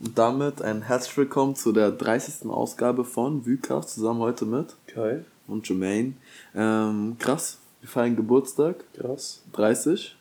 Und 0.00 0.16
damit 0.16 0.62
ein 0.62 0.82
herzlich 0.82 1.16
willkommen 1.16 1.56
zu 1.56 1.72
der 1.72 1.90
30. 1.90 2.48
Ausgabe 2.48 3.04
von 3.04 3.44
Vycast, 3.44 3.90
zusammen 3.90 4.20
heute 4.20 4.44
mit 4.44 4.76
Kai 4.86 5.24
und 5.48 5.68
Jermaine. 5.68 6.12
Ähm, 6.54 7.16
krass, 7.18 7.58
wir 7.80 7.88
feiern 7.88 8.14
Geburtstag. 8.14 8.84
Krass. 8.94 9.42
30. 9.52 10.16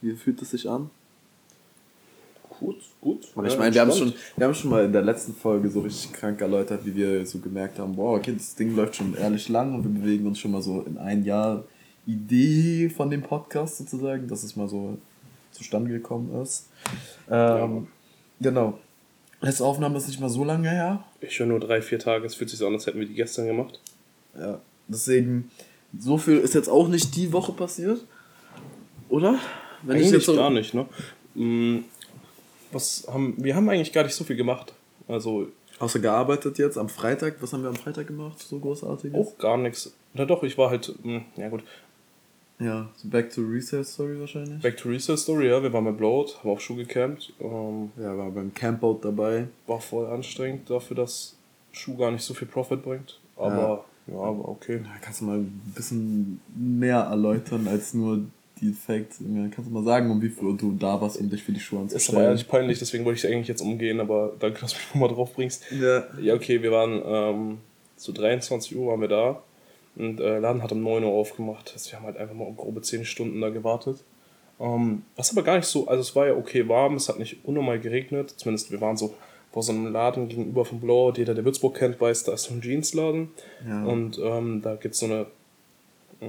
Wie 0.00 0.14
fühlt 0.14 0.40
es 0.42 0.50
sich 0.50 0.68
an? 0.68 0.90
Gut, 2.60 2.76
gut. 3.00 3.26
Und 3.34 3.46
ich 3.46 3.54
Ja, 3.54 3.58
meine, 3.58 3.74
wir 3.74 3.80
haben, 3.80 3.92
schon, 3.92 4.12
wir 4.36 4.46
haben 4.46 4.54
schon 4.54 4.70
mal 4.70 4.84
in 4.84 4.92
der 4.92 5.02
letzten 5.02 5.34
Folge 5.34 5.70
so 5.70 5.80
richtig 5.80 6.12
krank 6.12 6.40
erläutert, 6.40 6.84
wie 6.84 6.94
wir 6.94 7.26
so 7.26 7.38
gemerkt 7.38 7.78
haben, 7.78 7.96
boah, 7.96 8.16
okay, 8.16 8.34
das 8.36 8.54
Ding 8.54 8.76
läuft 8.76 8.96
schon 8.96 9.14
ehrlich 9.16 9.48
lang 9.48 9.74
und 9.74 9.82
wir 9.82 9.90
bewegen 10.00 10.26
uns 10.26 10.38
schon 10.38 10.52
mal 10.52 10.62
so 10.62 10.82
in 10.82 10.98
ein 10.98 11.24
Jahr 11.24 11.64
Idee 12.06 12.88
von 12.88 13.10
dem 13.10 13.22
Podcast 13.22 13.78
sozusagen, 13.78 14.28
dass 14.28 14.44
es 14.44 14.56
mal 14.56 14.68
so 14.68 14.98
zustande 15.50 15.90
gekommen 15.90 16.40
ist. 16.40 16.68
Ähm, 17.28 17.88
Genau. 18.40 18.78
Letzte 19.40 19.64
Aufnahme 19.64 19.96
ist 19.96 20.06
nicht 20.08 20.20
mal 20.20 20.28
so 20.28 20.44
lange 20.44 20.68
her. 20.70 21.02
Ich 21.20 21.38
höre 21.38 21.46
nur 21.46 21.60
drei, 21.60 21.80
vier 21.80 21.98
Tage. 21.98 22.26
Es 22.26 22.34
fühlt 22.34 22.50
sich 22.50 22.58
so 22.58 22.66
an, 22.66 22.74
als 22.74 22.86
hätten 22.86 23.00
wir 23.00 23.06
die 23.06 23.14
gestern 23.14 23.46
gemacht. 23.46 23.80
Ja. 24.38 24.60
Deswegen, 24.88 25.50
so 25.98 26.18
viel 26.18 26.38
ist 26.38 26.54
jetzt 26.54 26.68
auch 26.68 26.88
nicht 26.88 27.16
die 27.16 27.32
Woche 27.32 27.52
passiert. 27.52 28.04
Oder? 29.08 29.38
Wenn 29.82 29.96
eigentlich 29.96 30.10
jetzt 30.12 30.26
so- 30.26 30.36
gar 30.36 30.50
nicht, 30.50 30.74
ne? 30.74 30.86
Mm, 31.34 31.78
Was 32.72 33.06
haben, 33.10 33.34
wir 33.38 33.56
haben 33.56 33.68
eigentlich 33.68 33.92
gar 33.92 34.04
nicht 34.04 34.14
so 34.14 34.24
viel 34.24 34.36
gemacht. 34.36 34.74
Also 35.08 35.48
Außer 35.78 35.98
gearbeitet 35.98 36.58
jetzt 36.58 36.76
am 36.76 36.88
Freitag. 36.90 37.36
Was 37.40 37.52
haben 37.54 37.62
wir 37.62 37.70
am 37.70 37.76
Freitag 37.76 38.06
gemacht? 38.08 38.38
So 38.38 38.58
großartiges? 38.58 39.18
auch 39.18 39.38
gar 39.38 39.56
nichts. 39.56 39.92
Na 40.12 40.26
doch, 40.26 40.42
ich 40.42 40.58
war 40.58 40.68
halt, 40.70 40.92
mm, 41.02 41.18
ja 41.36 41.48
gut, 41.48 41.62
Ja, 42.60 42.88
so 42.96 43.08
Back 43.08 43.30
to 43.32 43.40
Resale 43.42 43.84
Story 43.84 44.20
wahrscheinlich. 44.20 44.60
Back 44.62 44.76
to 44.76 44.88
Resale 44.90 45.16
Story, 45.18 45.48
ja. 45.48 45.62
Wir 45.62 45.72
waren 45.72 45.84
bei 45.84 45.92
Blowout, 45.92 46.34
haben 46.40 46.50
auf 46.50 46.60
Schuh 46.60 46.76
gecampt. 46.76 47.32
Ähm, 47.40 47.90
Ja, 47.98 48.16
war 48.16 48.30
beim 48.30 48.52
Campout 48.54 49.00
dabei. 49.02 49.46
war 49.66 49.80
voll 49.80 50.06
anstrengend 50.06 50.68
dafür, 50.68 50.96
dass 50.96 51.36
Schuh 51.72 51.96
gar 51.96 52.10
nicht 52.10 52.22
so 52.22 52.34
viel 52.34 52.48
Profit 52.48 52.82
bringt. 52.82 53.18
Aber 53.36 53.84
ja, 54.06 54.14
aber 54.18 54.48
okay. 54.48 54.80
Ja, 54.84 54.90
kannst 55.00 55.20
du 55.20 55.24
mal 55.24 55.38
ein 55.38 55.62
bisschen 55.74 56.40
mehr 56.54 56.98
erläutern 56.98 57.66
als 57.68 57.94
nur 57.94 58.20
die 58.60 58.72
Facts? 58.72 59.20
Ja, 59.20 59.48
Kannst 59.54 59.70
du 59.70 59.72
mal 59.74 59.84
sagen, 59.84 60.10
um 60.10 60.20
wie 60.20 60.28
viel 60.28 60.54
du 60.56 60.72
da 60.72 61.00
warst, 61.00 61.18
um 61.18 61.30
dich 61.30 61.42
für 61.42 61.52
die 61.52 61.60
Schuhe 61.60 61.78
Ist 61.78 61.84
aber 61.84 61.94
anzustellen? 61.94 62.24
ehrlich 62.24 62.48
peinlich, 62.48 62.78
deswegen 62.78 63.04
wollte 63.06 63.18
ich 63.18 63.24
es 63.24 63.30
eigentlich 63.30 63.48
jetzt 63.48 63.62
umgehen, 63.62 64.00
aber 64.00 64.32
danke, 64.38 64.60
dass 64.60 64.72
du 64.72 64.76
mich 64.78 64.88
nochmal 64.94 65.08
drauf 65.08 65.32
bringst. 65.32 65.64
Ja. 65.72 66.04
Ja, 66.20 66.34
okay, 66.34 66.60
wir 66.62 66.72
waren 66.72 67.00
ähm, 67.04 67.58
zu 67.96 68.12
23 68.12 68.76
Uhr 68.76 68.88
waren 68.90 69.00
wir 69.00 69.08
da 69.08 69.42
und 69.96 70.20
äh, 70.20 70.38
Laden 70.38 70.62
hat 70.62 70.72
um 70.72 70.82
9 70.82 71.04
Uhr 71.04 71.10
aufgemacht. 71.10 71.72
Also 71.72 71.90
wir 71.90 71.98
haben 71.98 72.06
halt 72.06 72.16
einfach 72.16 72.34
mal 72.34 72.46
um 72.46 72.56
grobe 72.56 72.80
10 72.82 73.04
Stunden 73.04 73.40
da 73.40 73.50
gewartet. 73.50 74.02
Ähm, 74.60 75.02
was 75.16 75.30
aber 75.32 75.42
gar 75.42 75.56
nicht 75.56 75.66
so, 75.66 75.88
also 75.88 76.00
es 76.02 76.14
war 76.14 76.26
ja 76.26 76.34
okay 76.34 76.68
warm, 76.68 76.94
es 76.94 77.08
hat 77.08 77.18
nicht 77.18 77.38
unnormal 77.44 77.80
geregnet. 77.80 78.34
Zumindest 78.36 78.70
wir 78.70 78.80
waren 78.80 78.96
so 78.96 79.14
vor 79.52 79.62
so 79.62 79.72
einem 79.72 79.92
Laden 79.92 80.28
gegenüber 80.28 80.64
vom 80.64 80.80
Blowout. 80.80 81.14
Jeder, 81.16 81.34
der 81.34 81.44
Würzburg 81.44 81.76
kennt, 81.76 82.00
weiß, 82.00 82.24
da 82.24 82.34
ist 82.34 82.44
so 82.44 82.54
ein 82.54 82.60
Jeansladen. 82.60 83.30
Ja. 83.66 83.84
Und 83.84 84.18
ähm, 84.22 84.62
da 84.62 84.76
gibt 84.76 84.94
es 84.94 85.00
so 85.00 85.06
eine. 85.06 85.26
äh, 86.20 86.26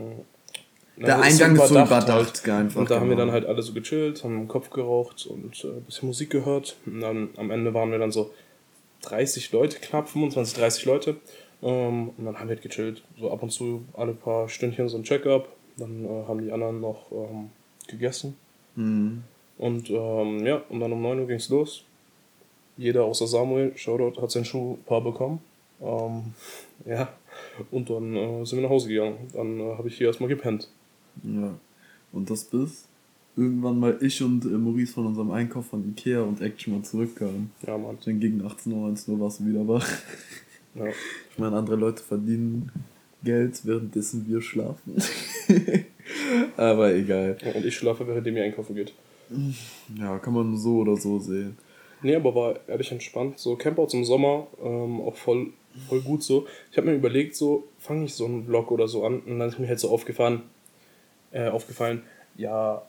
Der 0.98 1.20
Eingang 1.20 1.56
ist 1.56 1.68
so 1.68 1.75
überdacht 1.75 2.08
überdacht, 2.08 2.50
einfach, 2.50 2.80
Und 2.81 2.90
da 2.90 2.96
haben 2.96 3.09
wir 3.09 3.16
genau. 3.16 3.25
dann 3.25 3.31
halt 3.34 3.46
alle 3.46 3.62
so 3.62 3.73
gechillt, 3.73 4.23
haben 4.23 4.40
den 4.40 4.48
Kopf 4.48 4.70
geraucht 4.72 5.28
und 5.28 5.64
äh, 5.64 5.68
ein 5.68 5.84
bisschen 5.84 6.08
Musik 6.08 6.30
gehört. 6.31 6.78
Und 6.86 7.02
dann 7.02 7.30
am 7.38 7.52
Ende 7.52 7.73
waren 7.73 7.92
wir 7.92 8.00
dann 8.00 8.12
so 8.12 8.31
30 9.03 9.52
Leute, 9.52 9.78
knapp 9.80 10.09
25, 10.09 10.58
30 10.58 10.86
Leute. 10.86 11.16
Ähm, 11.62 12.09
und 12.17 12.26
dann 12.26 12.36
haben 12.38 12.50
wir 12.50 12.56
halt 12.56 12.62
gechillt. 12.62 13.04
So 13.20 13.31
ab 13.31 13.44
und 13.44 13.52
zu 13.52 13.86
alle 13.94 14.14
paar 14.14 14.50
Stündchen 14.50 14.90
so 14.90 14.98
ein 14.98 15.04
Check-up. 15.04 15.48
Dann 15.78 16.06
äh, 16.06 16.28
haben 16.28 16.44
die 16.44 16.52
anderen 16.52 16.81
noch 16.81 17.12
ähm, 17.12 17.50
gegessen. 17.88 18.36
Mhm. 18.76 19.23
Und 19.58 19.90
ähm, 19.90 20.45
ja, 20.45 20.64
und 20.70 20.80
dann 20.80 20.92
um 20.92 21.02
9 21.02 21.20
Uhr 21.20 21.28
ging 21.28 21.38
es 21.38 21.50
los. 21.50 21.84
Jeder 22.78 23.03
außer 23.03 23.28
Samuel, 23.28 23.73
Shoutout, 23.76 24.22
hat 24.22 24.31
sein 24.31 24.45
Schuhpaar 24.45 25.02
bekommen. 25.02 25.40
Ähm, 25.81 26.34
ja, 26.86 27.09
und 27.70 27.90
dann 27.90 28.16
äh, 28.16 28.46
sind 28.46 28.58
wir 28.58 28.64
nach 28.64 28.70
Hause 28.70 28.90
gegangen. 28.90 29.18
Dann 29.34 29.59
äh, 29.59 29.75
habe 29.78 29.88
ich 29.88 29.98
hier 29.98 30.08
erstmal 30.08 30.30
gepennt. 30.30 30.69
ja. 31.24 31.53
Und 32.12 32.30
das 32.30 32.44
bis 32.44 32.90
irgendwann 33.36 33.80
mal 33.80 33.97
ich 34.02 34.22
und 34.22 34.46
äh, 34.46 34.50
Maurice 34.50 34.94
von 34.94 35.06
unserem 35.07 35.31
Einkauf 35.31 35.68
von 35.68 35.88
Ikea 35.90 36.22
und 36.22 36.41
Action 36.41 36.74
mal 36.74 36.84
zurückkamen. 36.84 37.52
Ja, 37.66 37.78
Mann. 37.78 37.97
Dann 38.03 38.19
gegen 38.19 38.46
18 38.46 38.74
Uhr, 38.74 38.88
19 38.88 39.13
Uhr 39.13 39.19
warst 39.19 39.40
du 39.40 39.46
wieder 39.46 39.68
wach. 39.68 39.88
Ja. 40.76 40.88
Ich 40.88 41.38
meine, 41.38 41.58
andere 41.58 41.76
Leute 41.76 42.02
verdienen 42.02 42.72
Geld, 43.24 43.66
währenddessen 43.66 44.26
wir 44.28 44.42
schlafen. 44.42 44.96
Aber 46.58 46.94
egal. 46.94 47.38
Und 47.56 47.66
ich 47.66 47.76
schlafe, 47.76 48.08
während 48.08 48.26
ihr 48.28 48.44
einkaufen 48.44 48.76
geht. 48.76 48.94
Ja, 49.98 50.18
kann 50.20 50.34
man 50.34 50.58
so 50.58 50.78
oder 50.78 50.98
so 50.98 51.20
sehen. 51.20 51.58
Nee, 52.04 52.16
aber 52.16 52.34
war 52.34 52.60
ehrlich 52.68 52.92
entspannt. 52.92 53.40
So 53.40 53.56
Campouts 53.56 53.94
im 53.94 54.04
Sommer, 54.04 54.48
ähm, 54.62 55.02
auch 55.02 55.16
voll, 55.16 55.54
voll 55.88 56.02
gut 56.02 56.24
so. 56.24 56.48
Ich 56.72 56.78
habe 56.78 56.88
mir 56.88 56.96
überlegt, 56.96 57.36
so 57.36 57.68
fange 57.80 58.06
ich 58.06 58.14
so 58.16 58.26
einen 58.26 58.46
Vlog 58.46 58.72
oder 58.72 58.88
so 58.88 59.06
an 59.06 59.20
und 59.20 59.40
dann 59.40 59.50
ist 59.50 59.60
mir 59.60 59.68
halt 59.68 59.80
so 59.80 59.90
aufgefallen, 59.90 60.42
äh, 61.31 61.48
aufgefallen, 61.48 62.02
ja, 62.36 62.81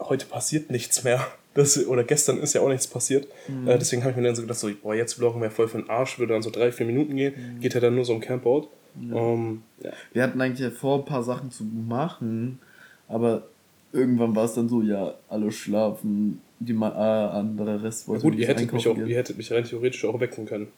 heute 0.00 0.26
passiert 0.26 0.70
nichts 0.70 1.04
mehr. 1.04 1.26
Das, 1.58 1.86
oder 1.86 2.04
gestern 2.04 2.38
ist 2.38 2.54
ja 2.54 2.60
auch 2.60 2.68
nichts 2.68 2.86
passiert. 2.86 3.26
Äh, 3.66 3.78
deswegen 3.78 4.02
habe 4.02 4.12
ich 4.12 4.16
mir 4.16 4.22
dann 4.22 4.36
so 4.36 4.42
gedacht, 4.42 4.58
so, 4.58 4.70
boah, 4.80 4.94
jetzt 4.94 5.14
vloggen 5.14 5.42
wir 5.42 5.50
voll 5.50 5.66
für 5.66 5.78
den 5.78 5.90
Arsch, 5.90 6.18
würde 6.18 6.34
dann 6.34 6.42
so 6.42 6.50
drei, 6.50 6.70
vier 6.70 6.86
Minuten 6.86 7.16
gehen. 7.16 7.58
Geht 7.60 7.74
ja 7.74 7.80
dann 7.80 7.96
nur 7.96 8.04
so 8.04 8.14
um 8.14 8.20
Campout. 8.20 8.68
Ähm, 8.96 9.62
ja. 9.82 9.90
Wir 10.12 10.22
hatten 10.22 10.40
eigentlich 10.40 10.60
ja 10.60 10.70
vor, 10.70 11.00
ein 11.00 11.04
paar 11.04 11.24
Sachen 11.24 11.50
zu 11.50 11.64
machen, 11.64 12.60
aber 13.08 13.48
irgendwann 13.92 14.36
war 14.36 14.44
es 14.44 14.54
dann 14.54 14.68
so, 14.68 14.82
ja, 14.82 15.14
alle 15.28 15.50
schlafen, 15.50 16.40
die 16.60 16.72
ma 16.72 16.90
äh, 16.90 17.36
andere 17.36 17.82
Rest 17.82 18.02
Ja, 18.02 18.08
wollte 18.08 18.22
gut, 18.22 18.34
nicht 18.34 18.42
ihr 18.42 18.48
hättet, 18.48 18.72
mich 18.72 18.88
auch, 18.88 18.96
ihr 18.96 19.16
hättet 19.16 19.36
mich 19.36 19.52
rein 19.52 19.64
theoretisch 19.64 20.04
auch 20.04 20.20
wecken 20.20 20.46
können. 20.46 20.68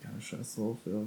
Egal, 0.00 0.20
scheiß 0.20 0.56
drauf, 0.56 0.78
ja. 0.86 1.02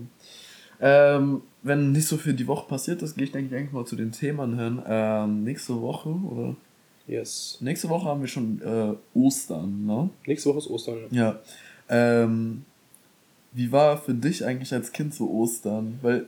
Ähm, 0.80 1.42
wenn 1.62 1.92
nicht 1.92 2.08
so 2.08 2.18
viel 2.18 2.34
die 2.34 2.48
Woche 2.48 2.68
passiert 2.68 3.02
ist, 3.02 3.16
gehe 3.16 3.26
ich 3.26 3.32
denke 3.32 3.48
ich 3.48 3.60
eigentlich 3.60 3.72
mal 3.72 3.86
zu 3.86 3.96
den 3.96 4.12
Themen 4.12 4.60
hin. 4.60 4.82
Ähm, 4.88 5.44
nächste 5.44 5.82
Woche, 5.82 6.10
oder? 6.10 6.56
Yes. 7.08 7.58
Nächste 7.60 7.90
Woche 7.90 8.06
haben 8.06 8.22
wir 8.22 8.28
schon 8.28 8.62
äh, 8.62 9.18
Ostern, 9.18 9.86
ne? 9.86 10.10
Nächste 10.26 10.50
Woche 10.50 10.60
ist 10.60 10.70
Ostern. 10.70 10.98
Ja. 11.12 11.40
Ähm, 11.90 12.64
wie 13.52 13.72
war 13.72 13.98
für 13.98 14.14
dich 14.14 14.46
eigentlich 14.46 14.74
als 14.74 14.92
Kind 14.92 15.14
so 15.14 15.30
Ostern? 15.30 16.00
Weil, 16.02 16.26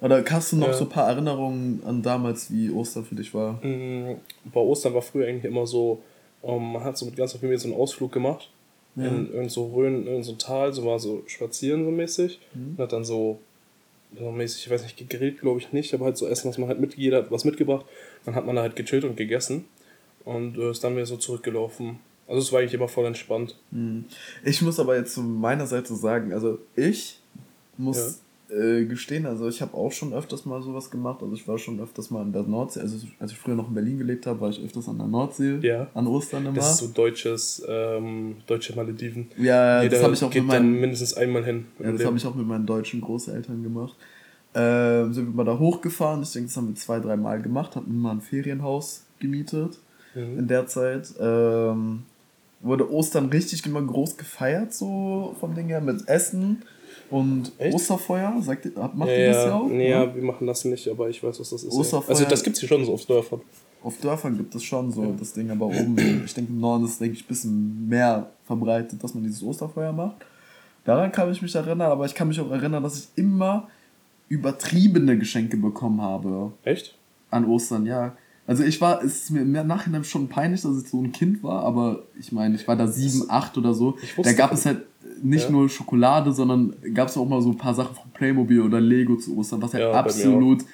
oder 0.00 0.24
hast 0.30 0.52
du 0.52 0.56
noch 0.56 0.68
Ja. 0.68 0.72
so 0.74 0.84
ein 0.84 0.90
paar 0.90 1.08
Erinnerungen 1.08 1.82
an 1.84 2.02
damals, 2.02 2.50
wie 2.52 2.70
Ostern 2.70 3.04
für 3.04 3.14
dich 3.16 3.34
war? 3.34 3.54
Mm, 3.64 4.16
Bei 4.44 4.60
Ostern 4.60 4.94
war 4.94 5.02
früher 5.02 5.26
eigentlich 5.26 5.44
immer 5.44 5.66
so, 5.66 6.00
ähm, 6.44 6.72
man 6.72 6.84
hat 6.84 6.96
so 6.96 7.06
mit 7.06 7.16
ganzer 7.16 7.38
Familie 7.38 7.58
so 7.58 7.68
einen 7.68 7.76
Ausflug 7.76 8.12
gemacht. 8.12 8.50
Ja. 8.94 9.06
In 9.08 9.30
irgend 9.32 9.50
so 9.50 9.66
Rhön, 9.74 10.06
in 10.06 10.22
so 10.22 10.32
ein 10.32 10.38
Tal, 10.38 10.72
so 10.72 10.84
war 10.86 10.98
so 10.98 11.22
spazieren 11.26 11.84
so 11.84 11.90
mäßig. 11.90 12.38
Und 12.54 12.78
hat 12.78 12.92
dann 12.92 13.04
so, 13.04 13.38
so 14.18 14.30
mäßig, 14.30 14.64
ich 14.66 14.70
weiß 14.72 14.84
nicht, 14.84 14.96
gegrillt 14.96 15.40
glaube 15.40 15.58
ich 15.60 15.72
nicht, 15.72 15.92
aber 15.92 16.06
halt 16.06 16.16
so 16.16 16.26
Essen, 16.26 16.48
was 16.48 16.56
man 16.56 16.68
halt 16.68 16.80
mit, 16.80 16.94
jeder 16.94 17.18
hat 17.18 17.30
was 17.30 17.44
mitgebracht. 17.44 17.84
Dann 18.24 18.34
hat 18.36 18.46
man 18.46 18.56
da 18.56 18.62
halt 18.62 18.76
gechillt 18.76 19.04
und 19.04 19.16
gegessen. 19.16 19.64
Und 20.26 20.58
äh, 20.58 20.70
ist 20.72 20.84
dann 20.84 20.94
wieder 20.94 21.06
so 21.06 21.16
zurückgelaufen. 21.16 22.00
Also 22.28 22.42
es 22.42 22.52
war 22.52 22.60
eigentlich 22.60 22.74
immer 22.74 22.88
voll 22.88 23.06
entspannt. 23.06 23.56
Hm. 23.70 24.04
Ich 24.44 24.60
muss 24.60 24.78
aber 24.80 24.96
jetzt 24.96 25.14
zu 25.14 25.22
meiner 25.22 25.66
Seite 25.66 25.94
sagen, 25.94 26.32
also 26.32 26.58
ich 26.74 27.20
muss 27.78 28.20
äh, 28.50 28.84
gestehen, 28.86 29.26
also 29.26 29.48
ich 29.48 29.62
habe 29.62 29.74
auch 29.74 29.92
schon 29.92 30.12
öfters 30.12 30.44
mal 30.44 30.60
sowas 30.62 30.90
gemacht. 30.90 31.22
Also 31.22 31.32
ich 31.34 31.46
war 31.46 31.58
schon 31.58 31.78
öfters 31.78 32.10
mal 32.10 32.22
an 32.22 32.32
der 32.32 32.42
Nordsee. 32.42 32.80
Also 32.80 33.06
als 33.20 33.30
ich 33.30 33.38
früher 33.38 33.54
noch 33.54 33.68
in 33.68 33.74
Berlin 33.74 33.98
gelebt 33.98 34.26
habe, 34.26 34.40
war 34.40 34.50
ich 34.50 34.60
öfters 34.60 34.88
an 34.88 34.98
der 34.98 35.06
Nordsee. 35.06 35.58
Ja. 35.62 35.86
An 35.94 36.08
Ostern 36.08 36.46
immer. 36.46 36.56
Das 36.56 36.72
ist 36.72 36.78
so 36.78 36.88
deutsches, 36.88 37.64
ähm, 37.68 38.36
deutsche 38.48 38.74
Malediven. 38.74 39.28
Ja, 39.38 39.76
das 39.76 39.92
Jeder 39.92 40.02
habe 40.02 40.14
ich 40.14 40.24
auch 40.24 40.34
mit 40.34 40.44
meinen, 40.44 40.80
mindestens 40.80 41.14
einmal 41.14 41.44
hin. 41.44 41.66
ja, 41.78 41.92
das 41.92 42.04
habe 42.04 42.16
ich 42.16 42.26
auch 42.26 42.34
mit 42.34 42.46
meinen 42.46 42.66
deutschen 42.66 43.00
Großeltern 43.00 43.62
gemacht. 43.62 43.94
Ähm, 44.54 45.12
sind 45.12 45.26
wir 45.26 45.34
mal 45.34 45.44
da 45.44 45.56
hochgefahren. 45.56 46.22
Ich 46.24 46.32
denke, 46.32 46.48
das 46.48 46.56
haben 46.56 46.68
wir 46.68 46.74
zwei, 46.74 46.98
drei 46.98 47.16
Mal 47.16 47.40
gemacht. 47.40 47.76
Hatten 47.76 47.96
mal 48.00 48.12
ein 48.12 48.20
Ferienhaus 48.20 49.04
gemietet 49.20 49.78
Mhm. 50.16 50.38
in 50.40 50.48
der 50.48 50.66
Zeit. 50.66 51.14
Ähm, 51.20 52.02
wurde 52.60 52.90
Ostern 52.90 53.26
richtig 53.26 53.64
immer 53.66 53.82
groß 53.82 54.16
gefeiert, 54.16 54.74
so 54.74 55.36
vom 55.38 55.54
Ding 55.54 55.66
her, 55.68 55.80
mit 55.80 56.08
Essen 56.08 56.62
und 57.10 57.52
Echt? 57.58 57.74
Osterfeuer. 57.74 58.34
Sagt 58.40 58.64
ihr, 58.64 58.72
macht 58.94 59.08
ja, 59.10 59.16
ihr 59.16 59.26
das 59.28 59.36
ja, 59.36 59.46
ja 59.48 59.54
auch? 59.54 59.68
Nee, 59.68 59.90
Ja. 59.90 60.04
ja, 60.04 60.14
wir 60.14 60.22
machen 60.24 60.46
das 60.46 60.64
nicht, 60.64 60.88
aber 60.88 61.08
ich 61.08 61.22
weiß, 61.22 61.38
was 61.38 61.50
das 61.50 61.62
ist. 61.62 61.72
Ja. 61.74 61.78
Osterfeuer- 61.80 62.08
Also 62.10 62.24
das 62.24 62.42
gibt's 62.42 62.58
hier 62.60 62.68
schon 62.68 62.84
so 62.84 62.94
auf 62.94 63.04
Dörfern. 63.06 63.40
Auf 63.84 63.98
Dörfern 64.00 64.36
gibt 64.36 64.52
es 64.56 64.64
schon 64.64 64.90
so 64.90 65.14
das 65.16 65.32
Ding, 65.34 65.48
aber 65.50 65.66
oben, 65.66 66.22
ich 66.24 66.34
denke 66.34 66.50
im 66.50 66.58
Norden 66.58 66.84
ist 66.86 66.92
es, 66.92 66.98
denke 66.98 67.14
ich, 67.14 67.24
ein 67.24 67.28
bisschen 67.28 67.88
mehr 67.88 68.26
verbreitet, 68.46 69.04
dass 69.04 69.14
man 69.14 69.22
dieses 69.22 69.42
Osterfeuer 69.44 69.92
macht. 69.92 70.16
Daran 70.84 71.12
kann 71.12 71.30
ich 71.30 71.40
mich 71.42 71.54
erinnern, 71.54 71.92
aber 71.92 72.04
ich 72.06 72.14
kann 72.14 72.26
mich 72.26 72.40
auch 72.40 72.50
erinnern, 72.50 72.82
dass 72.82 72.96
ich 72.98 73.08
immer 73.16 73.68
übertriebene 74.28 75.16
Geschenke 75.18 75.56
bekommen 75.56 76.00
habe 76.00 76.52
Echt? 76.64 76.96
an 77.30 77.44
Ostern, 77.44 77.86
ja. 77.86 78.16
Also 78.46 78.62
ich 78.62 78.80
war, 78.80 79.02
es 79.02 79.24
ist 79.24 79.30
mir 79.30 79.40
im 79.42 79.52
Nachhinein 79.66 80.04
schon 80.04 80.28
peinlich, 80.28 80.62
dass 80.62 80.80
ich 80.82 80.88
so 80.88 81.00
ein 81.00 81.10
Kind 81.12 81.42
war, 81.42 81.62
aber 81.64 82.02
ich 82.18 82.30
meine, 82.30 82.54
ich 82.54 82.66
war 82.68 82.76
da 82.76 82.86
sieben, 82.86 83.24
acht 83.28 83.58
oder 83.58 83.74
so. 83.74 83.96
Da 84.22 84.32
gab 84.32 84.52
es 84.52 84.66
halt 84.66 84.82
nicht 85.22 85.44
Ja. 85.46 85.50
nur 85.50 85.68
Schokolade, 85.68 86.32
sondern 86.32 86.74
gab 86.94 87.08
es 87.08 87.16
auch 87.16 87.26
mal 87.28 87.40
so 87.42 87.50
ein 87.50 87.56
paar 87.56 87.74
Sachen 87.74 87.94
von 87.96 88.10
Playmobil 88.12 88.60
oder 88.60 88.80
Lego 88.80 89.16
zu 89.16 89.36
Ostern, 89.36 89.62
was 89.62 89.74
halt 89.74 89.82
Ja, 89.82 89.92
absolut 89.92 90.64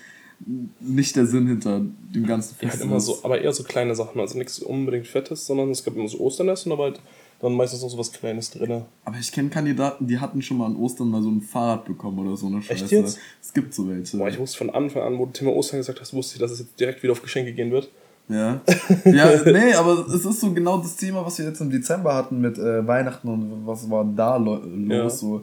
nicht 0.80 1.14
der 1.16 1.26
Sinn 1.26 1.46
hinter 1.46 1.80
dem 2.14 2.26
ganzen 2.26 2.56
Ja, 2.56 2.62
halt 2.62 2.72
Fest 2.72 2.84
immer 2.84 2.96
ist. 2.96 3.06
so, 3.06 3.19
aber 3.22 3.40
eher 3.40 3.52
so 3.52 3.62
kleine 3.62 3.94
Sachen, 3.94 4.20
also 4.20 4.36
nichts 4.36 4.58
unbedingt 4.58 5.06
Fettes, 5.06 5.46
sondern 5.46 5.70
es 5.70 5.84
gab 5.84 5.96
immer 5.96 6.08
so 6.08 6.19
Osternest 6.20 6.66
und 6.66 6.72
aber 6.72 6.84
halt 6.84 7.00
dann 7.42 7.52
meistens 7.54 7.82
noch 7.82 7.88
so 7.90 7.98
was 7.98 8.10
Kleines 8.12 8.50
drin. 8.50 8.82
Aber 9.04 9.16
ich 9.18 9.30
kenne 9.32 9.48
Kandidaten, 9.50 10.06
die 10.06 10.18
hatten 10.18 10.40
schon 10.42 10.56
mal 10.58 10.66
an 10.66 10.76
Ostern 10.76 11.08
mal 11.10 11.22
so 11.22 11.28
ein 11.30 11.40
Fahrrad 11.42 11.84
bekommen 11.84 12.18
oder 12.26 12.36
so 12.36 12.46
eine 12.46 12.62
Scheiße. 12.62 12.84
Echt 12.84 12.92
jetzt? 12.92 13.18
Es 13.42 13.52
gibt 13.52 13.74
so 13.74 13.88
welche. 13.88 14.16
Boah, 14.16 14.28
ich 14.28 14.38
wusste 14.38 14.58
von 14.58 14.70
Anfang 14.70 15.02
an, 15.02 15.18
wo 15.18 15.26
du 15.26 15.32
Thema 15.32 15.52
Ostern 15.52 15.80
gesagt 15.80 16.00
hast, 16.00 16.14
wusste 16.14 16.36
ich, 16.36 16.40
dass 16.40 16.52
es 16.52 16.60
jetzt 16.60 16.78
direkt 16.80 17.02
wieder 17.02 17.12
auf 17.12 17.20
Geschenke 17.22 17.52
gehen 17.52 17.70
wird. 17.72 17.90
Ja. 18.28 18.60
ja, 19.04 19.30
nee, 19.44 19.74
aber 19.74 20.06
es 20.06 20.24
ist 20.24 20.40
so 20.40 20.52
genau 20.52 20.78
das 20.78 20.96
Thema, 20.96 21.26
was 21.26 21.36
wir 21.38 21.44
jetzt 21.46 21.60
im 21.60 21.70
Dezember 21.70 22.14
hatten 22.14 22.40
mit 22.40 22.56
äh, 22.56 22.86
Weihnachten 22.86 23.28
und 23.28 23.66
was 23.66 23.90
war 23.90 24.04
da 24.04 24.36
lo 24.36 24.56
los. 24.64 24.88
Ja. 24.88 25.10
So. 25.10 25.42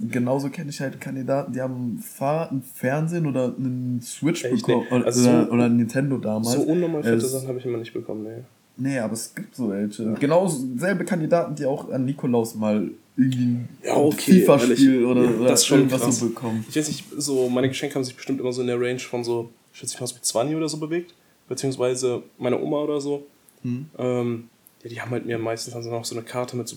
Genauso 0.00 0.50
kenne 0.50 0.70
ich 0.70 0.80
halt 0.80 1.00
Kandidaten, 1.00 1.52
die 1.52 1.60
haben 1.60 1.94
ein 1.94 1.98
Fahrrad, 1.98 2.52
ein 2.52 2.62
Fernsehen 2.62 3.26
oder 3.26 3.54
einen 3.56 4.00
Switch 4.02 4.44
Echt, 4.44 4.66
bekommen. 4.66 4.86
nee. 4.90 4.96
Oder, 4.96 5.06
Also 5.06 5.28
oder, 5.30 5.44
so- 5.46 5.52
oder 5.52 5.64
ein 5.66 5.76
Nintendo 5.76 6.18
damals. 6.18 6.52
So 6.52 6.62
unnormal 6.62 7.02
fette 7.02 7.16
Es- 7.16 7.32
Sachen 7.32 7.48
habe 7.48 7.58
ich 7.58 7.64
immer 7.66 7.78
nicht 7.78 7.92
bekommen, 7.94 8.24
nee. 8.24 8.42
Nee, 8.76 8.98
aber 8.98 9.14
es 9.14 9.34
gibt 9.34 9.54
so 9.56 9.70
welche. 9.70 10.14
Genau 10.14 10.46
selbe 10.48 11.04
Kandidaten, 11.04 11.54
die 11.54 11.64
auch 11.64 11.90
an 11.90 12.04
Nikolaus 12.04 12.54
mal 12.54 12.90
irgendwie 13.16 13.44
ein 13.44 13.68
Ja, 13.82 13.96
okay, 13.96 14.40
FIFA-Spiel 14.40 15.04
oder, 15.04 15.24
Ja, 15.24 15.30
oder 15.30 15.48
das 15.48 15.64
schon 15.64 15.78
irgendwas 15.78 16.02
krass. 16.02 16.18
so 16.18 16.28
bekommen. 16.28 16.64
Ich 16.68 16.76
weiß 16.76 16.88
nicht, 16.88 17.04
so 17.16 17.48
meine 17.48 17.68
Geschenke 17.68 17.94
haben 17.94 18.04
sich 18.04 18.14
bestimmt 18.14 18.40
immer 18.40 18.52
so 18.52 18.60
in 18.60 18.66
der 18.66 18.78
Range 18.80 18.98
von 18.98 19.24
so, 19.24 19.50
schätze 19.72 19.94
ich 19.94 20.00
mal, 20.00 20.06
so 20.06 20.16
20 20.20 20.56
oder 20.56 20.68
so 20.68 20.76
bewegt. 20.76 21.14
Beziehungsweise 21.48 22.22
meine 22.38 22.60
Oma 22.60 22.78
oder 22.80 23.00
so. 23.00 23.26
Hm. 23.62 23.86
Ähm, 23.98 24.48
ja, 24.82 24.90
die 24.90 25.00
haben 25.00 25.10
halt 25.10 25.24
mir 25.24 25.38
meistens 25.38 25.72
sie 25.82 25.90
noch 25.90 26.04
so 26.04 26.14
eine 26.14 26.24
Karte 26.24 26.56
mit 26.56 26.68
so, 26.68 26.76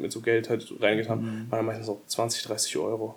mit 0.00 0.12
so 0.12 0.20
Geld 0.20 0.48
halt 0.48 0.72
reingetan. 0.80 1.18
Hm. 1.18 1.26
Waren 1.50 1.58
dann 1.58 1.66
meistens 1.66 1.86
so 1.86 2.00
20, 2.06 2.42
30 2.44 2.76
Euro. 2.76 3.16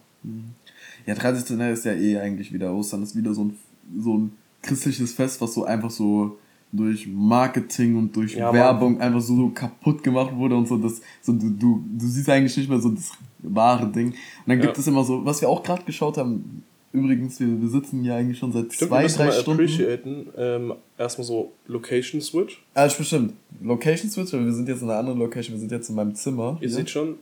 Ja, 1.05 1.13
traditionell 1.13 1.73
ist 1.73 1.85
ja 1.85 1.93
eh 1.93 2.17
eigentlich 2.17 2.51
wieder 2.51 2.73
Ostern, 2.73 3.03
ist 3.03 3.15
wieder 3.15 3.33
so 3.33 3.43
ein, 3.43 3.59
so 4.01 4.17
ein 4.17 4.31
christliches 4.63 5.13
Fest, 5.13 5.39
was 5.41 5.53
so 5.53 5.65
einfach 5.65 5.91
so 5.91 6.39
durch 6.77 7.07
Marketing 7.07 7.97
und 7.97 8.15
durch 8.15 8.35
Ja, 8.35 8.45
Mann. 8.47 8.55
Werbung 8.55 8.99
einfach 9.01 9.21
so 9.21 9.49
kaputt 9.49 10.03
gemacht 10.03 10.35
wurde 10.35 10.55
und 10.55 10.67
so, 10.67 10.77
das, 10.77 11.01
so 11.21 11.33
du, 11.33 11.49
du, 11.49 11.83
du 11.97 12.07
siehst 12.07 12.29
eigentlich 12.29 12.55
nicht 12.57 12.69
mehr 12.69 12.79
so 12.79 12.89
das 12.89 13.11
wahre 13.39 13.87
Ding. 13.87 14.07
Und 14.09 14.15
dann 14.47 14.59
gibt 14.61 14.75
Ja. 14.75 14.79
es 14.79 14.87
immer 14.87 15.03
so, 15.03 15.25
was 15.25 15.41
wir 15.41 15.49
auch 15.49 15.63
gerade 15.63 15.83
geschaut 15.83 16.17
haben, 16.17 16.63
übrigens, 16.93 17.39
wir, 17.39 17.61
wir 17.61 17.67
sitzen 17.69 18.03
ja 18.03 18.15
eigentlich 18.15 18.37
schon 18.39 18.51
seit 18.51 18.73
Stimmt, 18.73 18.91
wir 18.91 18.97
zwei, 18.97 19.03
müssen 19.03 19.17
drei 19.17 19.25
mal 19.25 19.31
Stunden. 19.33 19.51
appreciaten. 19.63 20.27
Ähm, 20.37 20.73
erstmal 20.97 21.25
so 21.25 21.51
Location 21.67 22.21
Switch. 22.21 22.63
Ah, 22.73 22.87
bestimmt. 22.87 23.33
Location 23.61 24.09
Switch, 24.09 24.33
aber 24.33 24.45
wir 24.45 24.53
sind 24.53 24.67
jetzt 24.69 24.81
in 24.81 24.89
einer 24.89 24.99
anderen 24.99 25.19
Location, 25.19 25.55
wir 25.55 25.59
sind 25.59 25.71
jetzt 25.71 25.89
in 25.89 25.95
meinem 25.95 26.15
Zimmer. 26.15 26.53
Ihr 26.61 26.67
hier. 26.67 26.69
seht 26.77 26.89
schon, 26.89 27.15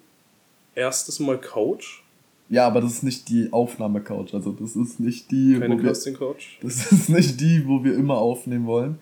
erstes 0.75 1.19
Mal 1.19 1.39
Couch. 1.39 2.01
Ja, 2.50 2.67
aber 2.67 2.81
das 2.81 2.94
ist 2.94 3.03
nicht 3.03 3.29
die 3.29 3.51
Aufnahmecouch, 3.51 4.33
also 4.33 4.51
das 4.51 4.75
ist 4.75 5.00
nicht 5.00 5.31
die, 5.31 5.57
Keine 5.59 5.73
wo 5.73 5.79
wir, 5.81 5.88
Casting 5.89 6.13
Couch. 6.15 6.57
Das 6.61 6.91
ist 6.91 7.09
nicht 7.09 7.39
die, 7.41 7.67
wo 7.67 7.83
wir 7.83 7.95
immer 7.95 8.17
aufnehmen 8.17 8.65
wollen. 8.67 9.00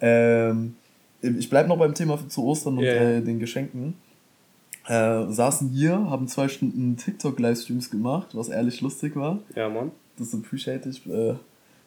Ähm, 0.00 0.76
ich 1.22 1.50
bleibe 1.50 1.68
noch 1.68 1.78
beim 1.78 1.94
Thema 1.94 2.18
zu 2.28 2.44
Ostern 2.44 2.78
und 2.78 2.84
ja. 2.84 2.92
äh, 2.92 3.22
den 3.22 3.38
Geschenken. 3.38 3.94
Äh, 4.86 5.30
saßen 5.30 5.68
hier, 5.68 6.10
haben 6.10 6.26
zwei 6.26 6.48
Stunden 6.48 6.96
TikTok-Livestreams 6.96 7.90
gemacht, 7.90 8.30
was 8.32 8.48
ehrlich 8.48 8.80
lustig 8.80 9.14
war. 9.14 9.38
Ja, 9.54 9.68
Mann. 9.68 9.92
Das 10.18 10.34
appreciate 10.34 10.88
ich. 10.88 11.06
Äh, 11.06 11.34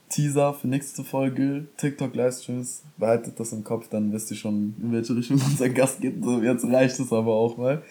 Teaser 0.09 0.53
für 0.53 0.67
nächste 0.67 1.03
Folge, 1.03 1.65
TikTok-Livestreams. 1.77 2.83
Behaltet 2.97 3.39
das 3.39 3.51
im 3.51 3.63
Kopf, 3.63 3.87
dann 3.89 4.13
wisst 4.13 4.29
ihr 4.31 4.37
schon, 4.37 4.75
in 4.81 4.91
welche 4.91 5.15
Richtung 5.15 5.41
unser 5.49 5.69
Gast 5.69 6.01
geht. 6.01 6.23
So, 6.23 6.41
jetzt 6.41 6.63
reicht 6.65 6.99
es 6.99 7.11
aber 7.11 7.33
auch 7.33 7.57
mal. 7.57 7.81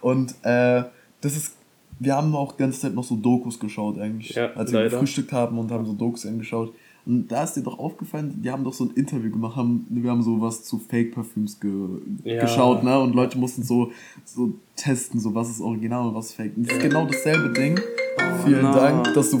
Und 0.00 0.34
äh, 0.42 0.84
das 1.20 1.36
ist, 1.36 1.54
wir 1.98 2.14
haben 2.16 2.34
auch 2.34 2.52
die 2.52 2.58
ganze 2.58 2.80
Zeit 2.80 2.94
noch 2.94 3.04
so 3.04 3.16
Dokus 3.16 3.60
geschaut 3.60 3.98
eigentlich. 3.98 4.34
Ja, 4.34 4.52
als 4.54 4.72
wir 4.72 4.80
leider. 4.80 4.90
gefrühstückt 4.90 5.32
haben 5.32 5.58
und 5.58 5.70
haben 5.70 5.84
so 5.84 5.92
Dokus 5.92 6.24
angeschaut. 6.24 6.72
Und 7.06 7.28
da 7.28 7.44
ist 7.44 7.54
dir 7.54 7.62
doch 7.62 7.78
aufgefallen, 7.78 8.42
die 8.42 8.50
haben 8.50 8.64
doch 8.64 8.72
so 8.72 8.84
ein 8.84 8.90
Interview 8.90 9.30
gemacht, 9.30 9.54
haben, 9.54 9.86
wir 9.88 10.10
haben 10.10 10.22
so 10.22 10.40
was 10.40 10.64
zu 10.64 10.78
Fake-Parfüms 10.80 11.60
ge 11.60 11.70
Ja. 12.24 12.40
geschaut, 12.40 12.82
ne? 12.82 12.98
Und 12.98 13.14
Leute 13.14 13.38
mussten 13.38 13.62
so, 13.62 13.92
so 14.24 14.54
testen, 14.74 15.20
so 15.20 15.32
was 15.34 15.48
ist 15.48 15.60
original 15.60 16.08
und 16.08 16.14
was 16.16 16.26
ist 16.30 16.34
fake. 16.34 16.56
Und 16.56 16.66
das 16.68 16.76
ist 16.76 16.82
genau 16.82 17.06
dasselbe 17.06 17.52
Ding. 17.52 17.78
Vielen 18.44 18.62
na. 18.62 18.74
Dank, 18.74 19.14
dass 19.14 19.30
du 19.30 19.40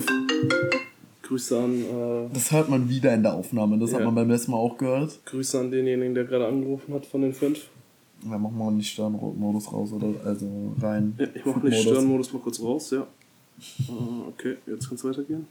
Grüße 1.22 1.58
an, 1.58 1.82
äh, 1.82 2.28
das 2.32 2.52
hört 2.52 2.68
man 2.68 2.88
wieder 2.88 3.12
in 3.12 3.24
der 3.24 3.34
Aufnahme. 3.34 3.76
Das 3.78 3.92
hat 3.92 3.98
Ja. 3.98 4.06
man 4.06 4.14
beim 4.14 4.30
letzten 4.30 4.52
Mal 4.52 4.58
auch 4.58 4.78
gehört. 4.78 5.18
Grüße 5.26 5.58
an 5.58 5.72
denjenigen, 5.72 6.14
der 6.14 6.24
gerade 6.24 6.46
angerufen 6.46 6.94
hat 6.94 7.04
von 7.04 7.22
den 7.22 7.32
fünf. 7.34 7.66
Ja, 8.30 8.38
machen 8.38 8.56
wir 8.56 8.64
mal 8.66 8.70
nicht 8.70 8.92
Sternmodus 8.92 9.72
raus 9.72 9.92
oder 9.92 10.06
also 10.24 10.46
rein. 10.80 11.14
Ja, 11.18 11.26
ich 11.34 11.44
mache 11.44 11.66
nicht 11.66 11.82
Sternmodus 11.82 12.32
mal 12.32 12.38
kurz 12.38 12.60
raus, 12.62 12.92
ja. 12.92 13.00
Äh, 13.88 14.28
okay, 14.28 14.56
jetzt 14.68 14.86
kann 14.88 14.94
es 14.94 15.04
weitergehen. 15.04 15.46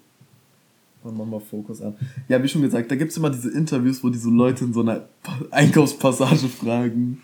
Dann 1.05 1.15
machen 1.17 1.31
wir 1.31 1.39
Fokus 1.39 1.81
an. 1.81 1.93
Ja, 2.27 2.41
wie 2.43 2.47
schon 2.47 2.61
gesagt, 2.63 2.89
da 2.91 2.95
gibt 2.95 3.11
es 3.11 3.17
immer 3.17 3.29
diese 3.29 3.51
Interviews, 3.51 4.03
wo 4.03 4.09
diese 4.09 4.29
Leute 4.29 4.65
in 4.65 4.73
so 4.73 4.81
einer 4.81 5.01
Pa- 5.23 5.39
Einkaufspassage 5.51 6.47
fragen. 6.47 7.21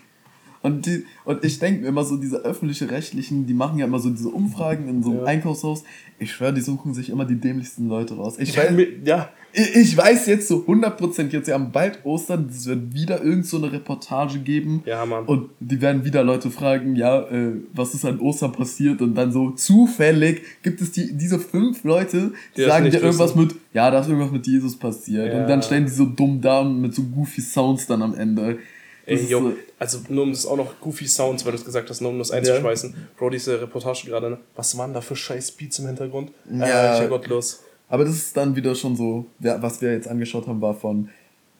Und, 0.62 0.86
die, 0.86 1.04
und 1.24 1.44
ich 1.44 1.58
denke 1.58 1.80
mir 1.82 1.88
immer 1.88 2.04
so, 2.04 2.16
diese 2.16 2.38
öffentliche 2.44 2.90
Rechtlichen, 2.90 3.46
die 3.46 3.54
machen 3.54 3.78
ja 3.78 3.86
immer 3.86 3.98
so 3.98 4.10
diese 4.10 4.28
Umfragen 4.28 4.88
in 4.88 5.02
so 5.02 5.10
einem 5.10 5.18
Ja. 5.20 5.24
Einkaufshaus. 5.26 5.82
Ich 6.20 6.32
schwöre, 6.32 6.52
die 6.54 6.60
suchen 6.60 6.94
sich 6.94 7.10
immer 7.10 7.24
die 7.24 7.34
dämlichsten 7.40 7.88
Leute 7.88 8.14
raus. 8.14 8.36
Ich 8.38 8.56
weiß, 8.56 8.70
ja, 9.04 9.28
Ich 9.52 9.74
ich 9.74 9.96
weiß 9.96 10.26
jetzt 10.28 10.46
so 10.48 10.58
100%, 10.66 11.30
jetzt 11.30 11.48
ja 11.48 11.56
am 11.56 11.72
bald 11.72 12.04
Ostern, 12.04 12.46
es 12.48 12.64
wird 12.66 12.94
wieder 12.94 13.22
irgend 13.24 13.44
so 13.46 13.56
eine 13.56 13.72
Reportage 13.72 14.38
geben. 14.38 14.82
Ja, 14.86 15.04
Mann. 15.04 15.24
Und 15.24 15.50
die 15.58 15.80
werden 15.80 16.04
wieder 16.04 16.22
Leute 16.22 16.50
fragen, 16.50 16.94
ja, 16.94 17.20
äh, 17.28 17.54
was 17.74 17.92
ist 17.94 18.04
an 18.04 18.20
Ostern 18.20 18.52
passiert? 18.52 19.02
Und 19.02 19.14
dann 19.16 19.32
so 19.32 19.50
zufällig 19.50 20.42
gibt 20.62 20.80
es 20.80 20.92
die, 20.92 21.12
diese 21.16 21.38
fünf 21.40 21.82
Leute, 21.84 22.32
die, 22.56 22.60
Die 22.62 22.66
sagen 22.68 22.84
dir 22.88 23.02
irgendwas 23.02 23.30
wissen. 23.36 23.40
mit, 23.48 23.54
ja, 23.74 23.90
da 23.90 23.98
ist 24.00 24.06
irgendwas 24.08 24.30
mit 24.30 24.46
Jesus 24.46 24.76
passiert. 24.76 25.32
Ja. 25.34 25.40
Und 25.42 25.48
dann 25.48 25.60
stellen 25.62 25.86
die 25.86 25.90
so 25.92 26.04
dumm 26.06 26.40
da 26.40 26.62
mit 26.62 26.94
so 26.94 27.02
goofy 27.02 27.40
Sounds 27.40 27.86
dann 27.88 28.00
am 28.02 28.14
Ende. 28.14 28.58
Das 29.06 29.20
Ey, 29.20 29.26
yo, 29.26 29.40
so- 29.40 29.52
also 29.78 29.98
nur 30.08 30.22
um 30.24 30.30
das 30.30 30.46
auch 30.46 30.56
noch 30.56 30.80
Goofy 30.80 31.06
Sounds, 31.08 31.44
weil 31.44 31.52
du 31.52 31.58
es 31.58 31.64
gesagt 31.64 31.90
hast, 31.90 32.00
nur 32.00 32.10
um 32.10 32.18
das 32.18 32.30
einzuschweißen. 32.30 32.94
Bro, 33.16 33.30
diese 33.30 33.60
Reportage 33.60 34.06
gerade, 34.06 34.30
ne? 34.30 34.38
was 34.54 34.76
waren 34.78 34.94
da 34.94 35.00
für 35.00 35.16
scheiß 35.16 35.52
Beats 35.52 35.78
im 35.80 35.86
Hintergrund? 35.86 36.30
Ja. 36.50 36.92
Äh, 36.92 36.94
ich 36.96 37.00
ja 37.02 37.06
gottlos. 37.08 37.62
Aber 37.88 38.04
das 38.04 38.14
ist 38.14 38.36
dann 38.36 38.54
wieder 38.56 38.74
schon 38.74 38.96
so, 38.96 39.26
was 39.40 39.82
wir 39.82 39.92
jetzt 39.92 40.08
angeschaut 40.08 40.46
haben, 40.46 40.60
war 40.60 40.74
von 40.74 41.08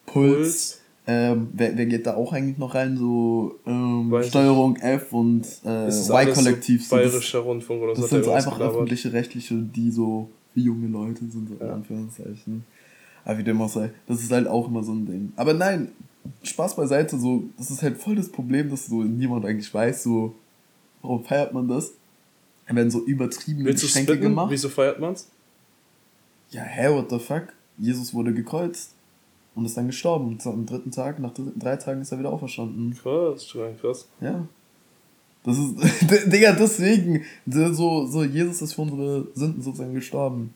Puls. 0.07 0.37
Puls. 0.37 0.79
Ähm, 1.05 1.49
wer, 1.53 1.77
wer 1.77 1.87
geht 1.87 2.07
da 2.07 2.15
auch 2.15 2.33
eigentlich 2.33 2.59
noch 2.59 2.77
rein? 2.77 2.97
So 2.97 3.59
ähm. 3.67 4.15
Steuerung 4.23 4.77
F 4.77 5.13
und 5.13 5.45
äh, 5.65 5.89
Y-Kollektiv. 5.89 6.83
so 6.87 6.91
so, 6.97 7.03
das, 7.03 7.11
bayerischer 7.11 7.41
Rundfunk 7.41 7.83
oder 7.83 7.95
das 7.95 8.05
hat 8.05 8.11
sind 8.11 8.25
so 8.25 8.31
einfach 8.31 8.55
gelabert. 8.57 8.77
öffentliche 8.77 9.13
Rechtliche, 9.13 9.57
die 9.57 9.91
so 9.91 10.29
junge 10.55 10.87
Leute 10.87 11.25
sind, 11.27 11.49
so 11.49 11.55
in 11.59 11.67
Ja. 11.67 11.75
Anführungszeichen. 11.75 12.65
Aber 13.25 13.37
wie 13.39 13.43
dem 13.43 13.61
auch 13.61 13.69
sei, 13.69 13.91
das 14.07 14.23
ist 14.23 14.31
halt 14.31 14.47
auch 14.47 14.69
immer 14.69 14.85
so 14.85 14.93
ein 14.93 15.05
Ding. 15.07 15.33
Aber 15.35 15.55
nein, 15.55 15.91
Spaß 16.43 16.77
beiseite, 16.77 17.19
so, 17.19 17.45
das 17.59 17.71
ist 17.71 17.83
halt 17.83 17.99
voll 17.99 18.15
das 18.17 18.29
Problem, 18.29 18.71
dass 18.71 18.87
so 18.87 19.03
niemand 19.03 19.45
eigentlich 19.45 19.73
weiß, 19.73 20.03
so, 20.05 20.35
warum 21.01 21.25
feiert 21.25 21.53
man 21.53 21.69
das? 21.69 21.93
Da 22.67 22.75
werden 22.77 22.91
so 22.91 23.05
übertriebene 23.05 23.67
Willst 23.67 23.83
Geschenke 23.83 24.19
gemacht. 24.19 24.51
Wieso 24.51 24.69
feiert 24.69 24.99
man's? 25.01 25.29
Ja, 26.51 26.63
hä, 26.63 26.89
what 26.91 27.11
the 27.11 27.19
fuck? 27.19 27.49
Jesus 27.79 28.15
wurde 28.15 28.33
gekreuzt 28.33 28.93
und 29.55 29.65
ist 29.65 29.77
dann 29.77 29.87
gestorben. 29.89 30.29
Und 30.29 30.47
am 30.47 30.65
dritten 30.65 30.91
Tag, 30.91 31.19
nach 31.19 31.35
dr- 31.35 31.53
drei 31.57 31.77
Tagen 31.77 32.01
ist 32.03 32.13
er 32.13 32.19
wieder 32.19 32.31
auferstanden. 32.31 32.95
Krass, 32.95 33.47
schon 33.47 33.77
krass. 33.79 34.07
Ja. 34.21 34.47
Das 35.45 35.59
ist, 35.59 35.75
Digga, 36.33 36.53
deswegen, 36.53 37.25
so, 37.47 38.07
so, 38.07 38.23
Jesus 38.23 38.63
ist 38.63 38.75
für 38.75 38.83
unsere 38.83 39.27
Sünden 39.35 39.61
sozusagen 39.61 39.93
gestorben. 39.95 40.55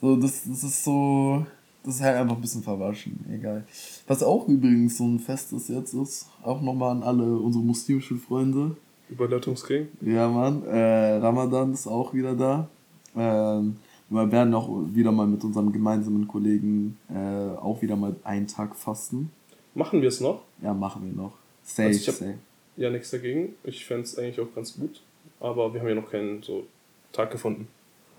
So, 0.00 0.16
das, 0.16 0.42
das 0.46 0.62
ist 0.64 0.84
so, 0.84 1.46
das 1.88 1.96
ist 1.96 2.02
halt 2.02 2.16
einfach 2.18 2.36
ein 2.36 2.40
bisschen 2.42 2.62
verwaschen, 2.62 3.24
egal. 3.32 3.64
Was 4.06 4.22
auch 4.22 4.46
übrigens 4.46 4.98
so 4.98 5.04
ein 5.04 5.18
Fest 5.18 5.54
ist 5.54 5.70
jetzt, 5.70 5.94
ist 5.94 6.26
auch 6.42 6.60
nochmal 6.60 6.90
an 6.90 7.02
alle 7.02 7.38
unsere 7.38 7.64
muslimischen 7.64 8.18
Freunde. 8.18 8.76
Überleitungsking. 9.08 9.88
Ja, 10.02 10.28
Mann, 10.28 10.66
äh, 10.66 11.16
Ramadan 11.16 11.72
ist 11.72 11.86
auch 11.86 12.12
wieder 12.12 12.34
da. 12.34 12.68
Ähm, 13.16 13.76
wir 14.10 14.30
werden 14.30 14.52
auch 14.52 14.68
wieder 14.92 15.12
mal 15.12 15.26
mit 15.26 15.42
unserem 15.42 15.72
gemeinsamen 15.72 16.28
Kollegen 16.28 16.98
äh, 17.08 17.56
auch 17.56 17.80
wieder 17.80 17.96
mal 17.96 18.14
einen 18.22 18.46
Tag 18.46 18.76
fasten. 18.76 19.30
Machen 19.74 20.02
wir 20.02 20.08
es 20.08 20.20
noch? 20.20 20.42
Ja, 20.62 20.74
machen 20.74 21.06
wir 21.06 21.16
noch. 21.16 21.32
Safe, 21.62 21.88
Also 21.88 22.12
safe. 22.12 22.34
Ja, 22.76 22.90
nichts 22.90 23.10
dagegen. 23.10 23.54
Ich 23.64 23.86
fände 23.86 24.02
es 24.02 24.18
eigentlich 24.18 24.40
auch 24.40 24.54
ganz 24.54 24.76
gut. 24.76 25.00
Aber 25.40 25.72
wir 25.72 25.80
haben 25.80 25.88
ja 25.88 25.94
noch 25.94 26.10
keinen 26.10 26.42
so 26.42 26.64
Tag 27.12 27.30
gefunden. 27.30 27.66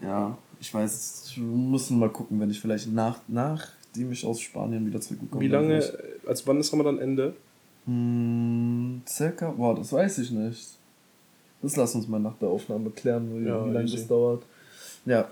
Ja, 0.01 0.35
ich 0.59 0.73
weiß, 0.73 1.31
wir 1.35 1.43
müssen 1.43 1.99
mal 1.99 2.09
gucken, 2.09 2.39
wenn 2.39 2.49
ich 2.49 2.59
vielleicht 2.59 2.91
nach, 2.91 3.19
nachdem 3.27 4.11
ich 4.11 4.25
aus 4.25 4.39
Spanien 4.41 4.85
wieder 4.85 4.99
zurückgekommen 5.01 5.41
Wie 5.41 5.47
bin. 5.47 5.53
lange, 5.53 5.81
vielleicht- 5.81 6.27
also 6.27 6.43
wann 6.47 6.59
ist 6.59 6.71
Ramadan 6.73 6.99
Ende? 6.99 7.33
Hm, 7.85 9.01
circa, 9.07 9.51
boah, 9.51 9.75
das 9.75 9.91
weiß 9.91 10.19
ich 10.19 10.31
nicht. 10.31 10.77
Das 11.61 11.75
lass 11.75 11.95
uns 11.95 12.07
mal 12.07 12.19
nach 12.19 12.37
der 12.37 12.49
Aufnahme 12.49 12.89
klären, 12.91 13.29
wie, 13.43 13.47
Ja, 13.47 13.65
wie 13.65 13.71
lange 13.71 13.89
das 13.89 14.07
dauert. 14.07 14.43
Ja, 15.05 15.27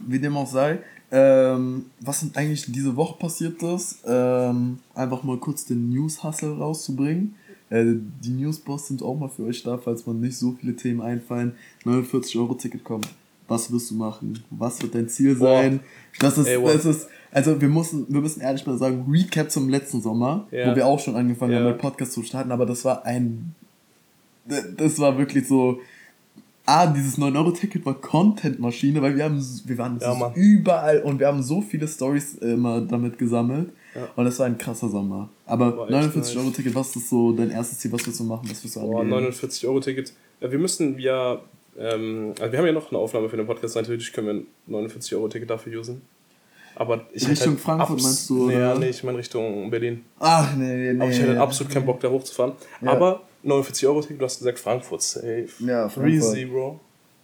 wie 0.00 0.18
dem 0.18 0.36
auch 0.36 0.46
sei. 0.46 0.78
Ähm, 1.12 1.86
was 2.00 2.20
sind 2.20 2.36
eigentlich 2.36 2.64
diese 2.72 2.96
Woche 2.96 3.16
passiert 3.18 3.62
ist? 3.62 3.98
Ähm, 4.06 4.78
einfach 4.94 5.22
mal 5.22 5.36
kurz 5.38 5.64
den 5.64 5.90
News-Hustle 5.90 6.56
rauszubringen. 6.58 7.36
Äh, 7.70 7.84
die 8.24 8.30
Newsboss 8.30 8.88
sind 8.88 9.02
auch 9.02 9.14
mal 9.16 9.28
für 9.28 9.44
euch 9.44 9.62
da, 9.62 9.78
falls 9.78 10.04
man 10.06 10.20
nicht 10.20 10.36
so 10.36 10.52
viele 10.58 10.74
Themen 10.74 11.00
einfallen. 11.00 11.54
49 11.84 12.36
Euro 12.38 12.54
Ticket 12.54 12.82
kommt. 12.82 13.08
Was 13.48 13.72
wirst 13.72 13.90
du 13.90 13.94
machen? 13.94 14.42
Was 14.50 14.82
wird 14.82 14.94
dein 14.94 15.08
Ziel 15.08 15.34
Boah. 15.36 15.62
sein? 15.62 15.80
Das 16.18 16.36
ist, 16.38 16.46
Ey, 16.46 16.60
das 16.62 16.84
ist, 16.84 17.08
also 17.30 17.60
wir 17.60 17.68
müssen, 17.68 18.06
wir 18.08 18.20
müssen 18.20 18.40
ehrlich 18.40 18.66
mal 18.66 18.76
sagen, 18.78 19.06
Recap 19.10 19.50
zum 19.50 19.68
letzten 19.68 20.00
Sommer, 20.00 20.46
Ja. 20.50 20.70
wo 20.72 20.76
wir 20.76 20.86
auch 20.86 20.98
schon 20.98 21.14
angefangen 21.16 21.52
Ja. 21.52 21.58
haben, 21.58 21.66
mit 21.68 21.78
Podcast 21.78 22.12
zu 22.12 22.22
starten, 22.22 22.50
aber 22.52 22.66
das 22.66 22.84
war 22.84 23.04
ein 23.04 23.54
das 24.76 24.98
war 24.98 25.18
wirklich 25.18 25.46
so. 25.48 25.80
Ah, 26.68 26.86
dieses 26.88 27.16
9-Euro-Ticket 27.16 27.86
war 27.86 27.94
Content-Maschine, 27.94 29.00
weil 29.00 29.16
wir 29.16 29.22
haben 29.24 29.40
wir 29.66 29.78
waren 29.78 29.98
ja, 30.00 30.32
überall 30.34 31.00
und 31.02 31.20
wir 31.20 31.28
haben 31.28 31.40
so 31.40 31.60
viele 31.62 31.86
Stories 31.86 32.34
immer 32.36 32.80
damit 32.80 33.18
gesammelt. 33.18 33.70
Ja. 33.94 34.08
Und 34.16 34.24
das 34.24 34.38
war 34.40 34.46
ein 34.46 34.58
krasser 34.58 34.88
Sommer. 34.88 35.28
Aber 35.46 35.88
49-Euro-Ticket, 35.88 36.74
was 36.74 36.96
ist 36.96 37.08
so 37.08 37.30
dein 37.32 37.50
erstes 37.50 37.78
Ziel, 37.78 37.92
was 37.92 38.04
willst 38.04 38.18
du 38.18 38.24
machen? 38.24 38.48
Was 38.50 38.64
willst 38.64 38.74
du 38.74 38.80
Boah, 38.80 39.04
49-Euro-Ticket. 39.04 40.12
Ja, 40.40 40.50
wir 40.50 40.58
müssen 40.58 40.98
ja, 40.98 41.40
ähm, 41.78 42.34
also 42.38 42.52
wir 42.52 42.58
haben 42.58 42.66
ja 42.66 42.72
noch 42.72 42.90
eine 42.90 42.98
Aufnahme 42.98 43.28
für 43.28 43.36
den 43.36 43.46
Podcast, 43.46 43.76
natürlich 43.76 44.12
können 44.12 44.46
wir 44.68 44.78
ein 44.78 44.86
49-Euro-Ticket 44.86 45.50
dafür 45.50 45.78
usen. 45.78 46.02
Aber 46.76 47.06
ich 47.12 47.26
Richtung 47.26 47.54
halt 47.54 47.60
Frankfurt 47.60 48.02
meinst 48.02 48.28
du? 48.28 48.46
Oder? 48.46 48.74
Nee, 48.74 48.80
nee, 48.80 48.90
ich 48.90 49.02
meine 49.02 49.16
Richtung 49.18 49.70
Berlin. 49.70 50.04
Ach, 50.18 50.54
nee, 50.54 50.92
nee. 50.92 51.00
Aber 51.00 51.10
ich 51.10 51.18
hätte 51.18 51.40
absolut 51.40 51.72
keinen 51.72 51.86
Bock, 51.86 52.00
da 52.00 52.10
hochzufahren. 52.10 52.52
Ja. 52.82 52.92
Aber 52.92 53.22
49 53.42 53.86
Euro 53.88 54.02
Ticket, 54.02 54.20
du 54.20 54.24
hast 54.26 54.38
gesagt 54.38 54.58
Frankfurt 54.58 55.02
safe. 55.02 55.48
Ja, 55.60 55.88
Frankfurt. 55.88 56.04
Reezy, 56.04 56.44
Bro. 56.44 56.78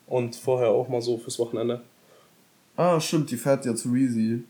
Und 0.06 0.36
vorher 0.36 0.70
auch 0.70 0.88
mal 0.88 1.02
so 1.02 1.18
fürs 1.18 1.38
Wochenende. 1.38 1.82
Ah, 2.76 2.98
stimmt, 2.98 3.30
die 3.30 3.36
fährt 3.36 3.66
ja 3.66 3.74
zu 3.74 3.90
Reezy. 3.90 4.42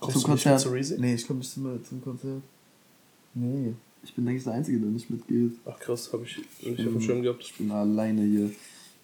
Kommst 0.00 0.14
zum 0.14 0.22
du 0.22 0.28
Konzert. 0.28 0.54
nicht 0.54 0.62
zu 0.62 0.70
Reezy? 0.70 0.96
Nee, 0.98 1.14
ich 1.14 1.26
komme 1.26 1.38
nicht 1.38 1.52
zum, 1.52 1.84
zum 1.84 2.02
Konzert. 2.02 2.42
Nee. 3.34 3.74
Ich 4.02 4.14
bin, 4.14 4.24
denke 4.24 4.38
ich, 4.38 4.44
der 4.44 4.54
Einzige, 4.54 4.78
der 4.78 4.88
nicht 4.88 5.10
mitgeht. 5.10 5.52
Ach 5.66 5.78
krass, 5.78 6.10
habe 6.12 6.24
ich 6.24 6.38
nicht 6.62 6.80
auf 6.80 6.92
dem 6.92 7.00
Schirm 7.00 7.22
gehabt. 7.22 7.42
Ich 7.42 7.54
bin 7.54 7.70
alleine 7.70 8.22
hier. 8.22 8.50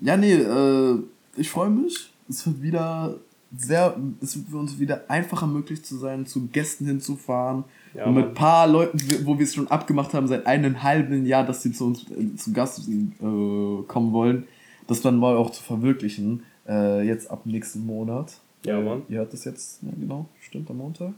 Ja, 0.01 0.17
nee, 0.17 0.35
äh, 0.35 0.99
ich 1.37 1.51
freue 1.51 1.71
mich. 1.71 2.11
Es 2.29 2.47
wird 2.47 2.63
wieder 2.63 3.15
sehr, 3.57 3.97
es 4.21 4.37
wird 4.37 4.49
für 4.49 4.57
uns 4.59 4.79
wieder 4.79 5.05
einfacher 5.09 5.47
möglich 5.47 5.85
zu 5.85 5.97
sein, 5.97 6.27
zu 6.27 6.49
Gästen 6.49 6.87
hinzufahren. 6.87 7.65
Ja, 7.95 8.07
und 8.07 8.15
mit 8.15 8.27
ein 8.27 8.35
paar 8.35 8.67
Leuten, 8.67 8.99
wo 9.25 9.39
wir 9.39 9.45
es 9.45 9.55
schon 9.55 9.69
abgemacht 9.69 10.13
haben, 10.13 10.27
seit 10.27 10.47
einem 10.47 10.83
halben 10.83 11.25
Jahr, 11.25 11.45
dass 11.45 11.63
sie 11.63 11.73
zu 11.73 11.87
uns 11.87 12.05
äh, 12.11 12.37
zu 12.37 12.53
Gast 12.53 12.89
äh, 12.89 13.83
kommen 13.87 14.13
wollen, 14.13 14.47
das 14.87 15.01
dann 15.01 15.17
mal 15.17 15.37
auch 15.37 15.51
zu 15.51 15.63
verwirklichen. 15.63 16.43
Äh, 16.69 17.07
jetzt 17.07 17.31
ab 17.31 17.47
nächsten 17.47 17.87
Monat. 17.87 18.35
Ja, 18.65 18.81
Mann. 18.81 19.03
Ihr 19.09 19.19
hört 19.19 19.33
das 19.33 19.45
jetzt, 19.45 19.83
ja 19.83 19.91
genau, 19.99 20.27
stimmt, 20.41 20.69
am 20.71 20.79
Montag. 20.79 21.13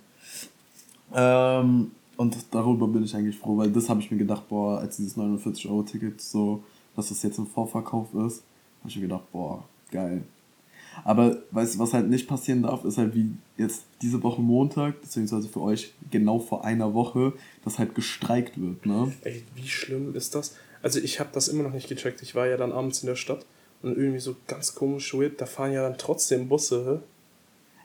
Ähm, 1.15 1.91
und 2.17 2.37
darüber 2.51 2.87
bin 2.87 3.05
ich 3.05 3.15
eigentlich 3.17 3.39
froh, 3.39 3.57
weil 3.57 3.71
das 3.71 3.89
habe 3.89 4.01
ich 4.01 4.11
mir 4.11 4.19
gedacht, 4.19 4.49
boah, 4.49 4.79
als 4.79 4.97
dieses 4.97 5.17
49-Euro-Ticket 5.17 6.21
so, 6.21 6.63
dass 6.95 7.09
das 7.09 7.23
jetzt 7.23 7.39
im 7.39 7.47
Vorverkauf 7.47 8.13
ist, 8.27 8.43
habe 8.89 8.91
ich 8.91 8.97
mir 8.97 9.09
gedacht, 9.09 9.33
boah, 9.33 9.65
geil. 9.91 10.23
Aber 11.05 11.43
weißt 11.53 11.75
du, 11.75 11.79
was 11.79 11.95
halt 11.95 12.09
nicht 12.09 12.27
passieren 12.27 12.63
darf, 12.63 12.85
ist 12.85 12.99
halt 12.99 13.15
wie 13.15 13.31
jetzt 13.57 13.85
diese 14.03 14.23
Woche 14.23 14.41
Montag, 14.41 15.01
beziehungsweise 15.01 15.49
für 15.49 15.61
euch 15.61 15.95
genau 16.11 16.39
vor 16.39 16.65
einer 16.65 16.95
Woche, 16.95 17.35
dass 17.65 17.79
halt 17.79 17.95
gestreikt 17.95 18.61
wird, 18.61 18.85
ne? 18.87 19.13
Ey, 19.23 19.45
wie 19.55 19.69
schlimm 19.69 20.15
ist 20.15 20.35
das? 20.35 20.57
Also 20.83 20.99
ich 20.99 21.21
habe 21.21 21.31
das 21.33 21.49
immer 21.49 21.63
noch 21.63 21.73
nicht 21.73 21.89
gecheckt. 21.89 22.23
Ich 22.23 22.35
war 22.35 22.47
ja 22.47 22.57
dann 22.57 22.73
abends 22.73 23.03
in 23.03 23.07
der 23.07 23.17
Stadt 23.17 23.45
und 23.83 23.97
irgendwie 23.97 24.21
so 24.21 24.37
ganz 24.47 24.75
komisch 24.75 25.15
weird, 25.15 25.41
da 25.41 25.47
fahren 25.47 25.73
ja 25.73 25.83
dann 25.83 25.99
trotzdem 25.99 26.49
Busse. 26.49 27.03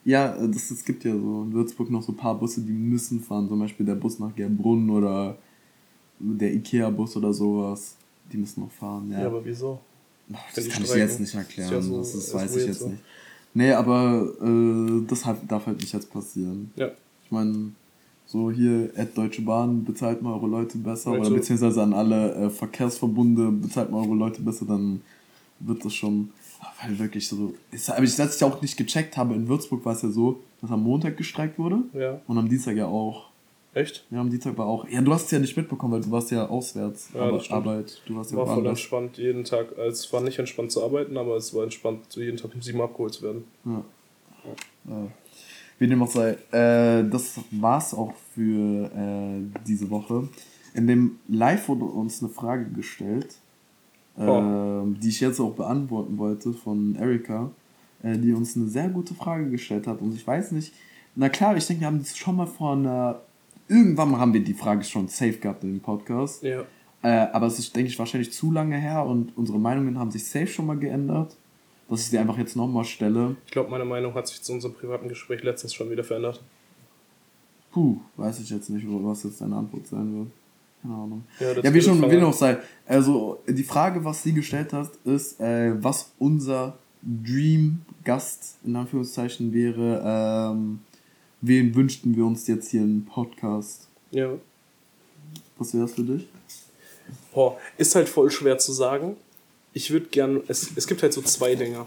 Ja, 0.05 0.35
das, 0.47 0.71
es 0.71 0.83
gibt 0.83 1.03
ja 1.05 1.11
so 1.11 1.43
in 1.43 1.53
Würzburg 1.53 1.89
noch 1.89 2.01
so 2.01 2.11
ein 2.11 2.17
paar 2.17 2.37
Busse, 2.37 2.61
die 2.61 2.71
müssen 2.71 3.21
fahren. 3.21 3.47
Zum 3.47 3.59
Beispiel 3.59 3.85
der 3.85 3.95
Bus 3.95 4.19
nach 4.19 4.35
Gerbrunn 4.35 4.89
oder 4.89 5.37
der 6.19 6.53
Ikea-Bus 6.53 7.15
oder 7.15 7.33
sowas. 7.33 7.95
Die 8.31 8.37
müssen 8.37 8.61
noch 8.61 8.71
fahren, 8.71 9.11
ja. 9.11 9.21
Ja, 9.21 9.27
aber 9.27 9.45
wieso? 9.45 9.79
Das 10.55 10.69
kann 10.69 10.83
ich 10.83 10.95
jetzt 10.95 11.19
nicht 11.19 11.35
erklären, 11.35 11.71
ja 11.71 11.81
so, 11.81 11.97
das, 11.99 12.13
das 12.13 12.33
weiß 12.33 12.55
ich 12.55 12.67
jetzt 12.67 12.79
so. 12.79 12.89
nicht. 12.89 13.03
Nee, 13.53 13.71
aber 13.71 14.27
äh, 14.41 15.05
das 15.07 15.25
hat, 15.25 15.39
darf 15.47 15.67
halt 15.67 15.79
nicht 15.79 15.93
jetzt 15.93 16.11
passieren. 16.11 16.71
Ja. 16.75 16.89
Ich 17.23 17.31
meine, 17.31 17.71
so 18.25 18.49
hier, 18.49 18.89
Ad 18.97 19.11
Deutsche 19.13 19.41
Bahn, 19.43 19.83
bezahlt 19.85 20.21
mal 20.21 20.33
eure 20.33 20.47
Leute 20.47 20.77
besser, 20.77 21.11
oder 21.11 21.29
beziehungsweise 21.29 21.83
an 21.83 21.93
alle 21.93 22.33
äh, 22.33 22.49
Verkehrsverbunde, 22.49 23.51
bezahlt 23.51 23.91
mal 23.91 23.99
eure 23.99 24.15
Leute 24.15 24.41
besser, 24.41 24.65
dann 24.65 25.01
wird 25.59 25.85
das 25.85 25.93
schon, 25.93 26.29
weil 26.81 26.97
wirklich 26.97 27.27
so, 27.27 27.53
ist, 27.71 27.91
aber 27.91 28.03
ich, 28.03 28.19
als 28.19 28.37
ich 28.37 28.43
auch 28.43 28.61
nicht 28.61 28.75
gecheckt 28.75 29.17
habe, 29.17 29.35
in 29.35 29.47
Würzburg 29.47 29.85
war 29.85 29.93
es 29.93 30.01
ja 30.01 30.09
so, 30.09 30.39
dass 30.61 30.71
am 30.71 30.83
Montag 30.83 31.17
gestreikt 31.17 31.59
wurde 31.59 31.83
ja. 31.93 32.19
und 32.27 32.37
am 32.37 32.49
Dienstag 32.49 32.75
ja 32.75 32.87
auch. 32.87 33.29
Echt? 33.75 34.05
Ja, 34.11 34.21
am 34.21 34.29
Dienstag 34.29 34.55
war 34.57 34.67
auch. 34.67 34.87
Ja, 34.87 35.01
du 35.01 35.11
hast 35.11 35.25
es 35.25 35.31
ja 35.31 35.39
nicht 35.39 35.57
mitbekommen, 35.57 35.93
weil 35.93 36.01
du 36.01 36.11
warst 36.11 36.29
ja 36.29 36.47
auswärts. 36.47 37.09
Ja, 37.13 37.21
aber 37.21 37.41
Arbeit. 37.49 38.01
Du 38.05 38.15
warst 38.15 38.31
ja 38.31 38.37
war 38.37 38.45
voll 38.45 38.67
entspannt 38.67 39.17
jeden 39.17 39.43
Tag. 39.43 39.77
Also, 39.77 39.89
es 39.89 40.13
war 40.13 40.21
nicht 40.21 40.37
entspannt 40.37 40.71
zu 40.71 40.83
arbeiten, 40.83 41.17
aber 41.17 41.37
es 41.37 41.53
war 41.55 41.63
entspannt, 41.63 42.01
jeden 42.15 42.37
Tag 42.37 42.53
um 42.53 42.61
sieben 42.61 42.81
abgeholt 42.81 43.13
zu 43.13 43.23
werden. 43.23 43.45
Ja. 43.65 43.83
ja. 44.89 45.07
Wie 45.79 45.87
dem 45.87 46.03
auch 46.03 46.11
sei. 46.11 46.37
Äh, 46.51 47.09
das 47.09 47.39
war's 47.49 47.95
auch 47.95 48.13
für 48.35 48.91
äh, 48.95 49.41
diese 49.67 49.89
Woche. 49.89 50.27
In 50.75 50.85
dem 50.85 51.17
Live 51.27 51.67
wurde 51.67 51.85
uns 51.85 52.21
eine 52.21 52.31
Frage 52.31 52.65
gestellt, 52.65 53.35
oh. 54.17 54.21
äh, 54.21 54.99
die 55.01 55.09
ich 55.09 55.19
jetzt 55.19 55.39
auch 55.39 55.53
beantworten 55.53 56.19
wollte 56.19 56.53
von 56.53 56.95
Erika, 56.95 57.49
äh, 58.03 58.19
die 58.19 58.33
uns 58.33 58.55
eine 58.55 58.67
sehr 58.67 58.89
gute 58.89 59.15
Frage 59.15 59.49
gestellt 59.49 59.87
hat. 59.87 59.99
Und 59.99 60.13
ich 60.13 60.25
weiß 60.25 60.51
nicht, 60.51 60.73
na 61.15 61.29
klar, 61.29 61.57
ich 61.57 61.65
denke, 61.65 61.81
wir 61.81 61.87
haben 61.87 61.99
das 61.99 62.15
schon 62.15 62.35
mal 62.35 62.47
vor 62.47 62.73
einer 62.73 63.21
irgendwann 63.67 64.17
haben 64.17 64.33
wir 64.33 64.43
die 64.43 64.53
Frage 64.53 64.83
schon 64.83 65.07
safe 65.07 65.33
gehabt 65.33 65.63
in 65.63 65.73
dem 65.73 65.79
Podcast. 65.79 66.43
Ja. 66.43 66.63
Äh, 67.01 67.27
aber 67.33 67.47
es 67.47 67.59
ist, 67.59 67.75
denke 67.75 67.89
ich, 67.89 67.99
wahrscheinlich 67.99 68.31
zu 68.31 68.51
lange 68.51 68.77
her 68.77 69.05
und 69.05 69.37
unsere 69.37 69.59
Meinungen 69.59 69.99
haben 69.99 70.11
sich 70.11 70.25
safe 70.25 70.47
schon 70.47 70.65
mal 70.65 70.77
geändert. 70.77 71.35
Dass 71.89 71.99
ich 71.99 72.07
sie 72.07 72.17
einfach 72.17 72.37
jetzt 72.37 72.55
nochmal 72.55 72.85
stelle. 72.85 73.35
Ich 73.45 73.51
glaube, 73.51 73.69
meine 73.69 73.85
Meinung 73.85 74.13
hat 74.13 74.27
sich 74.27 74.41
zu 74.41 74.53
unserem 74.53 74.73
privaten 74.73 75.09
Gespräch 75.09 75.43
letztens 75.43 75.73
schon 75.73 75.91
wieder 75.91 76.03
verändert. 76.03 76.41
Puh, 77.71 77.97
weiß 78.15 78.39
ich 78.39 78.49
jetzt 78.49 78.69
nicht, 78.69 78.85
was 78.87 79.23
jetzt 79.23 79.41
deine 79.41 79.57
Antwort 79.57 79.85
sein 79.87 80.17
wird. 80.17 80.27
Keine 80.81 80.93
Ahnung. 80.95 81.23
Ja, 81.39 81.51
ja 81.53 81.73
wie 81.73 81.81
schon, 81.81 82.09
wie 82.09 82.17
noch 82.17 82.33
sei. 82.33 82.57
Also, 82.87 83.39
die 83.47 83.63
Frage, 83.63 84.03
was 84.03 84.23
sie 84.23 84.33
gestellt 84.33 84.73
hat, 84.73 84.91
ist, 85.03 85.39
äh, 85.41 85.73
was 85.83 86.11
unser 86.19 86.77
Dream-Gast 87.01 88.59
in 88.65 88.75
Anführungszeichen 88.75 89.53
wäre, 89.53 90.01
ähm, 90.53 90.79
wen 91.43 91.75
wünschten 91.75 92.15
wir 92.15 92.25
uns 92.25 92.47
jetzt 92.47 92.71
hier 92.71 92.81
im 92.81 93.05
Podcast? 93.05 93.87
Ja. 94.11 94.29
Was 95.57 95.73
wäre 95.73 95.85
es 95.85 95.93
für 95.93 96.03
dich? 96.03 96.27
Boah, 97.33 97.57
ist 97.77 97.95
halt 97.95 98.09
voll 98.09 98.31
schwer 98.31 98.57
zu 98.57 98.71
sagen. 98.71 99.17
Ich 99.73 99.91
würde 99.91 100.07
gern, 100.07 100.41
es, 100.47 100.71
es 100.75 100.87
gibt 100.87 101.03
halt 101.03 101.13
so 101.13 101.21
zwei 101.21 101.55
Dinge, 101.55 101.85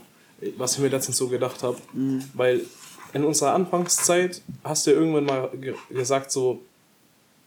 was 0.58 0.74
ich 0.74 0.80
mir 0.80 0.88
letztens 0.88 1.16
so 1.16 1.28
gedacht 1.28 1.62
habe. 1.62 1.78
Mhm. 1.94 2.22
Weil 2.34 2.60
in 3.12 3.24
unserer 3.24 3.54
Anfangszeit 3.54 4.42
hast 4.62 4.86
du 4.86 4.90
ja 4.90 4.96
irgendwann 4.98 5.24
mal 5.24 5.50
ge 5.58 5.74
gesagt, 5.88 6.30
so, 6.30 6.60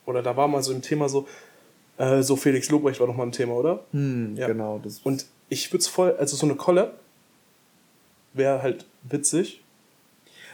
oder 0.06 0.24
da 0.24 0.36
war 0.36 0.48
mal 0.48 0.64
so 0.64 0.74
ein 0.74 0.82
Thema 0.82 1.10
so, 1.10 1.28
äh, 1.98 2.24
so 2.24 2.36
Felix 2.36 2.70
Lobrecht 2.70 3.00
war 3.00 3.08
doch 3.08 3.16
mal 3.16 3.28
ein 3.28 3.32
Thema, 3.32 3.54
oder? 3.54 3.86
Mhm, 3.92 4.36
ja. 4.36 4.48
Genau. 4.48 4.80
Das 4.84 5.00
Und 5.04 5.28
ich 5.50 5.72
würde 5.72 5.82
es 5.82 5.88
voll, 5.88 6.16
also 6.18 6.36
so 6.36 6.48
eine 6.48 6.56
Collab 6.56 7.00
wäre 8.34 8.64
halt 8.64 8.86
witzig. 9.04 9.62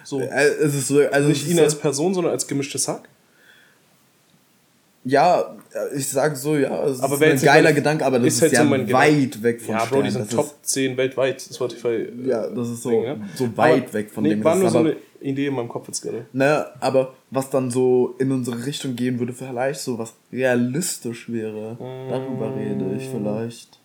So. 0.05 0.21
Äh, 0.21 0.45
es 0.61 0.75
ist 0.75 0.87
so 0.87 0.99
also 0.99 1.27
nicht 1.27 1.47
ihn 1.47 1.59
als 1.59 1.75
Person, 1.75 2.13
sondern 2.13 2.31
als 2.31 2.47
gemischtes 2.47 2.87
Hack. 2.87 3.09
Ja, 5.07 5.55
ich 5.95 6.07
sag 6.07 6.35
so, 6.35 6.55
ja, 6.55 6.83
es 6.85 6.99
aber 6.99 7.13
ist 7.15 7.21
ein 7.21 7.45
geiler 7.45 7.63
mein, 7.65 7.75
Gedanke, 7.75 8.03
aber 8.03 8.17
das 8.17 8.27
ist, 8.27 8.35
ist 8.37 8.41
halt 8.41 8.53
ja 8.53 8.63
so 8.63 8.93
weit 8.93 9.43
weg 9.43 9.61
von 9.61 9.75
Ja, 9.75 9.85
Bro, 9.85 10.01
die 10.01 10.09
sind 10.09 10.31
Top 10.31 10.51
10 10.63 10.97
weltweit, 10.97 11.41
Spotify. 11.41 12.07
Ja, 12.25 12.47
das 12.47 12.69
ist 12.69 12.81
so, 12.81 12.89
Ding, 12.89 13.03
ja? 13.03 13.17
so 13.35 13.55
weit 13.55 13.83
aber, 13.83 13.93
weg 13.93 14.09
von 14.09 14.23
nee, 14.23 14.29
dem. 14.29 14.43
war 14.43 14.55
nur 14.55 14.71
so 14.71 14.79
eine 14.79 14.95
Idee 15.21 15.45
in 15.45 15.53
meinem 15.53 15.69
Kopf 15.69 15.87
jetzt 15.87 16.01
gerade. 16.01 16.25
Ne, 16.33 16.65
aber 16.79 17.13
was 17.29 17.51
dann 17.51 17.69
so 17.69 18.15
in 18.17 18.31
unsere 18.31 18.65
Richtung 18.65 18.95
gehen 18.95 19.19
würde, 19.19 19.33
vielleicht 19.33 19.81
so 19.81 19.99
was 19.99 20.13
realistisch 20.33 21.31
wäre, 21.31 21.75
mmh. 21.75 22.09
darüber 22.09 22.55
rede 22.55 22.95
ich 22.97 23.07
vielleicht. 23.07 23.79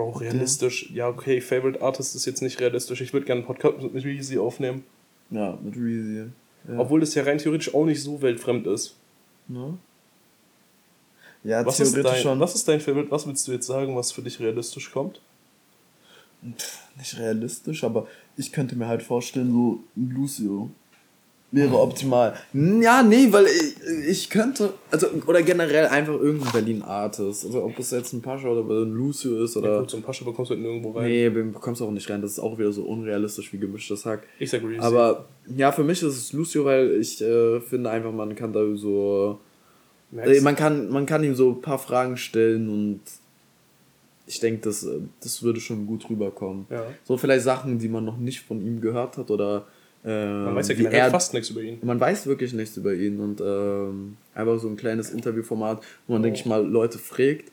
Bro, 0.00 0.10
realistisch. 0.12 0.90
Ja, 0.94 1.08
okay, 1.08 1.42
Favorite 1.42 1.82
Artist 1.82 2.14
ist 2.14 2.24
jetzt 2.24 2.40
nicht 2.40 2.58
realistisch. 2.58 3.02
Ich 3.02 3.12
würde 3.12 3.26
gerne 3.26 3.40
einen 3.40 3.46
Podcast 3.46 3.92
mit 3.92 4.02
Reezy 4.02 4.38
aufnehmen. 4.38 4.84
Ja, 5.30 5.58
mit 5.62 5.76
Reezy. 5.76 6.30
Ja. 6.66 6.78
Obwohl 6.78 7.00
das 7.00 7.14
ja 7.14 7.22
rein 7.22 7.36
theoretisch 7.36 7.74
auch 7.74 7.84
nicht 7.84 8.02
so 8.02 8.22
weltfremd 8.22 8.66
ist. 8.66 8.96
Ne? 9.46 9.76
Ja, 11.44 11.66
was 11.66 11.76
theoretisch 11.76 11.98
ist 11.98 12.06
dein, 12.06 12.22
schon. 12.22 12.40
Was 12.40 12.54
ist 12.54 12.66
dein 12.66 12.80
Favorite? 12.80 13.10
Was 13.10 13.26
willst 13.26 13.46
du 13.46 13.52
jetzt 13.52 13.66
sagen, 13.66 13.94
was 13.94 14.10
für 14.10 14.22
dich 14.22 14.40
realistisch 14.40 14.90
kommt? 14.90 15.20
Nicht 16.96 17.18
realistisch, 17.18 17.84
aber 17.84 18.06
ich 18.38 18.52
könnte 18.52 18.76
mir 18.76 18.86
halt 18.86 19.02
vorstellen, 19.02 19.52
so 19.52 19.84
Lucio 19.96 20.70
wäre 21.52 21.78
optimal. 21.78 22.34
Ja, 22.52 23.02
nee, 23.02 23.28
weil 23.30 23.46
ich, 23.46 24.08
ich 24.08 24.30
könnte, 24.30 24.72
also, 24.90 25.08
oder 25.26 25.42
generell 25.42 25.86
einfach 25.86 26.14
irgendein 26.14 26.52
Berlin-Artist. 26.52 27.46
Also, 27.46 27.64
ob 27.64 27.78
es 27.78 27.90
jetzt 27.90 28.12
ein 28.12 28.22
Pascha 28.22 28.48
oder 28.48 28.62
ein 28.62 28.92
Lucio 28.92 29.42
ist 29.42 29.56
oder. 29.56 29.74
Ja, 29.74 29.80
gut, 29.80 29.90
so 29.90 29.96
ein 29.96 30.02
Pascha 30.02 30.24
bekommst 30.24 30.50
du 30.50 30.54
halt 30.54 30.62
nirgendwo 30.62 30.92
rein. 30.92 31.08
Nee, 31.08 31.28
bekommst 31.28 31.80
du 31.80 31.86
auch 31.86 31.90
nicht 31.90 32.08
rein. 32.08 32.22
Das 32.22 32.32
ist 32.32 32.38
auch 32.38 32.58
wieder 32.58 32.72
so 32.72 32.82
unrealistisch 32.84 33.52
wie 33.52 33.58
gemischtes 33.58 34.04
Hack. 34.06 34.26
Ich 34.38 34.50
sag 34.50 34.62
Reezy. 34.62 34.78
Aber, 34.80 35.26
ja, 35.56 35.72
für 35.72 35.84
mich 35.84 36.02
ist 36.02 36.16
es 36.16 36.32
Lucio, 36.32 36.64
weil 36.64 37.00
ich 37.00 37.20
äh, 37.20 37.60
finde 37.60 37.90
einfach, 37.90 38.12
man 38.12 38.34
kann 38.34 38.52
da 38.52 38.60
so. 38.76 39.40
Äh, 40.16 40.40
man 40.40 40.56
kann, 40.56 40.88
man 40.88 41.06
kann 41.06 41.22
ihm 41.24 41.34
so 41.34 41.50
ein 41.50 41.60
paar 41.60 41.78
Fragen 41.78 42.16
stellen 42.16 42.68
und 42.68 43.00
ich 44.26 44.38
denke, 44.38 44.62
das, 44.62 44.84
äh, 44.84 45.00
das 45.20 45.42
würde 45.42 45.60
schon 45.60 45.86
gut 45.86 46.08
rüberkommen. 46.08 46.66
Ja. 46.70 46.84
So 47.04 47.16
vielleicht 47.16 47.44
Sachen, 47.44 47.78
die 47.78 47.88
man 47.88 48.04
noch 48.04 48.16
nicht 48.16 48.40
von 48.40 48.64
ihm 48.64 48.80
gehört 48.80 49.16
hat 49.18 49.30
oder 49.30 49.66
ähm, 50.04 50.44
man 50.44 50.56
weiß 50.56 50.68
ja 50.68 50.90
er, 50.90 51.10
fast 51.10 51.34
nichts 51.34 51.50
über 51.50 51.62
ihn. 51.62 51.78
Man 51.82 52.00
weiß 52.00 52.26
wirklich 52.26 52.52
nichts 52.52 52.76
über 52.76 52.94
ihn 52.94 53.20
und 53.20 53.40
ähm, 53.40 54.16
einfach 54.34 54.58
so 54.58 54.68
ein 54.68 54.76
kleines 54.76 55.10
Interviewformat, 55.10 55.82
wo 56.06 56.14
man, 56.14 56.22
oh. 56.22 56.24
denke 56.24 56.38
ich 56.38 56.46
mal, 56.46 56.66
Leute 56.66 56.98
fragt 56.98 57.50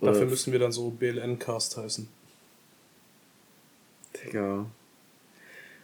Dafür 0.00 0.26
müssen 0.26 0.52
wir 0.52 0.58
dann 0.58 0.72
so 0.72 0.90
BLN-Cast 0.90 1.76
heißen. 1.76 2.08
Digga. 4.16 4.66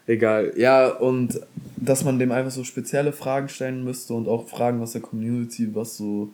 Egal. 0.08 0.54
Ja, 0.56 0.88
und 0.88 1.40
dass 1.76 2.02
man 2.02 2.18
dem 2.18 2.32
einfach 2.32 2.50
so 2.50 2.64
spezielle 2.64 3.12
Fragen 3.12 3.48
stellen 3.48 3.84
müsste 3.84 4.14
und 4.14 4.26
auch 4.26 4.48
Fragen 4.48 4.80
aus 4.82 4.92
der 4.92 5.02
Community, 5.02 5.72
was 5.74 5.98
so 5.98 6.30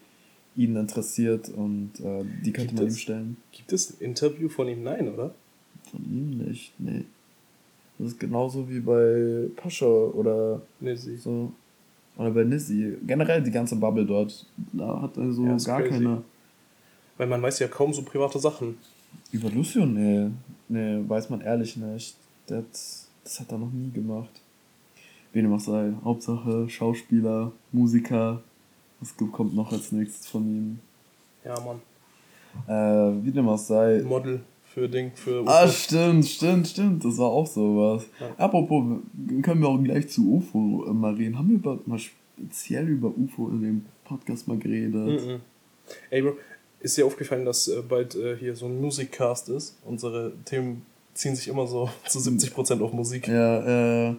ihn 0.57 0.77
interessiert 0.77 1.49
und 1.49 1.91
äh, 2.01 2.25
die 2.45 2.53
könnte 2.53 2.69
Gibt 2.69 2.79
man 2.79 2.87
es- 2.87 2.95
ihm 2.95 2.99
stellen. 2.99 3.37
Gibt 3.53 3.73
es 3.73 3.91
ein 3.91 4.05
Interview 4.05 4.49
von 4.49 4.69
ihm? 4.69 4.83
Nein, 4.83 5.13
oder? 5.13 5.35
Von 5.91 6.05
ihm 6.05 6.39
nicht, 6.39 6.73
nee. 6.79 7.05
Das 7.99 8.09
ist 8.09 8.21
genauso 8.21 8.69
wie 8.69 8.81
bei 8.81 9.49
Pascha 9.57 9.87
oder 9.87 10.61
Nee, 10.81 10.95
sie. 10.97 11.17
so. 11.17 11.53
Oder 12.17 12.31
bei 12.31 12.45
Nizzy. 12.45 12.97
Generell 13.07 13.43
die 13.43 13.51
ganze 13.51 13.77
Bubble 13.77 14.05
dort. 14.07 14.47
Da 14.73 15.03
hat 15.03 15.17
er 15.17 15.33
so 15.33 15.45
Ja, 15.47 15.57
ist 15.57 15.65
gar 15.67 15.81
crazy. 15.83 16.05
keine. 16.05 16.23
Weil 17.17 17.27
man 17.29 17.43
weiß 17.43 17.59
ja 17.61 17.69
kaum 17.69 17.93
so 17.93 18.03
private 18.03 18.39
Sachen. 18.39 18.77
Über 19.33 19.49
Lucio? 19.51 19.85
Nee. 19.87 20.31
Nee, 20.69 21.01
weiß 21.09 21.31
man 21.31 21.41
ehrlich 21.41 21.77
nicht. 21.77 22.17
Das, 22.47 23.09
das 23.23 23.41
hat 23.41 23.51
er 23.53 23.59
noch 23.59 23.71
nie 23.73 23.91
gemacht. 23.91 24.31
Wie 25.33 25.43
dem 25.43 25.53
auch 25.53 25.61
sei. 25.61 25.93
Hauptsache 26.05 26.69
Schauspieler, 26.69 27.53
Musiker. 27.73 28.43
Was 29.01 29.15
kommt 29.17 29.55
noch 29.55 29.73
als 29.73 29.91
nächstes 29.93 30.27
von 30.29 30.43
ihm? 30.47 30.79
Ja, 31.45 31.55
Mann. 31.61 31.81
Äh, 32.69 33.25
wie 33.25 33.31
dem 33.33 33.49
auch 33.49 33.59
sei. 33.59 34.03
Model 34.07 34.41
für 34.75 34.89
Ding, 34.89 35.13
für 35.15 35.45
Ah, 35.47 35.65
UFO. 35.65 35.73
stimmt, 35.73 36.27
stimmt, 36.27 36.67
stimmt. 36.69 37.05
Das 37.05 37.17
war 37.19 37.29
auch 37.29 37.47
sowas. 37.47 38.05
Ja. 38.21 38.35
Apropos, 38.45 38.99
können 39.43 39.61
wir 39.61 39.69
auch 39.69 39.83
gleich 39.83 40.09
zu 40.09 40.29
UFO 40.35 40.85
äh, 40.89 40.93
mal 40.93 41.15
reden. 41.15 41.39
Haben 41.39 41.49
wir 41.51 41.57
über, 41.57 41.79
mal 41.87 41.99
speziell 41.99 42.89
über 42.89 43.09
UFO 43.17 43.49
in 43.51 43.63
dem 43.63 43.85
Podcast 44.05 44.49
mal 44.49 44.59
geredet? 44.59 45.25
Mhm. 45.27 45.41
Ey, 46.11 46.23
Bro, 46.23 46.37
ist 46.81 46.97
dir 46.99 47.07
aufgefallen, 47.07 47.45
dass 47.45 47.69
äh, 47.69 47.83
bald 47.89 48.15
äh, 48.17 48.37
hier 48.37 48.57
so 48.57 48.67
ein 48.67 48.81
Musikcast 48.81 49.49
ist? 49.51 49.79
Unsere 49.85 50.33
Themen 50.45 50.83
ziehen 51.15 51.37
sich 51.37 51.49
immer 51.49 51.67
so 51.67 51.89
zu 52.09 52.19
70% 52.19 52.81
auf 52.81 52.93
Musik. 52.93 53.29
Ja, 53.29 54.09
äh. 54.11 54.15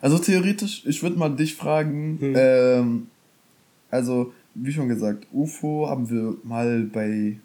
Also 0.00 0.18
theoretisch, 0.18 0.84
ich 0.86 1.02
würde 1.02 1.18
mal 1.18 1.30
dich 1.34 1.54
fragen, 1.54 2.18
Hm. 2.20 2.34
ähm, 2.36 3.06
also, 3.90 4.32
wie 4.54 4.72
schon 4.72 4.88
gesagt, 4.88 5.26
UFO 5.32 5.86
haben 5.88 6.08
wir 6.10 6.36
mal 6.44 6.82
bei. 6.92 7.38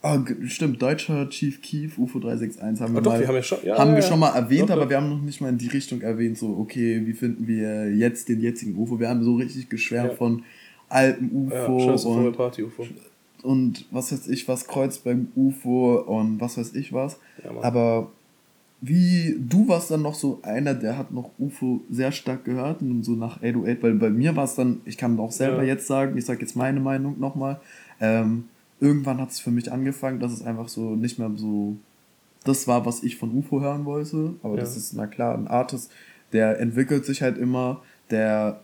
Ah, 0.00 0.16
g- 0.18 0.46
stimmt, 0.48 0.80
deutscher 0.80 1.28
Chief 1.28 1.60
Keef, 1.60 1.98
UFO 1.98 2.20
361 2.20 2.80
haben 2.80 2.94
wir 2.94 2.98
Ah, 2.98 3.02
doch, 3.02 3.10
mal. 3.12 3.20
wir 3.20 3.26
haben 3.28 3.34
ja 3.34 3.42
schon- 3.42 3.58
ja, 3.64 3.78
haben 3.78 3.90
ja, 3.90 3.96
wir 3.96 4.02
schon 4.02 4.20
mal 4.20 4.30
erwähnt, 4.34 4.70
Doch, 4.70 4.76
aber 4.76 4.88
wir 4.88 4.96
haben 4.96 5.08
noch 5.10 5.20
nicht 5.20 5.40
mal 5.40 5.48
in 5.48 5.58
die 5.58 5.66
Richtung 5.66 6.00
erwähnt, 6.02 6.38
so, 6.38 6.56
okay, 6.56 7.02
wie 7.04 7.12
finden 7.14 7.48
wir 7.48 7.92
jetzt 7.94 8.28
den 8.28 8.40
jetzigen 8.40 8.76
UFO? 8.78 9.00
Wir 9.00 9.08
haben 9.08 9.24
so 9.24 9.34
richtig 9.34 9.68
geschwärmt 9.68 10.12
von 10.14 10.44
alten 10.88 11.30
UFO 11.34 11.92
und, 12.26 12.36
Party, 12.36 12.62
UFO. 12.62 12.86
und 13.42 13.86
was 13.90 14.12
weiß 14.12 14.28
ich 14.28 14.46
was, 14.46 14.68
Kreuzberg 14.68 15.18
UFO 15.34 15.96
und 16.06 16.40
was 16.40 16.56
weiß 16.58 16.74
ich 16.76 16.92
was. 16.92 17.18
Aber 17.62 18.10
wie, 18.80 19.34
du 19.40 19.66
warst 19.66 19.90
dann 19.90 20.02
noch 20.02 20.14
so 20.14 20.38
einer, 20.42 20.74
der 20.74 20.96
hat 20.96 21.10
noch 21.12 21.30
UFO 21.40 21.80
sehr 21.90 22.12
stark 22.12 22.44
gehört 22.44 22.80
und 22.82 23.02
so 23.02 23.12
nach 23.16 23.38
808, 23.42 23.82
weil 23.82 23.94
bei 23.94 24.10
mir 24.10 24.36
war 24.36 24.44
es 24.44 24.54
dann, 24.54 24.80
ich 24.84 24.96
kann 24.96 25.18
auch 25.18 25.32
selber 25.32 25.64
jetzt 25.64 25.88
sagen, 25.88 26.16
ich 26.16 26.24
sage 26.24 26.40
jetzt 26.42 26.54
meine 26.54 26.78
Meinung 26.78 27.18
nochmal, 27.18 27.60
ähm, 28.00 28.44
irgendwann 28.80 29.20
hat 29.20 29.30
es 29.30 29.40
für 29.40 29.50
mich 29.50 29.70
angefangen, 29.72 30.20
dass 30.20 30.32
es 30.32 30.42
einfach 30.42 30.68
so 30.68 30.94
nicht 30.96 31.18
mehr 31.18 31.30
so 31.36 31.76
das 32.44 32.66
war, 32.68 32.86
was 32.86 33.02
ich 33.02 33.16
von 33.16 33.32
UFO 33.34 33.60
hören 33.60 33.84
wollte, 33.84 34.34
aber 34.42 34.54
Ja. 34.54 34.60
das 34.60 34.76
ist, 34.76 34.92
na 34.94 35.06
klar, 35.06 35.36
ein 35.36 35.48
Artist, 35.48 35.90
der 36.32 36.60
entwickelt 36.60 37.04
sich 37.04 37.20
halt 37.22 37.36
immer, 37.36 37.82
der 38.10 38.60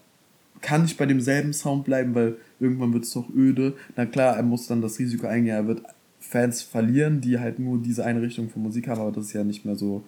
kann 0.61 0.83
nicht 0.83 0.97
bei 0.97 1.07
demselben 1.07 1.53
Sound 1.53 1.85
bleiben, 1.85 2.15
weil 2.15 2.37
irgendwann 2.61 2.93
wird 2.95 3.05
es 3.05 3.13
doch 3.13 3.29
öde. 3.35 3.75
Na 3.97 4.07
klar, 4.07 4.37
er 4.37 4.43
muss 4.43 4.67
dann 4.67 4.81
das 4.81 4.99
Risiko 4.99 5.27
eingehen, 5.27 5.55
er 5.55 5.67
wird 5.67 5.83
Fans 6.21 6.63
verlieren, 6.63 7.21
die 7.21 7.39
halt 7.39 7.59
nur 7.59 7.79
diese 7.79 8.05
eine 8.05 8.23
Richtung 8.23 8.49
von 8.49 8.63
Musik 8.63 8.89
haben, 8.89 9.01
aber 9.01 9.13
das 9.13 9.27
ist 9.27 9.33
ja 9.35 9.45
nicht 9.45 9.65
mehr 9.67 9.77
so 9.77 10.03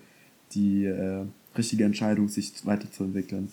die 0.54 0.84
äh, 0.86 1.24
richtige 1.58 1.84
Entscheidung, 1.84 2.28
sich 2.28 2.52
weiterzuentwickeln. 2.64 3.48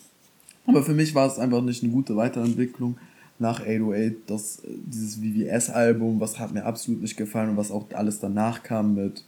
Aber 0.65 0.83
für 0.83 0.93
mich 0.93 1.13
war 1.13 1.27
es 1.27 1.39
einfach 1.39 1.61
nicht 1.61 1.83
eine 1.83 1.91
gute 1.91 2.15
Weiterentwicklung 2.15 2.97
nach 3.43 3.59
808, 3.59 4.15
das, 4.25 4.59
äh, 4.59 4.69
dieses 4.85 5.15
VVS-Album, 5.15 6.19
was 6.19 6.39
hat 6.39 6.53
mir 6.53 6.65
absolut 6.65 7.01
nicht 7.01 7.17
gefallen 7.17 7.51
und 7.51 7.57
was 7.57 7.71
auch 7.71 7.85
alles 7.93 8.19
danach 8.19 8.63
kam 8.63 8.95
mit, 8.95 9.23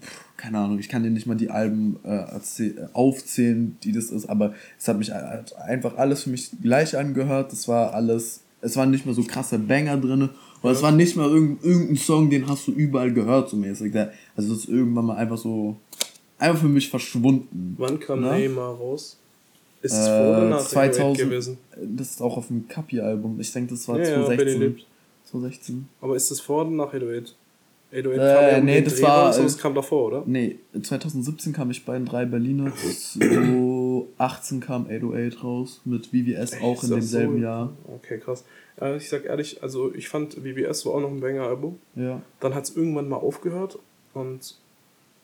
pff, 0.00 0.24
keine 0.36 0.58
Ahnung, 0.58 0.78
ich 0.78 0.88
kann 0.88 1.02
dir 1.02 1.10
nicht 1.10 1.26
mal 1.26 1.36
die 1.36 1.50
Alben 1.50 1.96
äh, 2.04 2.24
äh, 2.62 2.72
aufzählen, 2.92 3.78
die 3.82 3.92
das 3.92 4.10
ist, 4.10 4.26
aber 4.28 4.54
es 4.78 4.86
hat 4.88 4.98
mich 4.98 5.12
halt 5.12 5.56
einfach 5.56 5.96
alles 5.96 6.24
für 6.24 6.30
mich 6.30 6.50
gleich 6.60 6.96
angehört, 6.98 7.52
das 7.52 7.68
war 7.68 7.94
alles, 7.94 8.40
es 8.60 8.76
waren 8.76 8.90
nicht 8.90 9.06
mehr 9.06 9.14
so 9.14 9.22
krasse 9.22 9.58
Banger 9.58 9.96
drin, 9.96 10.28
oder 10.62 10.72
es 10.72 10.82
war 10.82 10.92
nicht 10.92 11.16
mal 11.16 11.28
irgendein, 11.28 11.70
irgendein 11.70 11.96
Song, 11.96 12.28
den 12.28 12.48
hast 12.48 12.66
du 12.66 12.72
überall 12.72 13.12
gehört, 13.12 13.50
so 13.50 13.56
mäßig. 13.56 13.94
Also 13.94 14.52
das 14.52 14.64
ist 14.64 14.68
irgendwann 14.68 15.06
mal 15.06 15.16
einfach 15.16 15.38
so, 15.38 15.76
einfach 16.38 16.62
für 16.62 16.68
mich 16.68 16.90
verschwunden. 16.90 17.76
Wann 17.78 18.00
kam 18.00 18.22
Ne? 18.22 18.30
Neymar 18.30 18.74
raus? 18.74 19.18
Ist 19.86 19.92
es 19.94 20.06
Äh, 20.06 20.18
vor 20.18 20.28
oder 20.38 20.48
nach 20.50 20.60
2000 20.66 20.94
2000 21.16 21.18
gewesen? 21.18 21.58
Das 21.80 22.10
ist 22.10 22.20
auch 22.22 22.36
auf 22.36 22.48
dem 22.48 22.68
Kapi-Album. 22.68 23.40
Ich 23.40 23.52
denke, 23.52 23.70
das 23.74 23.86
war 23.88 23.98
Ja, 23.98 24.04
ja, 24.08 24.16
Benny 24.26 24.36
2016. 24.36 24.60
lebt. 24.60 24.86
2016. 25.30 25.88
Aber 26.00 26.16
ist 26.16 26.30
das 26.30 26.40
vor 26.40 26.62
oder 26.62 26.70
nach 26.70 26.88
808? 26.92 27.34
808 27.92 28.06
Äh, 28.18 28.18
kam 28.18 28.44
ja 28.52 28.58
um 28.58 28.64
nee, 28.64 28.82
das 28.82 28.94
Dreh 28.96 29.02
war, 29.02 29.26
raus, 29.26 29.34
aber 29.36 29.44
äh, 29.44 29.46
es 29.46 29.58
kam 29.58 29.74
davor, 29.74 30.06
oder? 30.06 30.22
Nee, 30.26 30.58
2017 30.82 31.52
kam 31.52 31.70
ich 31.70 31.84
bei 31.84 31.94
den 31.94 32.04
drei 32.06 32.24
Berliner. 32.24 32.72
2018 32.74 34.60
kam 34.60 34.86
808 34.86 35.42
raus 35.44 35.80
mit 35.84 36.06
VVS 36.06 36.60
auch 36.62 36.82
Ist 36.82 36.84
in 36.84 36.90
das 36.96 36.98
demselben 37.00 37.36
so? 37.36 37.42
Jahr. 37.42 37.72
Okay, 37.96 38.18
krass. 38.18 38.44
Äh, 38.80 38.96
ich 38.96 39.08
sag 39.08 39.24
ehrlich, 39.24 39.62
also 39.62 39.94
ich 39.94 40.08
fand 40.08 40.34
VBS 40.34 40.84
war 40.86 40.94
auch 40.94 41.00
noch 41.00 41.10
ein 41.10 41.20
Banger-Album. 41.20 41.78
Ja. 41.94 42.20
Dann 42.40 42.54
hat 42.54 42.64
es 42.64 42.76
irgendwann 42.76 43.08
mal 43.08 43.16
aufgehört 43.16 43.78
und 44.14 44.56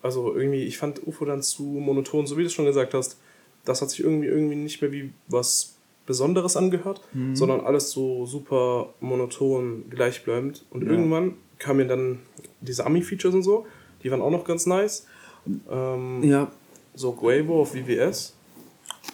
also 0.02 0.34
irgendwie, 0.34 0.62
ich 0.64 0.78
fand 0.78 1.06
UFO 1.06 1.24
dann 1.24 1.42
zu 1.42 1.62
monoton, 1.62 2.26
so 2.26 2.36
wie 2.36 2.42
du 2.42 2.46
es 2.46 2.52
schon 2.52 2.64
gesagt 2.64 2.94
hast. 2.94 3.18
Das 3.64 3.80
hat 3.82 3.90
sich 3.90 4.00
irgendwie 4.00 4.26
irgendwie 4.28 4.56
nicht 4.56 4.80
mehr 4.82 4.92
wie 4.92 5.12
was 5.28 5.74
Besonderes 6.06 6.56
angehört, 6.56 7.00
Mhm. 7.12 7.36
sondern 7.36 7.60
alles 7.60 7.90
so 7.90 8.26
super 8.26 8.92
monoton 9.00 9.84
gleichbleibend. 9.90 10.64
Und 10.70 10.82
Ja. 10.84 10.90
irgendwann 10.90 11.34
kamen 11.58 11.86
dann 11.88 12.18
diese 12.60 12.84
Ami-Features 12.86 13.34
und 13.34 13.42
so, 13.44 13.66
die 14.02 14.10
waren 14.10 14.20
auch 14.20 14.30
noch 14.30 14.44
ganz 14.44 14.66
nice. 14.66 15.06
Ähm, 15.70 16.22
Ja. 16.24 16.50
So 16.94 17.12
Guavo 17.12 17.62
auf 17.62 17.72
VVS. 17.72 18.34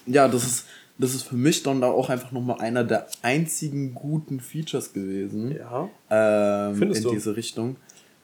Ja, 0.07 0.27
das 0.29 0.45
ist, 0.45 0.65
das 0.99 1.15
ist 1.15 1.23
für 1.25 1.37
mich 1.37 1.63
dann 1.63 1.81
da 1.81 1.89
auch 1.89 2.09
einfach 2.09 2.33
nochmal 2.33 2.59
einer 2.61 2.85
der 2.85 3.07
einzigen 3.23 3.95
guten 3.95 4.41
Features 4.41 4.93
gewesen. 4.93 5.55
Ja. 5.57 5.89
ähm, 6.11 6.75
Findest 6.77 7.03
in 7.03 7.09
du? 7.09 7.15
diese 7.15 7.37
Richtung. 7.37 7.77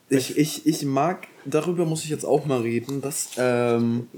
Ich, 0.09 0.37
ich, 0.39 0.67
ich 0.67 0.85
mag, 0.85 1.29
darüber 1.45 1.85
muss 1.85 2.03
ich 2.05 2.11
jetzt 2.11 2.25
auch 2.25 2.45
mal 2.47 2.61
reden, 2.61 3.01
dass, 3.01 3.31
ähm, 3.39 4.09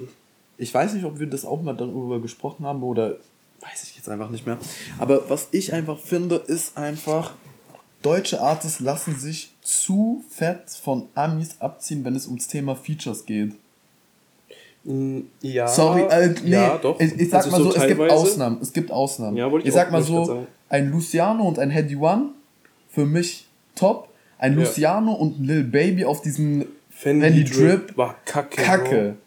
ich 0.59 0.73
weiß 0.73 0.95
nicht, 0.95 1.05
ob 1.05 1.19
wir 1.19 1.27
das 1.27 1.45
auch 1.45 1.63
mal 1.63 1.75
darüber 1.77 2.21
gesprochen 2.21 2.65
haben 2.67 2.83
oder 2.83 3.17
weiß 3.61 3.83
ich 3.85 3.97
jetzt 3.97 4.09
einfach 4.09 4.31
nicht 4.31 4.47
mehr. 4.47 4.59
Aber 4.99 5.29
was 5.31 5.49
ich 5.53 5.73
einfach 5.73 5.99
finde, 5.99 6.37
ist 6.37 6.77
einfach, 6.77 7.33
deutsche 8.03 8.41
Artists 8.41 8.81
lassen 8.81 9.19
sich 9.19 9.53
zu 9.63 10.25
fett 10.31 10.71
von 10.83 11.09
Amis 11.15 11.57
abziehen, 11.61 12.05
wenn 12.05 12.15
es 12.15 12.27
ums 12.27 12.47
Thema 12.49 12.75
Features 12.77 13.25
geht. 13.27 13.55
Mm, 14.85 15.21
Ja. 15.41 15.67
Sorry, 15.67 16.03
äh, 16.03 16.35
nee, 16.45 16.51
ja, 16.53 16.79
doch. 16.79 17.01
Ich, 17.01 17.13
ich 17.19 17.29
sag 17.31 17.45
Also 17.45 17.51
mal 17.51 17.63
so, 17.63 17.75
es 17.75 17.87
gibt. 17.87 18.01
Ausnahmen. 18.01 18.59
Es 18.63 18.73
gibt 18.73 18.91
Ausnahmen. 18.93 19.37
Ja, 19.37 19.49
ich 19.57 19.67
ich 19.67 19.73
sag 19.75 19.91
mal 19.91 20.03
so, 20.03 20.47
ein 20.69 20.91
Luciano 20.91 21.47
und 21.47 21.59
ein 21.59 21.71
Heady 21.71 21.97
One 21.97 22.31
für 22.91 23.05
mich 23.07 23.47
top. 23.75 24.09
Ein 24.39 24.53
Ja. 24.53 24.61
Luciano 24.61 25.13
und 25.13 25.41
ein 25.41 25.45
Lil 25.45 25.65
Baby 25.65 26.05
auf 26.05 26.21
diesen 26.23 26.67
Fendi, 26.91 27.25
Fendi 27.27 27.45
Drip, 27.45 27.87
Drip. 27.89 27.97
war 27.97 28.15
kacke. 28.25 28.63
Kacke. 28.63 29.17
Bro. 29.17 29.26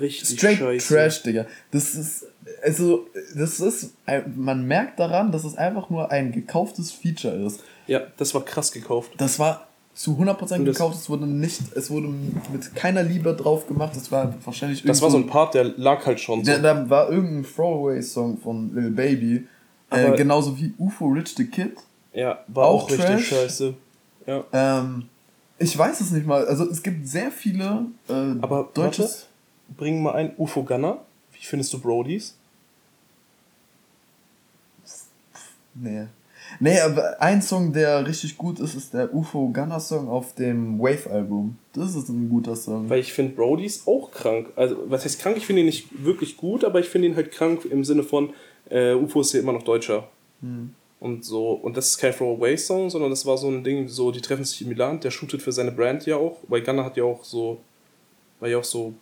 Richtig 0.00 0.38
Straight 0.38 0.58
scheiße. 0.58 0.94
Trash, 0.94 1.22
Digga. 1.22 1.46
Das 1.70 1.94
ist, 1.94 2.26
also, 2.62 3.06
das 3.34 3.58
ist, 3.60 3.94
man 4.36 4.66
merkt 4.66 5.00
daran, 5.00 5.32
dass 5.32 5.44
es 5.44 5.56
einfach 5.56 5.88
nur 5.90 6.10
ein 6.10 6.32
gekauftes 6.32 6.92
Feature 6.92 7.34
ist. 7.46 7.60
Ja, 7.86 8.02
das 8.16 8.34
war 8.34 8.44
krass 8.44 8.70
gekauft. 8.72 9.12
Das 9.16 9.38
war 9.38 9.66
zu 9.94 10.12
100% 10.18 10.58
Und 10.60 10.64
das- 10.66 10.76
gekauft, 10.76 10.96
es 11.00 11.08
wurde 11.10 11.26
nicht, 11.26 11.60
es 11.74 11.90
wurde 11.90 12.08
mit 12.08 12.74
keiner 12.74 13.02
Liebe 13.02 13.34
drauf 13.34 13.66
gemacht, 13.66 13.94
es 13.96 14.10
war 14.12 14.34
wahrscheinlich 14.44 14.82
Das 14.82 15.02
war 15.02 15.10
so 15.10 15.16
ein 15.18 15.26
Part, 15.26 15.54
der 15.54 15.64
lag 15.64 16.04
halt 16.06 16.20
schon 16.20 16.44
so. 16.44 16.50
Da, 16.52 16.58
da 16.58 16.88
war 16.90 17.10
irgendein 17.10 17.44
Throwaway-Song 17.44 18.38
von 18.38 18.74
Lil 18.74 18.90
Baby. 18.90 19.46
Äh, 19.90 20.06
Aber- 20.06 20.16
genauso 20.16 20.56
wie 20.58 20.72
UFO 20.78 21.06
Rich 21.08 21.34
the 21.36 21.46
Kid. 21.46 21.72
ja, 22.14 22.38
war 22.48 22.66
auch 22.66 22.84
auch, 22.84 22.90
richtig 22.90 23.06
Trash. 23.06 23.28
scheiße. 23.28 23.74
Ja. 24.26 24.44
Ähm, 24.52 25.04
ich 25.58 25.76
weiß 25.76 26.00
es 26.00 26.10
nicht 26.10 26.26
mal. 26.26 26.46
Also 26.46 26.68
es 26.70 26.82
gibt 26.82 27.06
sehr 27.06 27.30
viele 27.30 27.86
äh, 28.08 28.12
Aber 28.40 28.68
deutsches. 28.74 29.04
warte, 29.04 29.26
bring 29.76 30.02
mal 30.02 30.14
ein 30.14 30.34
UFO 30.36 30.62
Gunner. 30.62 30.98
Wie 31.32 31.44
findest 31.44 31.72
du 31.72 31.80
Brodies? 31.80 32.36
Nee. 35.74 36.06
Nee, 36.60 36.78
aber 36.80 37.20
ein 37.20 37.40
Song, 37.40 37.72
der 37.72 38.06
richtig 38.06 38.36
gut 38.36 38.60
ist, 38.60 38.74
ist 38.74 38.92
der 38.92 39.14
UFO 39.14 39.48
Gunner 39.48 39.80
Song 39.80 40.08
auf 40.08 40.34
dem 40.34 40.78
Wave-Album. 40.78 41.56
Das 41.72 41.94
ist 41.94 42.08
ein 42.08 42.28
guter 42.28 42.56
Song. 42.56 42.90
Weil 42.90 43.00
ich 43.00 43.12
finde 43.12 43.34
Brodies 43.34 43.86
auch 43.86 44.10
krank. 44.10 44.52
Also, 44.56 44.76
was 44.86 45.04
heißt 45.04 45.20
krank? 45.20 45.36
Ich 45.36 45.46
finde 45.46 45.60
ihn 45.60 45.66
nicht 45.66 46.04
wirklich 46.04 46.36
gut, 46.36 46.64
aber 46.64 46.80
ich 46.80 46.88
finde 46.88 47.08
ihn 47.08 47.16
halt 47.16 47.32
krank 47.32 47.64
im 47.64 47.84
Sinne 47.84 48.02
von, 48.02 48.32
äh, 48.68 48.94
UFO 48.94 49.22
ist 49.22 49.32
ja 49.32 49.40
immer 49.40 49.52
noch 49.52 49.62
Deutscher. 49.62 50.08
Hm. 50.40 50.74
Und 51.00 51.24
so, 51.24 51.50
und 51.52 51.76
das 51.76 51.88
ist 51.88 51.98
kein 51.98 52.12
Throwaway-Song, 52.12 52.90
sondern 52.90 53.10
das 53.10 53.26
war 53.26 53.36
so 53.36 53.48
ein 53.48 53.64
Ding, 53.64 53.88
so, 53.88 54.12
die 54.12 54.20
treffen 54.20 54.44
sich 54.44 54.62
in 54.62 54.68
Milan, 54.68 55.00
der 55.00 55.10
shootet 55.10 55.42
für 55.42 55.50
seine 55.50 55.72
Brand 55.72 56.06
ja 56.06 56.16
auch, 56.16 56.38
weil 56.46 56.62
Gunner 56.62 56.84
hat 56.84 56.96
ja 56.96 57.02
auch 57.02 57.24
so, 57.24 57.60
war 58.38 58.48
ja 58.48 58.58
auch 58.58 58.64
so, 58.64 58.94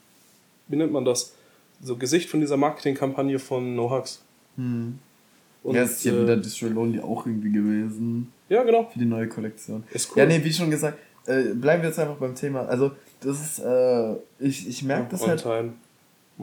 wie 0.71 0.77
nennt 0.77 0.93
man 0.93 1.05
das? 1.05 1.35
So 1.83 1.97
Gesicht 1.97 2.31
von 2.31 2.41
dieser 2.41 2.57
Marketingkampagne 2.57 3.39
von 3.39 3.75
No 3.75 3.91
Hugs. 3.91 4.23
Hm. 4.57 4.99
Und, 5.63 5.75
ja, 5.75 5.83
ist 5.83 6.05
ja 6.05 6.13
äh, 6.13 6.23
wieder 6.23 6.37
Distro 6.37 6.69
Lonely 6.69 7.01
auch 7.01 7.27
irgendwie 7.27 7.53
gewesen. 7.53 8.33
Ja, 8.49 8.63
genau. 8.63 8.89
Für 8.91 8.99
die 8.99 9.05
neue 9.05 9.29
Kollektion. 9.29 9.85
Ist 9.93 10.11
cool. 10.11 10.19
Ja, 10.19 10.27
nee, 10.27 10.43
wie 10.43 10.53
schon 10.53 10.71
gesagt, 10.71 10.99
äh, 11.27 11.55
bleiben 11.55 11.83
wir 11.83 11.91
jetzt 11.91 11.99
einfach 11.99 12.17
beim 12.17 12.35
Thema. 12.35 12.63
Also, 12.63 12.93
das 13.21 13.41
ist, 13.41 13.59
äh, 13.59 14.15
ich, 14.39 14.67
ich 14.69 14.83
merke 14.83 15.11
das 15.11 15.23
on 15.23 15.29
halt. 15.29 15.45
On 15.45 15.53
Time. 15.53 15.73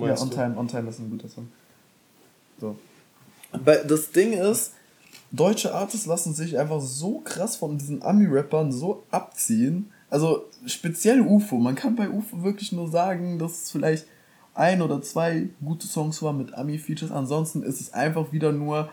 Ja, 0.07 0.21
On 0.21 0.29
du? 0.29 0.35
Time, 0.35 0.57
On 0.57 0.67
Time 0.67 0.89
ist 0.89 0.99
ein 0.99 1.09
guter 1.09 1.27
Song. 1.27 1.47
So. 2.59 2.75
Aber 3.51 3.77
das 3.77 4.11
Ding 4.11 4.33
ist, 4.33 4.73
deutsche 5.31 5.73
Artists 5.73 6.05
lassen 6.05 6.33
sich 6.33 6.57
einfach 6.57 6.81
so 6.81 7.19
krass 7.19 7.55
von 7.55 7.77
diesen 7.77 8.03
Ami-Rappern 8.03 8.71
so 8.71 9.03
abziehen. 9.09 9.91
Also 10.09 10.45
speziell 10.65 11.21
UFO. 11.21 11.57
Man 11.57 11.75
kann 11.75 11.95
bei 11.95 12.09
UFO 12.09 12.43
wirklich 12.43 12.71
nur 12.71 12.89
sagen, 12.89 13.39
dass 13.39 13.63
es 13.63 13.71
vielleicht 13.71 14.05
ein 14.57 14.81
oder 14.81 15.01
zwei 15.01 15.49
gute 15.63 15.87
Songs 15.87 16.21
waren 16.21 16.37
mit 16.37 16.53
Ami-Features. 16.53 17.11
Ansonsten 17.11 17.63
ist 17.63 17.81
es 17.81 17.93
einfach 17.93 18.31
wieder 18.31 18.51
nur 18.51 18.89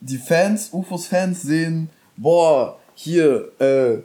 die 0.00 0.18
Fans, 0.18 0.70
UFOs 0.72 1.06
Fans 1.06 1.42
sehen, 1.42 1.88
boah, 2.16 2.78
hier, 2.94 3.50
äh, 3.60 3.98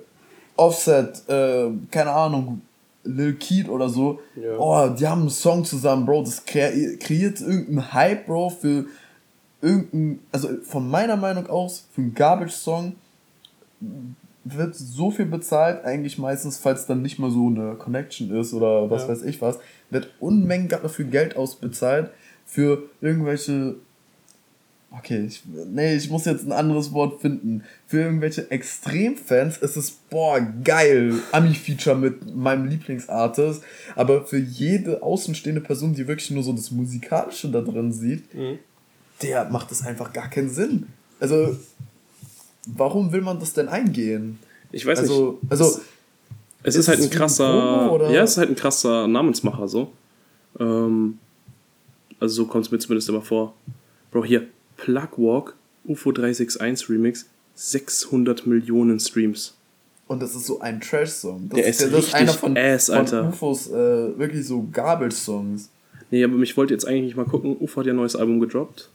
Offset, 0.56 1.28
äh, 1.28 1.70
keine 1.90 2.12
Ahnung, 2.12 2.62
Lil 3.04 3.34
Keat 3.34 3.68
oder 3.68 3.90
so, 3.90 4.20
ja. 4.36 4.58
oh, 4.58 4.90
die 4.90 5.08
haben 5.08 5.22
einen 5.22 5.30
Song 5.30 5.66
zusammen, 5.66 6.06
Bro, 6.06 6.24
das 6.24 6.46
kreiert 6.46 7.42
irgendeinen 7.42 7.94
Hype, 7.94 8.28
Bro, 8.28 8.52
für 8.52 8.86
irgendein, 9.62 10.20
also 10.32 10.50
von 10.64 10.90
meiner 10.90 11.16
Meinung 11.16 11.48
aus, 11.48 11.88
für 11.94 12.02
einen 12.02 12.14
Garbage-Song 12.14 12.96
wird 14.43 14.75
so 14.75 15.12
viel 15.12 15.25
bezahlt, 15.25 15.84
eigentlich 15.86 16.17
meistens, 16.17 16.58
falls 16.58 16.86
dann 16.86 17.01
nicht 17.01 17.19
mal 17.19 17.32
so 17.32 17.47
eine 17.47 17.75
Connection 17.75 18.32
ist 18.32 18.54
oder 18.54 18.89
was 18.89 19.04
ja. 19.04 19.10
weiß 19.10 19.23
ich 19.23 19.41
was, 19.41 19.60
wird 19.89 20.10
Unmengen 20.19 20.67
dafür 20.67 21.06
Geld 21.06 21.36
ausbezahlt 21.36 22.12
für 22.45 22.84
irgendwelche 23.01 23.75
Okay, 24.93 25.23
ich, 25.25 25.43
nee, 25.45 25.95
ich 25.95 26.10
muss 26.10 26.25
jetzt 26.25 26.45
ein 26.45 26.51
anderes 26.51 26.91
Wort 26.91 27.21
finden. 27.21 27.63
Für 27.88 28.01
irgendwelche 28.01 28.51
Extremfans 28.51 29.58
ist 29.60 29.77
es, 29.77 29.91
boah, 29.91 30.41
geil, 30.65 31.13
Ami-Feature 31.32 31.95
mit 31.95 32.36
meinem 32.36 32.67
Lieblingsartist. 32.67 33.63
Aber 33.95 34.25
für 34.25 34.38
jede 34.38 35.01
außenstehende 35.01 35.62
Person, 35.62 35.93
die 35.93 36.10
wirklich 36.10 36.30
nur 36.32 36.43
so 36.43 36.51
das 36.51 36.71
Musikalische 36.71 37.49
da 37.49 37.62
drin 37.62 37.93
sieht, 37.93 38.36
mhm 38.36 38.60
der 39.21 39.45
macht 39.49 39.71
das 39.71 39.86
einfach 39.86 40.13
gar 40.13 40.30
keinen 40.30 40.49
Sinn. 40.49 40.88
Also, 41.19 41.58
warum 42.65 43.12
will 43.12 43.21
man 43.21 43.39
das 43.39 43.54
denn 43.54 43.67
eingehen? 43.67 44.39
Ich 44.71 44.86
weiß 44.86 45.00
also, 45.00 45.39
nicht. 45.41 45.52
Also, 45.52 45.65
es, 45.65 45.82
es 46.63 46.76
ist, 46.76 46.80
ist, 46.82 46.88
halt 46.89 47.02
ein 47.02 47.10
krasser. 47.10 47.88
Promo, 47.88 48.12
ja, 48.12 48.24
es 48.24 48.32
ist 48.32 48.38
halt 48.38 48.50
ein 48.50 48.56
krasser 48.56 49.08
Namensmacher 49.08 49.67
so. 49.67 49.91
Ähm, 50.60 51.17
also 52.19 52.36
so 52.36 52.45
kommt 52.45 52.65
es 52.65 52.71
mir 52.71 52.80
zumindest 52.80 53.10
immer 53.10 53.21
vor. 53.21 53.54
Bro, 54.12 54.26
hier, 54.26 54.47
Plug 54.78 55.10
Walk, 55.17 55.56
UFO 55.86 56.12
361 56.12 56.89
Remix, 56.89 57.26
600 57.56 58.45
Millionen 58.45 59.00
Streams. 59.00 59.56
Und 60.08 60.21
das 60.21 60.36
ist 60.36 60.45
so 60.45 60.60
ein 60.60 60.82
Trash-Song. 60.82 61.50
Der 61.50 61.65
ist, 61.65 61.82
ist, 61.82 61.93
das 61.93 62.08
ist 62.08 62.13
einer 62.13 62.34
von, 62.34 62.58
ass, 62.58 62.88
von 62.88 63.28
UFOs, 63.30 63.69
äh, 63.69 64.17
wirklich 64.19 64.45
so 64.45 64.67
Garbage-Songs. 64.71 65.69
Nee, 66.12 66.24
aber 66.24 66.38
ich 66.41 66.58
wollte 66.58 66.74
jetzt 66.74 66.86
eigentlich 66.86 67.15
mal 67.15 67.26
gucken, 67.26 67.56
UFO 67.60 67.80
hat 67.80 67.88
ja 67.88 67.93
ein 67.93 67.95
neues 67.95 68.17
Album 68.17 68.39
gedroppt 68.41 68.89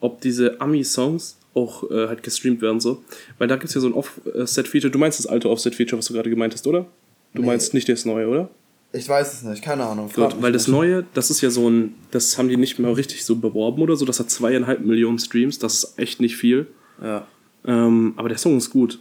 ob 0.00 0.20
diese 0.20 0.60
Ami-Songs 0.60 1.36
auch 1.54 1.90
äh, 1.90 2.08
halt 2.08 2.22
gestreamt 2.22 2.62
werden 2.62 2.80
so. 2.80 3.02
Weil 3.38 3.48
da 3.48 3.56
gibt 3.56 3.68
es 3.68 3.74
ja 3.74 3.80
so 3.80 3.88
ein 3.88 3.94
Offset-Feature. 3.94 4.90
Du 4.90 4.98
meinst 4.98 5.18
das 5.18 5.26
alte 5.26 5.50
Offset-Feature, 5.50 5.98
was 5.98 6.06
du 6.06 6.14
gerade 6.14 6.30
gemeint 6.30 6.54
hast, 6.54 6.66
oder? 6.66 6.86
Du 7.34 7.42
nee. 7.42 7.46
meinst 7.46 7.74
nicht 7.74 7.88
das 7.88 8.04
neue, 8.04 8.28
oder? 8.28 8.50
Ich 8.92 9.08
weiß 9.08 9.34
es 9.34 9.42
nicht, 9.42 9.62
keine 9.62 9.84
Ahnung. 9.84 10.10
Gut, 10.12 10.42
weil 10.42 10.50
das 10.50 10.66
neue, 10.66 11.04
das 11.14 11.30
ist 11.30 11.40
ja 11.42 11.50
so 11.50 11.70
ein, 11.70 11.94
das 12.10 12.36
haben 12.36 12.48
die 12.48 12.56
nicht 12.56 12.78
mehr 12.80 12.96
richtig 12.96 13.24
so 13.24 13.36
beworben 13.36 13.82
oder 13.82 13.94
so. 13.94 14.04
Das 14.04 14.18
hat 14.18 14.30
zweieinhalb 14.30 14.84
Millionen 14.84 15.18
Streams, 15.20 15.60
das 15.60 15.84
ist 15.84 15.98
echt 15.98 16.20
nicht 16.20 16.36
viel. 16.36 16.66
Ja. 17.00 17.26
Ähm, 17.64 18.14
aber 18.16 18.28
der 18.28 18.38
Song 18.38 18.56
ist 18.56 18.70
gut. 18.70 18.98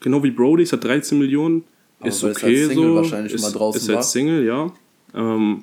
Genau 0.00 0.24
wie 0.24 0.30
Brody's 0.30 0.72
hat 0.72 0.82
13 0.82 1.18
Millionen. 1.18 1.64
Aber 2.00 2.08
ist 2.08 2.24
okay 2.24 2.64
als 2.64 2.68
Single 2.68 2.74
so. 2.74 2.94
Wahrscheinlich 2.96 3.32
ist, 3.32 3.42
mal 3.42 3.52
draußen 3.52 3.80
ist 3.80 3.88
halt 3.88 4.04
Single, 4.04 4.44
ja. 4.44 4.72
Ähm, 5.14 5.62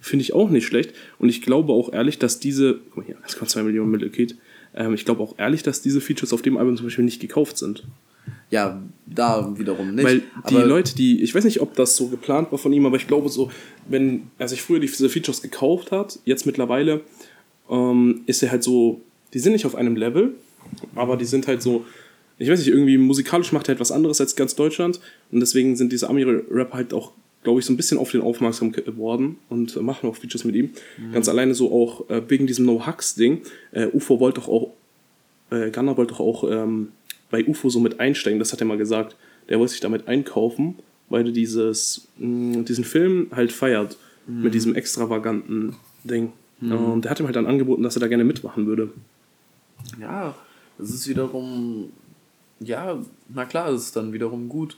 Finde 0.00 0.22
ich 0.22 0.34
auch 0.34 0.50
nicht 0.50 0.66
schlecht. 0.66 0.92
Und 1.18 1.30
ich 1.30 1.40
glaube 1.40 1.72
auch 1.72 1.92
ehrlich, 1.92 2.18
dass 2.18 2.38
diese, 2.38 2.74
guck 2.90 2.98
mal 2.98 3.06
hier, 3.06 3.16
1,2 3.26 3.62
Millionen 3.62 3.90
Mittelkit, 3.90 4.36
ähm, 4.76 4.94
ich 4.94 5.04
glaube 5.04 5.22
auch 5.22 5.34
ehrlich, 5.38 5.62
dass 5.62 5.82
diese 5.82 6.00
Features 6.00 6.32
auf 6.32 6.42
dem 6.42 6.56
Album 6.56 6.76
zum 6.76 6.86
Beispiel 6.86 7.04
nicht 7.04 7.20
gekauft 7.20 7.58
sind. 7.58 7.84
Ja, 8.50 8.80
da 9.06 9.52
wiederum 9.56 9.94
nicht. 9.94 10.04
Weil 10.04 10.22
die 10.48 10.56
Leute, 10.56 10.94
die, 10.94 11.22
ich 11.22 11.34
weiß 11.34 11.44
nicht, 11.44 11.60
ob 11.60 11.74
das 11.74 11.96
so 11.96 12.08
geplant 12.08 12.52
war 12.52 12.58
von 12.58 12.72
ihm, 12.72 12.86
aber 12.86 12.96
ich 12.96 13.06
glaube 13.06 13.28
so, 13.28 13.50
wenn 13.88 14.30
er 14.38 14.48
sich 14.48 14.62
früher 14.62 14.78
diese 14.78 15.08
Features 15.08 15.42
gekauft 15.42 15.90
hat, 15.90 16.18
jetzt 16.24 16.46
mittlerweile, 16.46 17.02
ähm, 17.68 18.22
ist 18.26 18.42
er 18.42 18.50
halt 18.50 18.62
so, 18.62 19.00
die 19.34 19.38
sind 19.40 19.52
nicht 19.52 19.66
auf 19.66 19.74
einem 19.74 19.96
Level, 19.96 20.34
aber 20.94 21.16
die 21.16 21.24
sind 21.24 21.48
halt 21.48 21.62
so, 21.62 21.84
ich 22.38 22.48
weiß 22.48 22.60
nicht, 22.60 22.68
irgendwie 22.68 22.98
musikalisch 22.98 23.52
macht 23.52 23.66
er 23.66 23.72
halt 23.72 23.80
was 23.80 23.92
anderes 23.92 24.20
als 24.20 24.36
ganz 24.36 24.54
Deutschland 24.54 25.00
und 25.32 25.40
deswegen 25.40 25.76
sind 25.76 25.92
diese 25.92 26.08
Ami-Rapper 26.08 26.76
halt 26.76 26.94
auch 26.94 27.12
glaube 27.46 27.60
ich, 27.60 27.66
so 27.66 27.72
ein 27.72 27.76
bisschen 27.76 27.98
auf 27.98 28.10
den 28.10 28.22
aufmerksam 28.22 28.72
geworden 28.72 29.38
und 29.48 29.76
äh, 29.76 29.80
machen 29.80 30.10
auch 30.10 30.16
Features 30.16 30.42
mit 30.42 30.56
ihm. 30.56 30.70
Mhm. 30.98 31.12
Ganz 31.12 31.28
alleine 31.28 31.54
so 31.54 31.72
auch 31.72 32.10
äh, 32.10 32.20
wegen 32.26 32.48
diesem 32.48 32.66
No-Hux-Ding. 32.66 33.42
Äh, 33.70 33.86
UFO 33.92 34.18
wollte 34.18 34.40
doch 34.40 34.48
auch, 34.48 34.72
äh, 35.50 35.70
Gunnar 35.70 35.96
wollte 35.96 36.14
doch 36.14 36.18
auch 36.18 36.42
ähm, 36.50 36.88
bei 37.30 37.46
UFO 37.46 37.68
so 37.68 37.78
mit 37.78 38.00
einsteigen, 38.00 38.40
das 38.40 38.52
hat 38.52 38.60
er 38.60 38.66
mal 38.66 38.76
gesagt. 38.76 39.14
Der 39.48 39.60
wollte 39.60 39.70
sich 39.70 39.80
damit 39.80 40.08
einkaufen, 40.08 40.74
weil 41.08 41.24
er 41.24 41.30
dieses, 41.30 42.08
mh, 42.18 42.62
diesen 42.62 42.82
Film 42.82 43.28
halt 43.30 43.52
feiert. 43.52 43.96
Mhm. 44.26 44.42
Mit 44.42 44.54
diesem 44.54 44.74
extravaganten 44.74 45.76
Ding. 46.02 46.32
Mhm. 46.60 46.72
Und 46.72 47.04
der 47.04 47.12
hat 47.12 47.20
ihm 47.20 47.26
halt 47.26 47.36
dann 47.36 47.46
angeboten, 47.46 47.84
dass 47.84 47.96
er 47.96 48.00
da 48.00 48.08
gerne 48.08 48.24
mitmachen 48.24 48.66
würde. 48.66 48.90
Ja, 50.00 50.34
das 50.78 50.90
ist 50.90 51.06
wiederum, 51.06 51.92
ja, 52.58 52.98
na 53.28 53.44
klar, 53.44 53.70
das 53.70 53.82
ist 53.82 53.94
dann 53.94 54.12
wiederum 54.12 54.48
gut. 54.48 54.76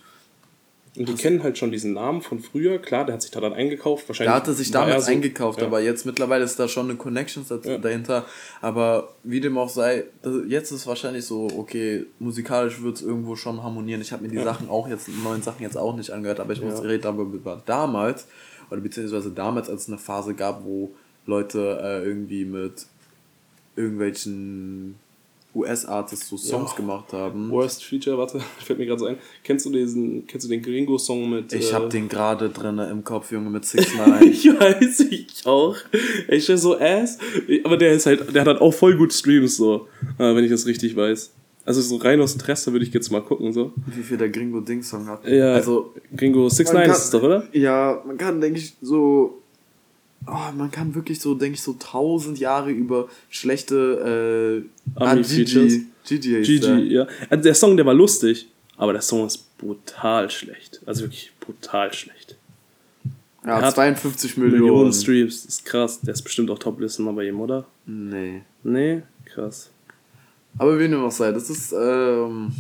Und 0.99 1.09
die 1.09 1.15
kennen 1.15 1.45
halt 1.45 1.57
schon 1.57 1.71
diesen 1.71 1.93
Namen 1.93 2.23
von 2.23 2.41
früher. 2.41 2.79
Klar, 2.79 3.07
der 3.07 3.15
hat 3.15 3.23
sich 3.23 3.31
da 3.31 3.41
dann 3.41 3.53
eingekauft. 3.53 4.09
Wahrscheinlich 4.09 4.33
der 4.33 4.35
hatte 4.35 4.53
sich 4.53 4.73
damals 4.73 5.07
so, 5.07 5.13
eingekauft, 5.13 5.61
ja. 5.61 5.69
aber 5.69 5.81
jetzt 5.81 6.05
mittlerweile 6.05 6.43
ist 6.43 6.59
da 6.59 6.67
schon 6.67 6.91
eine 6.91 6.99
Connection 6.99 7.47
ja. 7.65 7.79
dahinter. 7.79 8.25
Aber 8.61 9.15
wie 9.23 9.41
dem 9.41 9.57
auch 9.59 9.69
sei, 9.69 10.05
jetzt 10.49 10.73
ist 10.73 10.89
wahrscheinlich 10.89 11.25
so, 11.25 11.49
okay, 11.57 12.07
musikalisch 12.19 12.83
wird 12.83 12.97
es 12.97 13.03
irgendwo 13.03 13.37
schon 13.37 13.63
harmonieren. 13.63 14.01
Ich 14.01 14.11
habe 14.11 14.25
mir 14.25 14.29
die 14.29 14.37
ja. 14.37 14.45
Sachen 14.45 14.69
auch 14.69 14.89
jetzt, 14.89 15.09
neuen 15.23 15.41
Sachen 15.41 15.63
jetzt 15.63 15.79
auch 15.79 15.95
nicht 15.95 16.11
angehört, 16.11 16.41
aber 16.41 16.53
ich 16.53 16.63
muss 16.63 16.83
reden 16.83 17.07
aber 17.07 17.23
über 17.23 17.63
damals, 17.65 18.27
oder 18.69 18.81
beziehungsweise 18.81 19.31
damals, 19.31 19.71
als 19.71 19.83
es 19.83 19.89
eine 19.89 19.99
Phase 19.99 20.35
gab, 20.35 20.65
wo 20.65 20.93
Leute 21.27 21.79
äh, 21.81 22.05
irgendwie 22.05 22.45
mit 22.45 22.87
irgendwelchen 23.77 24.97
US-Artists 25.59 26.29
so 26.29 26.37
Songs 26.37 26.71
ja. 26.71 26.77
gemacht 26.77 27.13
haben. 27.13 27.51
Worst 27.51 27.85
Feature, 27.85 28.19
warte, 28.19 28.41
fällt 28.59 28.79
mir 28.79 28.87
gerade 28.87 29.01
so 29.01 29.07
ein. 29.07 29.19
Kennst 29.45 29.67
du 29.67 29.71
diesen, 29.71 30.27
kennst 30.27 30.47
du 30.47 30.51
den 30.51 30.63
Gringo-Song 30.63 31.31
mit. 31.31 31.53
Ich 31.53 31.71
äh, 31.71 31.75
hab 31.75 31.91
den 31.91 32.09
gerade 32.09 32.51
drin 32.51 32.79
im 32.79 33.05
Kopf, 33.05 33.31
Junge, 33.33 33.51
mit 33.51 33.65
Six 33.65 33.95
Nine. 33.97 34.25
ich 34.25 34.47
weiß, 34.47 35.01
ich 35.11 35.47
auch. 35.47 35.77
Ich 36.29 36.47
bin 36.47 36.57
so 36.57 36.79
ass. 36.79 37.19
Aber 37.65 37.77
der 37.77 37.93
ist 37.93 38.07
halt, 38.07 38.35
der 38.35 38.43
hat 38.43 38.49
halt 38.49 38.61
auch 38.61 38.73
voll 38.73 38.97
gut 38.97 39.13
Streams, 39.13 39.57
so, 39.57 39.89
äh, 40.19 40.35
wenn 40.35 40.45
ich 40.45 40.51
das 40.51 40.67
richtig 40.67 40.97
weiß. 40.97 41.33
Also 41.65 41.83
so 41.83 41.97
rein 41.97 42.19
aus 42.23 42.33
Interesse 42.33 42.73
würde 42.73 42.87
ich 42.87 42.95
jetzt 42.95 43.11
mal 43.11 43.21
gucken, 43.21 43.53
so. 43.53 43.73
Wie 43.95 44.03
viel 44.03 44.17
der 44.17 44.31
Gringo 44.31 44.61
Ding 44.61 44.83
Song 44.83 45.07
hat. 45.07 45.29
Ja, 45.29 45.53
also. 45.53 45.93
Gringo 46.17 46.49
6 46.49 46.73
9 46.73 46.91
ist 46.91 47.05
es 47.05 47.11
doch, 47.11 47.23
oder? 47.23 47.47
Ja, 47.53 48.03
man 48.07 48.17
kann, 48.17 48.41
denke 48.41 48.59
ich, 48.59 48.75
so 48.81 49.43
oh, 50.29 50.53
man 50.57 50.71
kann 50.71 50.95
wirklich 50.95 51.21
so, 51.21 51.35
denke 51.35 51.55
ich, 51.55 51.63
so 51.63 51.75
tausend 51.79 52.39
Jahre 52.39 52.71
über 52.71 53.09
schlechte 53.31 54.65
äh, 54.97 55.01
ah, 55.01 55.15
Gigi. 55.15 55.87
Gigi, 56.05 56.43
Gigi 56.43 56.95
ja. 56.95 57.07
Also 57.29 57.43
der 57.43 57.55
Song, 57.55 57.77
der 57.77 57.87
war 57.87 57.95
lustig, 57.95 58.49
aber 58.77 58.93
der 58.93 59.03
Song 59.03 59.27
ist 59.27 59.57
brutal 59.59 60.31
schlecht. 60.31 60.81
Also 60.87 61.03
wirklich 61.03 61.33
brutal 61.41 61.93
schlecht. 61.93 62.37
Ja, 63.45 63.61
er 63.61 63.75
52 63.75 64.37
Millionen. 64.37 64.61
Millionen 64.61 64.93
Streams, 64.93 65.45
das 65.45 65.55
ist 65.55 65.65
krass. 65.65 66.01
Der 66.01 66.15
ist 66.15 66.23
bestimmt 66.23 66.51
auch 66.51 66.59
Top-Listener 66.59 67.13
bei 67.13 67.29
ihm, 67.29 67.41
oder? 67.41 67.67
Nee. 67.87 68.43
Nee? 68.63 69.03
Krass. 69.25 69.71
Aber 70.59 70.79
wie 70.79 70.89
dem 70.89 71.03
auch 71.03 71.11
sei, 71.11 71.33
das 71.33 71.49
ist, 71.51 71.73
ähm, 71.73 72.53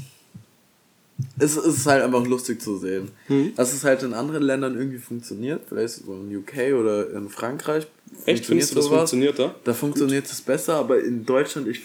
es, 1.38 1.56
ist 1.56 1.86
halt 1.86 2.02
einfach 2.02 2.24
lustig 2.26 2.62
zu 2.62 2.76
sehen. 2.76 3.10
Hm. 3.26 3.54
Dass 3.56 3.72
es 3.72 3.84
halt 3.84 4.02
in 4.02 4.14
anderen 4.14 4.42
Ländern 4.42 4.76
irgendwie 4.76 4.98
funktioniert, 4.98 5.62
vielleicht 5.68 5.94
so 5.94 6.12
in 6.12 6.36
UK 6.36 6.74
oder 6.78 7.10
in 7.10 7.28
Frankreich. 7.28 7.86
Echt, 8.24 8.46
findest 8.46 8.72
du, 8.72 8.76
das 8.76 8.86
funktioniert 8.88 9.38
da? 9.38 9.54
Da 9.64 9.74
funktioniert 9.74 10.26
es 10.26 10.40
besser, 10.40 10.76
aber 10.76 11.02
in 11.02 11.26
Deutschland, 11.26 11.68
ich, 11.68 11.80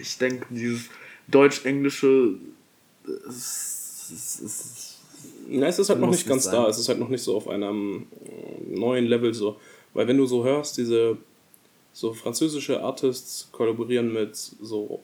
ich 0.00 0.18
denke, 0.18 0.46
dieses 0.50 0.84
Deutsch-Englische, 1.28 2.34
es, 3.28 4.10
es, 4.12 4.40
es, 4.40 4.98
ja, 5.48 5.66
es 5.66 5.78
ist 5.78 5.90
halt 5.90 6.00
noch 6.00 6.10
nicht 6.10 6.26
ganz 6.26 6.44
sein. 6.44 6.54
da. 6.54 6.68
Es 6.68 6.78
ist 6.78 6.88
halt 6.88 6.98
noch 6.98 7.08
nicht 7.08 7.22
so 7.22 7.36
auf 7.36 7.48
einem 7.48 8.06
neuen 8.68 9.06
Level 9.06 9.34
so. 9.34 9.56
Weil 9.92 10.06
wenn 10.08 10.16
du 10.16 10.26
so 10.26 10.44
hörst, 10.44 10.78
diese 10.78 11.16
so 11.92 12.12
französische 12.14 12.82
Artists 12.82 13.48
kollaborieren 13.52 14.12
mit 14.12 14.36
so 14.36 15.02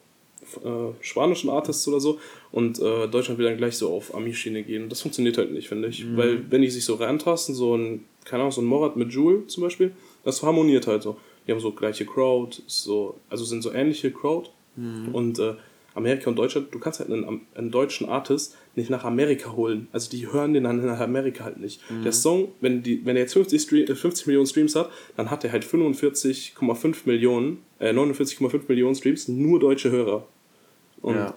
äh, 0.64 0.92
spanischen 1.00 1.50
Artists 1.50 1.86
oder 1.88 2.00
so 2.00 2.20
und 2.52 2.78
äh, 2.78 3.08
Deutschland 3.08 3.38
will 3.38 3.46
dann 3.46 3.56
gleich 3.56 3.76
so 3.76 3.92
auf 3.92 4.14
Ami-Schiene 4.14 4.62
gehen. 4.62 4.88
Das 4.88 5.02
funktioniert 5.02 5.38
halt 5.38 5.52
nicht, 5.52 5.68
finde 5.68 5.88
ich. 5.88 6.04
Mhm. 6.04 6.16
Weil 6.16 6.50
wenn 6.50 6.62
die 6.62 6.70
sich 6.70 6.84
so 6.84 6.94
reintasten, 6.94 7.54
so 7.54 7.76
ein, 7.76 8.04
keine 8.24 8.42
Ahnung, 8.42 8.52
so 8.52 8.60
ein 8.60 8.66
Morat 8.66 8.96
mit 8.96 9.12
Jewel 9.12 9.46
zum 9.46 9.62
Beispiel, 9.62 9.92
das 10.24 10.42
harmoniert 10.42 10.86
halt 10.86 11.02
so. 11.02 11.16
Die 11.46 11.52
haben 11.52 11.60
so 11.60 11.72
gleiche 11.72 12.04
Crowd, 12.04 12.62
so, 12.66 13.20
also 13.28 13.44
sind 13.44 13.62
so 13.62 13.72
ähnliche 13.72 14.10
Crowd. 14.10 14.50
Mhm. 14.76 15.14
Und 15.14 15.38
äh, 15.38 15.54
Amerika 15.96 16.28
und 16.28 16.36
Deutschland, 16.36 16.74
du 16.74 16.78
kannst 16.78 17.00
halt 17.00 17.10
einen, 17.10 17.40
einen, 17.54 17.70
deutschen 17.70 18.06
Artist 18.06 18.54
nicht 18.74 18.90
nach 18.90 19.04
Amerika 19.04 19.52
holen. 19.52 19.88
Also 19.92 20.10
die 20.10 20.30
hören 20.30 20.52
den 20.52 20.64
dann 20.64 20.84
nach 20.84 21.00
Amerika 21.00 21.44
halt 21.44 21.58
nicht. 21.58 21.80
Mhm. 21.90 22.02
Der 22.02 22.12
Song, 22.12 22.48
wenn, 22.60 22.82
die, 22.82 23.04
wenn 23.06 23.16
er 23.16 23.22
jetzt 23.22 23.32
50, 23.32 23.62
Stream, 23.62 23.86
50 23.86 24.26
Millionen 24.26 24.46
Streams 24.46 24.76
hat, 24.76 24.90
dann 25.16 25.30
hat 25.30 25.42
er 25.44 25.52
halt 25.52 25.64
45,5 25.64 26.96
Millionen, 27.06 27.62
äh, 27.78 27.92
49,5 27.92 28.62
Millionen 28.68 28.94
Streams, 28.94 29.28
nur 29.28 29.58
deutsche 29.58 29.90
Hörer. 29.90 30.28
Und 31.02 31.16
ja. 31.16 31.34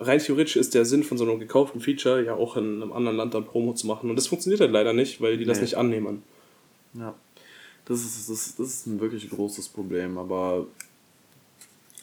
rein 0.00 0.18
theoretisch 0.18 0.56
ist 0.56 0.74
der 0.74 0.84
Sinn 0.84 1.02
von 1.02 1.18
so 1.18 1.24
einem 1.24 1.38
gekauften 1.38 1.80
Feature 1.80 2.24
ja 2.24 2.34
auch 2.34 2.56
in 2.56 2.82
einem 2.82 2.92
anderen 2.92 3.16
Land 3.16 3.34
dann 3.34 3.44
Promo 3.44 3.72
zu 3.74 3.86
machen. 3.86 4.10
Und 4.10 4.16
das 4.16 4.26
funktioniert 4.26 4.60
halt 4.60 4.72
leider 4.72 4.92
nicht, 4.92 5.20
weil 5.20 5.36
die 5.36 5.44
nee. 5.44 5.48
das 5.48 5.60
nicht 5.60 5.76
annehmen. 5.76 6.22
Ja. 6.94 7.14
Das 7.84 8.00
ist, 8.00 8.28
das, 8.28 8.56
das 8.56 8.66
ist 8.66 8.86
ein 8.86 9.00
wirklich 9.00 9.30
großes 9.30 9.68
Problem, 9.68 10.18
aber 10.18 10.66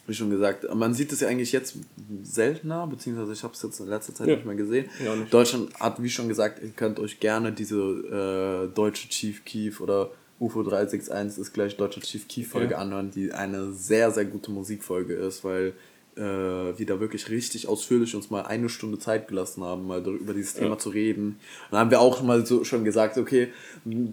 wie 0.06 0.14
schon 0.14 0.30
gesagt, 0.30 0.66
man 0.74 0.94
sieht 0.94 1.12
es 1.14 1.22
ja 1.22 1.30
eigentlich 1.30 1.52
jetzt 1.52 1.78
seltener, 2.24 2.88
beziehungsweise 2.88 3.34
ich 3.34 3.44
habe 3.44 3.54
es 3.54 3.62
jetzt 3.62 3.80
in 3.80 3.88
letzter 3.88 4.14
Zeit 4.14 4.28
ja. 4.28 4.36
nicht 4.36 4.46
mehr 4.46 4.56
gesehen. 4.56 4.90
Ja, 5.04 5.16
nicht. 5.16 5.34
Deutschland 5.34 5.74
hat, 5.80 6.02
wie 6.02 6.10
schon 6.10 6.28
gesagt, 6.28 6.62
ihr 6.62 6.72
könnt 6.72 7.00
euch 7.00 7.20
gerne 7.20 7.52
diese 7.52 8.68
äh, 8.70 8.74
deutsche 8.74 9.08
Chief 9.10 9.46
Keef 9.46 9.80
oder 9.80 10.12
UFO 10.40 10.64
361 10.64 11.40
ist 11.40 11.54
gleich 11.54 11.78
deutsche 11.78 12.02
Chief 12.02 12.28
Keef 12.28 12.50
Folge 12.50 12.74
ja. 12.74 12.80
anhören, 12.80 13.12
die 13.12 13.32
eine 13.32 13.72
sehr, 13.72 14.12
sehr 14.12 14.26
gute 14.26 14.52
Musikfolge 14.52 15.14
ist, 15.14 15.44
weil 15.46 15.74
äh, 16.18 16.78
wir 16.78 16.86
da 16.86 17.00
wirklich 17.00 17.30
richtig 17.30 17.68
ausführlich 17.68 18.16
uns 18.16 18.30
mal 18.30 18.44
eine 18.44 18.70
Stunde 18.70 19.00
Zeit 19.00 19.28
gelassen 19.28 19.64
haben, 19.64 19.88
mal 19.88 20.06
über 20.06 20.34
dieses 20.34 20.54
Thema 20.54 20.72
ja. 20.72 20.78
zu 20.78 20.90
reden. 20.90 21.40
dann 21.72 21.80
haben 21.80 21.92
wir 21.92 22.02
auch 22.02 22.22
mal 22.22 22.46
so 22.46 22.64
schon 22.64 22.84
gesagt, 22.84 23.18
okay, 23.18 23.50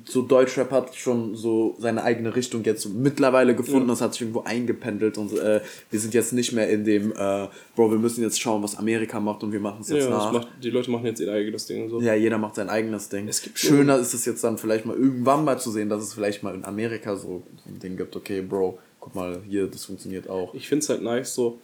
so 0.05 0.23
Deutschrap 0.23 0.71
hat 0.71 0.95
schon 0.95 1.37
so 1.37 1.77
seine 1.79 2.03
eigene 2.03 2.35
Richtung 2.35 2.65
jetzt 2.65 2.89
mittlerweile 2.89 3.55
gefunden, 3.55 3.89
ja. 3.89 3.93
das 3.93 4.01
hat 4.01 4.13
sich 4.13 4.23
irgendwo 4.23 4.43
eingependelt 4.43 5.19
und 5.19 5.33
äh, 5.37 5.61
wir 5.91 6.01
sind 6.01 6.15
jetzt 6.15 6.33
nicht 6.33 6.53
mehr 6.53 6.69
in 6.69 6.85
dem, 6.85 7.13
äh, 7.13 7.49
Bro, 7.77 7.91
wir 7.91 7.99
müssen 7.99 8.23
jetzt 8.23 8.41
schauen, 8.41 8.63
was 8.63 8.77
Amerika 8.77 9.21
macht 9.21 9.43
und 9.43 9.53
wir 9.53 9.61
machen 9.61 9.79
es 9.83 9.91
jetzt 9.91 10.05
ja, 10.05 10.11
nach. 10.11 10.33
Macht, 10.33 10.49
die 10.63 10.71
Leute 10.71 10.91
machen 10.91 11.07
jetzt 11.07 11.21
ihr 11.21 11.33
eigenes 11.33 11.67
Ding. 11.67 11.89
So. 11.89 12.01
Ja, 12.01 12.15
jeder 12.15 12.39
macht 12.39 12.55
sein 12.55 12.69
eigenes 12.69 13.09
Ding. 13.09 13.29
Es 13.29 13.43
gibt 13.43 13.59
Schöner 13.59 13.99
ist 13.99 14.15
es 14.15 14.25
jetzt 14.25 14.43
dann 14.43 14.59
vielleicht 14.59 14.87
mal 14.87 14.97
irgendwann 14.97 15.45
mal 15.45 15.59
zu 15.59 15.71
sehen, 15.71 15.89
dass 15.89 16.03
es 16.03 16.15
vielleicht 16.15 16.43
mal 16.43 16.55
in 16.55 16.65
Amerika 16.65 17.17
so 17.17 17.43
ein 17.67 17.79
Ding 17.79 17.97
gibt, 17.97 18.17
okay, 18.17 18.41
Bro, 18.41 18.79
guck 19.01 19.15
mal, 19.15 19.41
hier, 19.49 19.67
das 19.67 19.85
funktioniert 19.85 20.29
auch. 20.29 20.55
Ich 20.55 20.69
finde 20.69 20.83
es 20.83 20.89
halt 20.89 21.03
nice, 21.03 21.35
so 21.35 21.59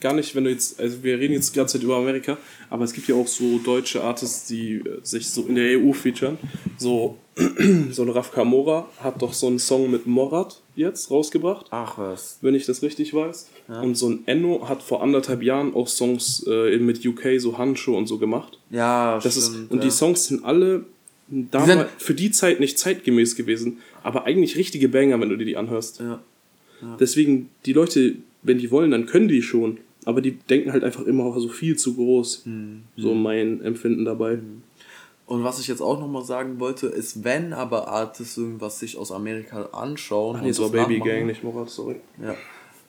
gar 0.00 0.12
nicht, 0.12 0.34
wenn 0.34 0.44
du 0.44 0.50
jetzt, 0.50 0.80
also 0.80 1.02
wir 1.02 1.18
reden 1.18 1.34
jetzt 1.34 1.54
die 1.54 1.58
ganze 1.58 1.78
Zeit 1.78 1.84
über 1.84 1.96
Amerika, 1.96 2.36
aber 2.70 2.84
es 2.84 2.92
gibt 2.92 3.08
ja 3.08 3.14
auch 3.14 3.26
so 3.26 3.58
deutsche 3.58 4.02
Artists, 4.02 4.46
die 4.46 4.76
äh, 4.76 5.00
sich 5.02 5.28
so 5.28 5.44
in 5.46 5.54
der 5.54 5.78
EU 5.78 5.92
featuren. 5.92 6.38
So, 6.76 7.16
so 7.90 8.02
ein 8.02 8.08
Raf 8.10 8.32
Kamora 8.32 8.88
hat 9.00 9.22
doch 9.22 9.32
so 9.32 9.46
einen 9.46 9.58
Song 9.58 9.90
mit 9.90 10.06
Morat 10.06 10.60
jetzt 10.74 11.10
rausgebracht. 11.10 11.66
Ach 11.70 11.98
was. 11.98 12.38
Wenn 12.42 12.54
ich 12.54 12.66
das 12.66 12.82
richtig 12.82 13.14
weiß. 13.14 13.48
Ja. 13.68 13.80
Und 13.80 13.96
so 13.96 14.08
ein 14.08 14.22
Enno 14.26 14.68
hat 14.68 14.82
vor 14.82 15.02
anderthalb 15.02 15.42
Jahren 15.42 15.74
auch 15.74 15.88
Songs 15.88 16.44
äh, 16.46 16.78
mit 16.78 17.04
UK, 17.04 17.38
so 17.40 17.58
Handschuhe 17.58 17.96
und 17.96 18.06
so 18.06 18.18
gemacht. 18.18 18.58
Ja, 18.70 19.18
das 19.22 19.32
stimmt, 19.32 19.64
ist 19.64 19.70
Und 19.70 19.78
ja. 19.78 19.84
die 19.84 19.90
Songs 19.90 20.26
sind 20.26 20.44
alle 20.44 20.84
damals 21.28 21.88
für 21.98 22.14
die 22.14 22.30
Zeit 22.30 22.60
nicht 22.60 22.78
zeitgemäß 22.78 23.34
gewesen, 23.34 23.78
aber 24.02 24.24
eigentlich 24.24 24.56
richtige 24.56 24.88
Banger, 24.88 25.20
wenn 25.20 25.28
du 25.28 25.36
dir 25.36 25.44
die 25.44 25.56
anhörst. 25.56 26.00
Ja. 26.00 26.22
ja. 26.82 26.96
Deswegen, 27.00 27.50
die 27.64 27.72
Leute, 27.72 28.16
wenn 28.42 28.58
die 28.58 28.70
wollen, 28.70 28.92
dann 28.92 29.06
können 29.06 29.28
die 29.28 29.42
schon 29.42 29.78
aber 30.06 30.22
die 30.22 30.38
denken 30.38 30.72
halt 30.72 30.84
einfach 30.84 31.02
immer 31.02 31.38
so 31.38 31.48
viel 31.48 31.76
zu 31.76 31.94
groß. 31.94 32.46
Mhm. 32.46 32.84
So 32.96 33.12
mein 33.12 33.60
Empfinden 33.60 34.04
dabei. 34.04 34.34
Hm. 34.34 34.62
Und 35.26 35.42
was 35.42 35.58
ich 35.58 35.66
jetzt 35.66 35.82
auch 35.82 35.98
nochmal 35.98 36.22
sagen 36.22 36.60
wollte, 36.60 36.86
ist, 36.86 37.24
wenn 37.24 37.52
aber 37.52 37.88
Artists 37.88 38.38
irgendwas 38.38 38.78
sich 38.78 38.96
aus 38.96 39.10
Amerika 39.10 39.64
anschauen. 39.72 40.36
Ach 40.38 40.42
nee, 40.42 40.52
so 40.52 40.70
Baby 40.70 41.00
Gang, 41.00 41.26
nicht 41.26 41.42
Morat, 41.42 41.68
sorry. 41.68 41.96
Ja. 42.22 42.36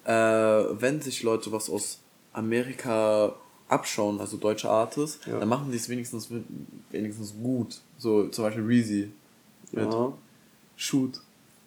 Äh, 0.05 0.79
wenn 0.79 1.01
sich 1.01 1.23
Leute 1.23 1.51
was 1.51 1.71
aus 1.71 1.99
Amerika 2.33 3.33
abschauen, 3.67 4.19
also 4.21 4.37
deutsche 4.37 4.69
Artists, 4.69 5.25
ja. 5.25 5.39
dann 5.39 5.49
machen 5.49 5.71
die 5.71 5.77
es 5.77 5.89
wenigstens, 5.89 6.29
wenigstens 6.91 7.33
gut. 7.41 7.81
So 7.97 8.27
zum 8.27 8.43
Beispiel 8.43 8.63
Reezy 8.63 9.11
mit 9.71 9.91
ja. 9.91 10.13
Shoot. 10.75 11.19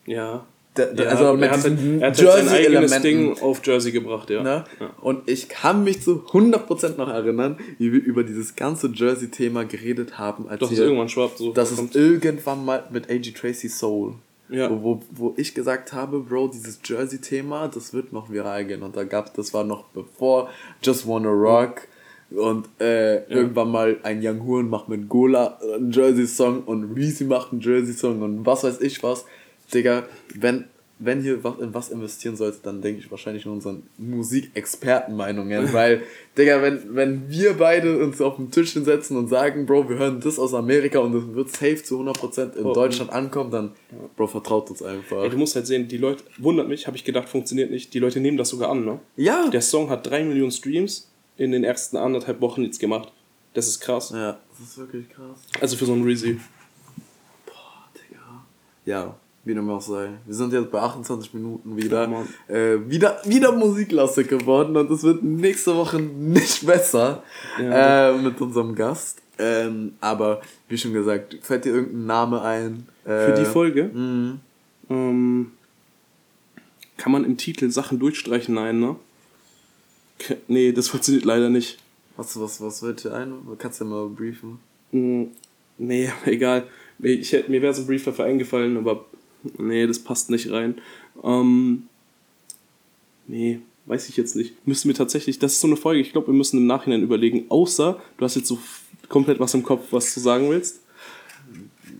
Ja. 0.06 0.46
Der, 0.76 0.86
der, 0.86 1.06
ja, 1.06 1.10
also 1.10 1.34
mit 1.34 1.42
er 1.42 1.50
hat, 1.50 1.64
er 1.64 2.06
hat 2.08 2.20
Jersey 2.20 2.44
sein 2.44 2.48
eigenes 2.48 2.92
Elementen. 2.92 3.02
Ding 3.02 3.42
auf 3.42 3.60
Jersey 3.66 3.90
gebracht, 3.90 4.30
ja. 4.30 4.42
Ne? 4.42 4.64
ja. 4.78 4.90
Und 5.00 5.28
ich 5.28 5.48
kann 5.48 5.82
mich 5.82 6.00
zu 6.00 6.22
100% 6.30 6.96
noch 6.96 7.08
erinnern, 7.08 7.58
wie 7.78 7.92
wir 7.92 8.00
über 8.00 8.22
dieses 8.22 8.54
ganze 8.54 8.88
Jersey-Thema 8.94 9.64
geredet 9.64 10.18
haben. 10.18 10.48
Als 10.48 10.60
Doch, 10.60 10.70
wir, 10.70 10.78
irgendwann 10.78 11.08
schwappt 11.08 11.38
so. 11.38 11.52
Das 11.52 11.72
ist 11.72 11.96
irgendwann 11.96 12.64
mal 12.64 12.84
mit 12.92 13.10
A.G. 13.10 13.32
Tracy 13.32 13.68
Soul. 13.68 14.14
Ja. 14.48 14.70
Wo, 14.70 14.82
wo, 14.82 15.02
wo 15.10 15.34
ich 15.36 15.54
gesagt 15.54 15.92
habe, 15.92 16.20
Bro, 16.20 16.48
dieses 16.48 16.78
Jersey-Thema, 16.84 17.68
das 17.68 17.92
wird 17.92 18.12
noch 18.12 18.30
viral 18.30 18.64
gehen. 18.64 18.82
Und 18.82 18.96
da 18.96 19.02
gab 19.02 19.34
das 19.34 19.52
war 19.52 19.64
noch 19.64 19.84
bevor 19.86 20.50
Just 20.82 21.06
Wanna 21.06 21.30
Rock. 21.30 21.82
Und 22.30 22.68
äh, 22.80 23.14
ja. 23.16 23.22
irgendwann 23.28 23.72
mal 23.72 23.96
ein 24.04 24.20
Young 24.22 24.46
Horn 24.46 24.68
macht 24.68 24.88
mit 24.88 25.08
Gola 25.08 25.58
einen 25.74 25.90
Jersey-Song 25.90 26.62
und 26.62 26.94
Reezy 26.96 27.24
macht 27.24 27.50
einen 27.50 27.60
Jersey-Song 27.60 28.22
und 28.22 28.46
was 28.46 28.62
weiß 28.62 28.80
ich 28.82 29.02
was. 29.02 29.24
Digga, 29.72 30.04
wenn, 30.34 30.66
wenn 30.98 31.22
hier 31.22 31.42
was, 31.42 31.58
in 31.58 31.72
was 31.72 31.88
investieren 31.88 32.36
sollte, 32.36 32.58
dann 32.62 32.82
denke 32.82 33.00
ich 33.00 33.10
wahrscheinlich 33.10 33.46
in 33.46 33.52
unseren 33.52 33.84
Musikexpertenmeinungen, 33.96 35.72
weil, 35.72 36.02
Digga, 36.36 36.60
wenn, 36.62 36.94
wenn 36.94 37.28
wir 37.30 37.54
beide 37.54 37.98
uns 37.98 38.20
auf 38.20 38.36
den 38.36 38.50
Tisch 38.50 38.74
hinsetzen 38.74 39.16
und 39.16 39.28
sagen, 39.28 39.66
Bro, 39.66 39.88
wir 39.88 39.96
hören 39.96 40.20
das 40.20 40.38
aus 40.38 40.52
Amerika 40.52 40.98
und 40.98 41.14
es 41.14 41.34
wird 41.34 41.50
safe 41.50 41.82
zu 41.82 42.00
100% 42.00 42.56
in 42.56 42.66
oh, 42.66 42.74
Deutschland 42.74 43.10
ankommen, 43.10 43.50
dann, 43.50 43.72
Bro, 44.16 44.26
vertraut 44.26 44.70
uns 44.70 44.82
einfach. 44.82 45.22
Ey, 45.22 45.30
du 45.30 45.38
musst 45.38 45.56
halt 45.56 45.66
sehen, 45.66 45.88
die 45.88 45.96
Leute, 45.96 46.22
wundert 46.38 46.68
mich, 46.68 46.86
habe 46.86 46.96
ich 46.96 47.04
gedacht, 47.04 47.28
funktioniert 47.28 47.70
nicht, 47.70 47.94
die 47.94 47.98
Leute 47.98 48.20
nehmen 48.20 48.36
das 48.36 48.50
sogar 48.50 48.70
an, 48.70 48.84
ne? 48.84 49.00
Ja. 49.16 49.48
Der 49.48 49.62
Song 49.62 49.88
hat 49.88 50.06
3 50.06 50.24
Millionen 50.24 50.52
Streams 50.52 51.10
in 51.38 51.52
den 51.52 51.64
ersten 51.64 51.96
anderthalb 51.96 52.42
Wochen 52.42 52.62
jetzt 52.62 52.78
gemacht. 52.78 53.10
Das 53.54 53.66
ist 53.66 53.80
krass. 53.80 54.10
Ja, 54.10 54.38
das 54.58 54.68
ist 54.68 54.78
wirklich 54.78 55.08
krass. 55.08 55.40
Also 55.60 55.76
für 55.76 55.86
so 55.86 55.94
einen 55.94 56.04
Reezy. 56.04 56.38
Boah, 57.46 57.88
Digga. 57.96 58.44
Ja, 58.84 59.16
wie 59.44 59.54
dem 59.54 59.70
auch 59.70 59.80
sei. 59.80 60.10
Wir 60.26 60.34
sind 60.34 60.52
jetzt 60.52 60.70
bei 60.70 60.80
28 60.80 61.32
Minuten 61.34 61.76
wieder. 61.76 62.08
Äh, 62.48 62.78
wieder, 62.88 63.20
wieder 63.24 63.52
musiklastig 63.52 64.28
geworden 64.28 64.76
und 64.76 64.90
es 64.90 65.02
wird 65.02 65.22
nächste 65.22 65.74
Woche 65.74 65.98
nicht 65.98 66.66
besser 66.66 67.22
ja, 67.58 68.10
äh, 68.10 68.18
mit 68.18 68.40
unserem 68.40 68.74
Gast. 68.74 69.22
Ähm, 69.38 69.94
aber 70.00 70.42
wie 70.68 70.76
schon 70.76 70.92
gesagt, 70.92 71.38
fällt 71.40 71.64
dir 71.64 71.74
irgendein 71.74 72.06
Name 72.06 72.42
ein? 72.42 72.86
Äh, 73.04 73.26
Für 73.26 73.34
die 73.38 73.46
Folge? 73.46 73.84
Mhm. 73.84 74.40
Ähm, 74.90 75.52
kann 76.98 77.12
man 77.12 77.24
im 77.24 77.38
Titel 77.38 77.70
Sachen 77.70 77.98
durchstreichen? 77.98 78.54
Nein, 78.54 78.80
ne? 78.80 78.96
K 80.18 80.36
nee, 80.48 80.72
das 80.72 80.88
funktioniert 80.90 81.24
leider 81.24 81.48
nicht. 81.48 81.78
Was, 82.16 82.38
was, 82.38 82.60
was 82.60 82.80
fällt 82.80 83.04
dir 83.04 83.14
ein? 83.14 83.32
Kannst 83.56 83.80
du 83.80 83.84
ja 83.84 83.90
mal 83.90 84.08
briefen? 84.08 84.58
Mm, 84.92 85.24
nee, 85.78 86.10
egal. 86.26 86.66
Ich, 86.98 87.32
mir 87.48 87.62
wäre 87.62 87.72
so 87.72 87.80
ein 87.80 87.86
Brief 87.86 88.04
dafür 88.04 88.26
eingefallen, 88.26 88.76
aber 88.76 89.06
Nee, 89.58 89.86
das 89.86 89.98
passt 89.98 90.30
nicht 90.30 90.50
rein. 90.50 90.76
Ähm, 91.22 91.84
nee, 93.26 93.60
weiß 93.86 94.08
ich 94.08 94.16
jetzt 94.16 94.36
nicht. 94.36 94.66
Müssen 94.66 94.88
wir 94.88 94.94
tatsächlich, 94.94 95.38
das 95.38 95.54
ist 95.54 95.60
so 95.60 95.66
eine 95.66 95.76
Folge, 95.76 96.00
ich 96.00 96.12
glaube, 96.12 96.28
wir 96.28 96.34
müssen 96.34 96.58
im 96.58 96.66
Nachhinein 96.66 97.02
überlegen, 97.02 97.46
außer 97.48 98.00
du 98.16 98.24
hast 98.24 98.36
jetzt 98.36 98.48
so 98.48 98.58
komplett 99.08 99.40
was 99.40 99.54
im 99.54 99.62
Kopf, 99.62 99.86
was 99.90 100.14
du 100.14 100.20
sagen 100.20 100.50
willst. 100.50 100.80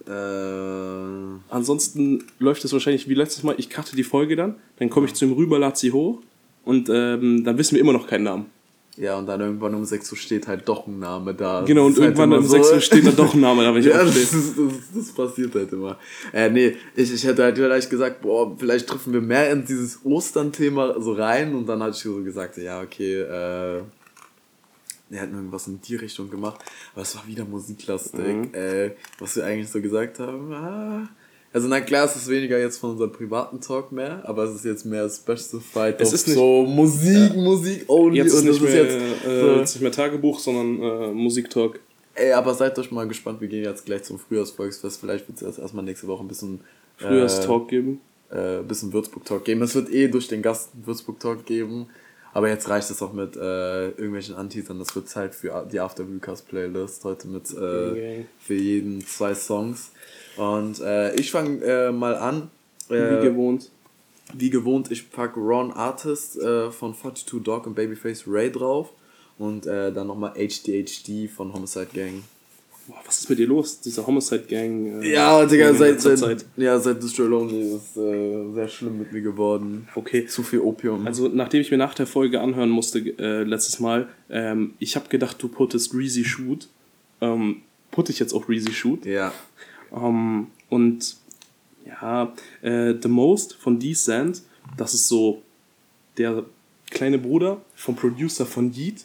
Äh. 0.07 1.53
Ansonsten 1.53 2.25
läuft 2.39 2.65
es 2.65 2.73
wahrscheinlich 2.73 3.09
wie 3.09 3.15
letztes 3.15 3.43
Mal, 3.43 3.55
ich 3.59 3.71
cutte 3.71 3.97
die 3.97 4.05
Folge 4.05 4.37
dann, 4.37 4.57
dann 4.79 4.91
komme 4.91 5.07
ich 5.07 5.15
zu 5.15 5.25
ihm 5.25 5.33
rüber, 5.33 5.59
lade 5.59 5.77
sie 5.77 5.93
hoch 5.93 6.21
und 6.65 6.89
ähm, 6.89 7.45
dann 7.45 7.59
wissen 7.59 7.75
wir 7.75 7.81
immer 7.81 7.93
noch 7.93 8.07
keinen 8.07 8.25
Namen. 8.25 8.47
Ja, 8.97 9.17
und 9.17 9.27
dann 9.27 9.41
irgendwann 9.41 9.75
um 9.75 9.85
6 9.85 10.13
Uhr 10.13 10.19
steht 10.19 10.47
halt 10.47 10.69
doch 10.69 10.87
ein 10.87 10.99
Name 10.99 11.33
da. 11.33 11.63
Genau, 11.63 11.87
und 11.87 11.93
halt 11.93 12.05
irgendwann 12.05 12.33
halt 12.33 12.41
um 12.43 12.47
so 12.47 12.53
6 12.57 12.73
Uhr 12.73 12.81
steht 12.81 13.07
dann 13.07 13.17
doch 13.17 13.35
ein 13.35 13.41
Name 13.41 13.63
da, 13.63 13.73
wenn 13.73 13.81
ich 13.81 13.87
ja, 13.91 14.03
das, 14.03 14.15
das, 14.15 14.31
das, 14.33 14.75
das, 14.95 15.13
passiert 15.13 15.55
halt 15.55 15.73
immer. 15.73 15.97
Äh, 16.33 16.51
nee, 16.51 16.77
ich, 16.97 17.13
ich 17.15 17.25
hätte 17.25 17.45
halt 17.45 17.57
vielleicht 17.57 17.89
gesagt, 17.89 18.21
boah, 18.21 18.55
vielleicht 18.59 18.89
treffen 18.89 19.13
wir 19.13 19.21
mehr 19.21 19.51
in 19.53 19.65
dieses 19.65 20.05
Ostern-Thema 20.05 21.01
so 21.01 21.13
rein 21.13 21.55
und 21.55 21.67
dann 21.67 21.83
hatte 21.83 21.97
ich 21.97 22.03
so 22.03 22.23
gesagt, 22.23 22.57
ja, 22.57 22.81
okay, 22.81 23.21
äh, 23.21 23.83
er 25.13 25.23
hat 25.23 25.33
irgendwas 25.33 25.67
in 25.67 25.81
die 25.81 25.97
Richtung 25.97 26.31
gemacht, 26.31 26.61
aber 26.93 27.03
es 27.03 27.17
war 27.17 27.27
wieder 27.27 27.45
musiklastig, 27.45 28.21
mhm. 28.21 28.55
äh, 28.55 28.91
was 29.19 29.37
wir 29.37 29.45
eigentlich 29.45 29.71
so 29.71 29.81
gesagt 29.81 30.19
haben, 30.19 30.53
ah, 30.53 31.09
also 31.53 31.69
na 31.69 31.81
klar, 31.81 32.05
es 32.05 32.17
ist 32.17 32.29
weniger 32.29 32.59
jetzt 32.59 32.79
von 32.79 32.91
unserem 32.91 33.13
privaten 33.13 33.61
Talk 33.61 33.91
mehr, 33.93 34.23
aber 34.25 34.45
es 34.45 34.55
ist 34.55 34.65
jetzt 34.65 34.85
mehr 34.85 35.09
specified 35.09 36.01
es 36.01 36.13
ist 36.13 36.29
nicht, 36.29 36.37
so 36.37 36.63
Musik, 36.63 37.35
ja. 37.35 37.41
Musik 37.41 37.85
only. 37.89 38.19
Jetzt 38.19 38.35
ist, 38.35 38.45
nicht 38.45 38.63
mehr, 38.63 38.85
jetzt, 38.85 39.27
äh, 39.27 39.41
so. 39.41 39.57
nicht 39.57 39.81
mehr 39.81 39.93
Tagebuch, 39.93 40.39
sondern 40.39 40.83
äh, 40.83 41.13
Musiktalk. 41.13 41.81
Ey, 42.15 42.33
aber 42.33 42.55
seid 42.55 42.79
euch 42.79 42.91
mal 42.91 43.09
gespannt, 43.09 43.41
wir 43.41 43.49
gehen 43.49 43.65
jetzt 43.65 43.87
gleich 43.87 44.03
zum 44.03 44.19
Frühjahrsvolksfest. 44.19 45.01
Vielleicht 45.01 45.27
wird 45.29 45.43
es 45.43 45.59
erstmal 45.59 45.85
nächste 45.85 46.07
Woche 46.07 46.23
ein 46.23 46.29
bisschen 46.29 46.61
äh, 46.99 47.05
Frühjahrstalk 47.05 47.69
geben. 47.69 48.01
Äh, 48.31 48.63
bisschen 48.63 48.93
Würzburg-Talk 48.93 49.45
geben. 49.45 49.63
Es 49.63 49.75
wird 49.75 49.93
eh 49.93 50.07
durch 50.07 50.29
den 50.29 50.43
Gast 50.43 50.71
Würzburg-Talk 50.85 51.47
geben. 51.47 51.89
Aber 52.33 52.49
jetzt 52.49 52.69
reicht 52.69 52.89
es 52.91 53.03
auch 53.03 53.13
mit 53.13 53.35
äh, 53.37 53.89
irgendwelchen 53.89 54.37
Anteasern. 54.37 54.79
Das 54.79 54.95
wird 54.95 55.09
Zeit 55.09 55.35
für 55.35 55.67
die 55.71 55.81
After 55.81 56.05
Recast 56.05 56.47
Playlist. 56.49 57.03
Heute 57.05 57.27
mit 57.27 57.51
äh, 57.51 58.25
für 58.39 58.55
jeden 58.55 59.05
zwei 59.05 59.35
Songs. 59.35 59.91
Und 60.37 60.81
äh, 60.81 61.15
ich 61.17 61.31
fange 61.31 61.63
äh, 61.65 61.93
mal 61.93 62.17
an. 62.17 62.51
Äh, 62.89 63.19
Wie 63.19 63.25
gewohnt. 63.25 63.71
Wie 64.33 64.51
gewohnt, 64.51 64.91
ich 64.93 65.11
packe 65.11 65.41
Ron 65.41 65.73
Artist 65.73 66.39
äh, 66.39 66.71
von 66.71 66.95
42 66.95 67.43
Dog 67.43 67.67
und 67.67 67.75
Babyface 67.75 68.25
Ray 68.27 68.51
drauf. 68.51 68.91
Und 69.39 69.67
äh, 69.67 69.93
dann 69.93 70.07
nochmal 70.07 70.33
HDHD 70.35 71.29
von 71.31 71.53
Homicide 71.53 71.89
Gang. 71.95 72.23
Boah, 72.87 72.99
was 73.07 73.19
ist 73.21 73.31
mit 73.31 73.39
dir 73.39 73.47
los? 73.47 73.81
Diese 73.81 74.07
Homicide 74.07 74.45
Gang. 74.49 75.03
Äh, 75.03 75.13
Ja, 75.13 75.45
Digga, 75.47 75.73
seit, 75.75 76.01
seit, 76.01 76.45
ja, 76.57 76.79
seit 76.79 77.03
Destroy 77.03 77.27
Lonely 77.27 77.75
ist 77.77 77.95
sehr 77.95 78.69
schlimm 78.69 78.99
mit 78.99 79.13
mir 79.13 79.21
geworden. 79.23 79.89
Okay. 79.95 80.27
Zu 80.27 80.43
viel 80.43 80.61
Opium. 80.61 81.07
Also, 81.07 81.29
nachdem 81.29 81.61
ich 81.63 81.71
mir 81.71 81.79
nach 81.79 81.95
der 81.95 82.07
Folge 82.07 82.41
anhören 82.41 82.71
musste, 82.71 82.99
äh, 82.99 83.43
letztes 83.45 83.81
Mal, 83.81 84.09
ähm, 84.29 84.75
ich 84.79 84.95
habe 84.97 85.09
gedacht, 85.09 85.43
du 85.43 85.49
puttest 85.49 85.95
Reezy 85.95 86.25
Shoot. 86.25 86.69
Ähm, 87.21 87.63
putte 87.91 88.13
ich 88.13 88.19
jetzt 88.19 88.33
auch 88.33 88.49
Reezy 88.49 88.73
Shoot. 88.73 89.05
ja. 89.07 89.33
Ähm, 89.95 90.49
und 90.69 91.17
ja, 91.87 92.33
äh, 92.63 92.95
The 93.01 93.09
Most 93.09 93.55
von 93.55 93.79
D-Sand, 93.79 94.43
das 94.77 94.95
ist 94.95 95.09
so 95.09 95.43
der 96.19 96.45
kleine 96.91 97.19
Bruder 97.19 97.61
vom 97.75 97.97
Producer 97.97 98.47
von 98.47 98.73
Yeet. 98.73 99.05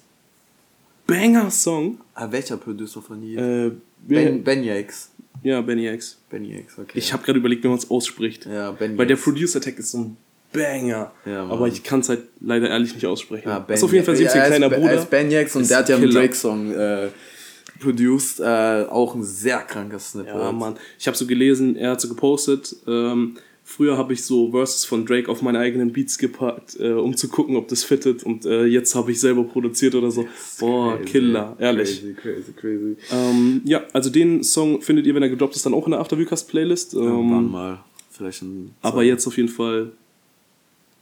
Banger-Song. 1.08 2.00
Ah, 2.14 2.28
welcher 2.32 2.58
Producer 2.58 3.02
von 3.02 3.22
hier? 3.22 3.40
Äh, 3.40 3.72
ben, 4.08 4.44
ben 4.44 4.64
Yakes. 4.64 5.12
ja, 5.44 5.62
Benny 5.62 5.88
X. 5.88 6.18
Ben 6.30 6.44
Yakes, 6.44 6.80
okay. 6.80 6.98
Ich 6.98 7.14
habe 7.14 7.24
gerade 7.24 7.40
überlegt, 7.40 7.64
wie 7.64 7.68
man 7.68 7.78
es 7.78 7.90
ausspricht. 7.90 8.46
Ja, 8.46 8.72
Ben 8.72 8.98
Weil 8.98 9.06
der 9.06 9.16
Yakes. 9.16 9.24
Producer-Tag 9.24 9.78
ist 9.78 9.92
so 9.92 10.00
ein 10.00 10.18
Banger. 10.52 11.12
Ja, 11.26 11.44
Mann. 11.44 11.52
aber 11.52 11.68
ich 11.68 11.84
kann 11.84 12.00
es 12.00 12.10
halt 12.10 12.24
leider 12.40 12.70
ehrlich 12.70 12.94
nicht 12.96 13.06
aussprechen. 13.06 13.48
Ja, 13.48 13.60
das 13.60 13.80
ist 13.80 13.84
auf 13.84 13.94
jeden 13.94 14.06
Fall 14.06 14.16
Yakes. 14.16 14.34
17 14.34 14.38
Ja, 14.40 14.44
er 14.44 14.58
kleiner 14.58 14.70
Bruder. 14.70 14.94
Er 14.94 15.00
ist 15.00 15.10
Ben 15.10 15.30
Yakes 15.30 15.56
und 15.56 15.70
der 15.70 15.78
hat 15.78 15.90
ja 15.90 15.96
einen. 15.98 16.10
Drake-Song 16.12 16.72
äh, 16.72 17.10
produced. 17.80 18.40
Äh, 18.40 18.86
auch 18.90 19.16
ein 19.16 19.24
sehr 19.24 19.60
kranker 19.60 20.00
Snippet. 20.00 20.34
Ja, 20.34 20.52
Mann. 20.52 20.76
Ich 21.00 21.08
habe 21.08 21.18
so 21.18 21.26
gelesen, 21.26 21.76
er 21.76 21.92
hat 21.92 22.02
so 22.02 22.08
gepostet, 22.10 22.76
ähm, 22.88 23.38
früher 23.68 23.98
habe 23.98 24.14
ich 24.14 24.24
so 24.24 24.52
Verses 24.52 24.86
von 24.86 25.06
Drake 25.06 25.30
auf 25.30 25.42
meine 25.42 25.58
eigenen 25.60 25.92
Beats 25.92 26.18
gepackt, 26.18 26.78
äh, 26.80 26.92
um 26.92 27.18
zu 27.18 27.28
gucken, 27.28 27.56
ob 27.56 27.68
das 27.68 27.84
fittet 27.84 28.24
und 28.24 28.46
äh, 28.46 28.66
jetzt 28.66 28.94
habe 28.96 29.12
ich 29.12 29.20
selber 29.20 29.44
produziert 29.44 29.96
oder 29.96 30.12
so. 30.12 30.28
Boah, 30.60 30.98
Crazy, 30.98 31.12
Killer, 31.12 31.56
ehrlich. 31.60 32.02
Crazy, 32.02 32.14
crazy, 32.14 32.52
crazy. 32.54 32.96
Ähm, 33.12 33.62
ja, 33.66 33.84
also 33.92 34.10
den 34.12 34.44
Song 34.44 34.82
findet 34.82 35.08
ihr, 35.08 35.16
wenn 35.16 35.24
er 35.24 35.30
gedroppt 35.30 35.56
ist, 35.56 35.66
dann 35.66 35.74
auch 35.74 35.86
in 35.86 35.92
der 35.92 36.00
Afterviewcast 36.00 36.48
Playlist. 36.48 36.94
Irgendwann 36.94 37.46
Ähm, 37.46 37.52
mal. 37.52 37.84
Vielleicht 38.12 38.44
ein. 38.44 38.74
aber 38.82 39.04
jetzt 39.04 39.28
auf 39.28 39.36
jeden 39.36 39.50
Fall 39.50 39.92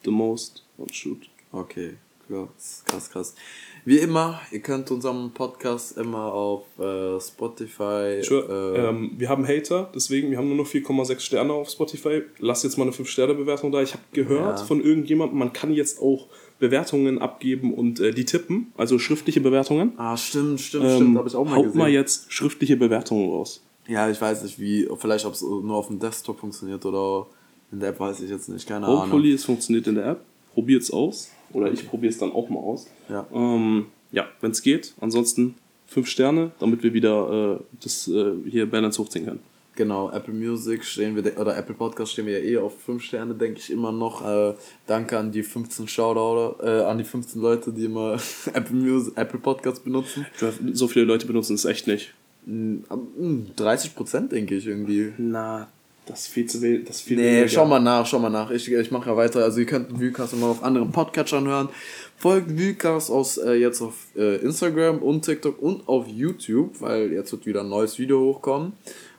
The 0.06 0.10
Most 0.12 0.64
und 0.78 0.94
Shoot. 0.96 1.30
Okay, 1.52 1.94
krass, 2.28 2.84
krass, 2.86 3.10
krass. 3.12 3.36
Wie 3.86 3.98
immer, 3.98 4.39
ihr 4.52 4.62
könnt 4.62 4.89
unseren 4.91 5.32
Podcast 5.32 5.98
immer 5.98 6.32
auf 6.34 6.63
äh, 6.80 7.19
Spotify. 7.19 8.22
Sure. 8.24 8.74
Äh, 8.78 8.88
ähm, 8.89 9.12
wir 9.17 9.28
haben 9.28 9.46
Hater, 9.46 9.91
deswegen, 9.93 10.32
wir 10.32 10.38
haben 10.38 10.48
nur 10.48 10.56
noch 10.58 10.67
4,6 10.67 11.19
Sterne 11.19 11.52
auf 11.52 11.69
Spotify. 11.69 12.22
Lass 12.39 12.63
jetzt 12.63 12.78
mal 12.78 12.84
eine 12.86 12.93
5-Sterne-Bewertung 12.93 13.74
da. 13.74 13.82
Ich 13.82 13.91
habe 13.93 14.04
gehört 14.13 14.60
Ja. 14.60 14.65
von 14.65 14.82
irgendjemandem, 14.82 15.38
man 15.38 15.52
kann 15.52 15.74
jetzt 15.74 16.02
auch 16.02 16.28
Bewertungen 16.60 17.19
abgeben 17.19 17.74
und 17.74 18.00
äh, 18.00 18.12
die 18.13 18.24
tippen, 18.24 18.72
also 18.78 19.00
schriftliche 19.00 19.41
Bewertungen. 19.41 19.91
ah, 19.98 20.15
stimmt, 20.15 20.62
stimmt, 20.62 20.86
Ähm, 20.86 20.96
stimmt. 20.96 21.17
Habe 21.17 21.28
ich 21.28 21.36
auch 21.36 21.43
mal 21.43 21.58
haut 21.58 21.65
gesehen. 21.65 21.78
mal 21.80 21.89
jetzt 21.89 22.32
schriftliche 22.32 22.78
Bewertungen 22.78 23.30
raus. 23.32 23.62
Ja, 23.88 24.10
ich 24.10 24.22
weiß 24.22 24.43
nicht, 24.43 24.60
wie. 24.62 24.88
Vielleicht, 24.98 25.26
ob 25.26 25.34
es 25.34 25.41
nur 25.41 25.76
auf 25.76 25.88
dem 25.88 26.00
Desktop 26.00 26.39
funktioniert 26.39 26.86
oder 26.86 27.28
in 27.69 27.82
der 27.82 27.89
App, 27.89 28.00
weiß 28.00 28.22
ich 28.22 28.30
jetzt 28.30 28.48
nicht. 28.48 28.65
Keine 28.65 28.86
Ahnung. 28.86 29.02
Hopefully, 29.02 29.34
es 29.34 29.43
funktioniert 29.43 29.88
in 29.88 29.96
der 29.96 30.06
App. 30.06 30.22
Probiert's 30.54 30.92
aus. 30.92 31.32
Oder 31.52 31.72
ich 31.72 31.88
probiere 31.88 32.12
es 32.12 32.18
dann 32.18 32.32
auch 32.32 32.50
mal 32.50 32.60
aus. 32.60 32.88
Ja. 33.10 33.26
Ähm, 33.34 33.86
ja, 34.12 34.28
wenn 34.42 34.52
es 34.52 34.62
geht. 34.62 34.94
Ansonsten 35.00 35.56
5 35.88 36.08
Sterne, 36.08 36.52
damit 36.60 36.82
wir 36.84 36.94
wieder 36.94 37.60
äh, 37.60 37.63
das 37.84 38.08
äh, 38.08 38.32
hier 38.50 38.66
Balance 38.70 39.00
hochziehen 39.02 39.26
können. 39.26 39.39
Genau, 39.76 40.12
Apple 40.12 40.34
Music 40.36 40.84
stehen 40.84 41.16
wir, 41.16 41.24
de- 41.24 41.36
oder 41.36 41.58
Apple 41.58 41.74
Podcast 41.74 42.12
stehen 42.13 42.28
wir 42.28 42.39
ja 42.39 42.46
eh 42.46 42.58
auf 42.58 42.80
5 42.84 43.02
Sterne, 43.04 43.34
denke 43.34 43.60
ich 43.60 43.72
immer 43.72 43.92
noch. 43.92 44.24
Äh, 44.28 44.54
danke 44.88 45.18
an 45.18 45.32
die 45.32 45.42
15 45.44 45.88
Shoutout, 45.88 46.63
äh, 46.63 46.82
an 46.84 46.98
die 47.00 47.04
15 47.04 47.42
Leute, 47.42 47.72
die 47.72 47.86
immer 47.86 48.18
Apple 48.54 48.76
Music, 48.76 49.13
Apple 49.18 49.39
Podcast 49.39 49.84
benutzen. 49.84 50.26
So 50.74 50.88
viele 50.88 51.06
Leute 51.06 51.26
benutzen 51.28 51.56
es 51.56 51.66
echt 51.66 51.88
nicht. 51.88 52.13
Mm, 52.46 52.78
ab- 52.89 53.00
mm, 53.18 53.46
30 53.56 53.96
Prozent, 53.96 54.32
denke 54.32 54.56
ich 54.56 54.68
irgendwie. 54.68 55.12
Na, 55.18 55.68
das 56.06 56.22
ist 56.22 56.28
viel 56.28 56.46
zu 56.46 56.62
wenig. 56.62 56.86
Das 56.86 57.02
viel 57.02 57.18
Nee, 57.18 57.24
weniger. 57.24 57.48
schau 57.48 57.66
mal 57.66 57.80
nach, 57.80 58.06
schau 58.06 58.20
mal 58.20 58.30
nach. 58.30 58.52
Ich, 58.52 58.72
ich 58.72 58.92
mache 58.92 59.10
ja 59.10 59.16
weiter. 59.18 59.44
Also 59.44 59.60
ihr 59.60 59.66
könnt 59.66 60.00
Vucast 60.00 60.34
immer 60.34 60.48
auf 60.48 60.63
anderen 60.63 60.92
Podcatchern 60.92 61.48
hören. 61.48 61.70
Folgt 62.18 62.58
Vucast 62.58 63.10
aus 63.10 63.38
äh, 63.38 63.54
jetzt 63.54 63.82
auf 63.82 63.96
äh, 64.16 64.38
Instagram 64.38 65.00
und 65.00 65.24
TikTok 65.26 65.62
und 65.62 65.88
auf 65.88 66.08
YouTube, 66.08 66.80
weil 66.82 67.12
jetzt 67.12 67.32
wird 67.32 67.46
wieder 67.46 67.62
ein 67.62 67.70
neues 67.70 67.98
Video 68.00 68.20
hochkommen. 68.20 68.74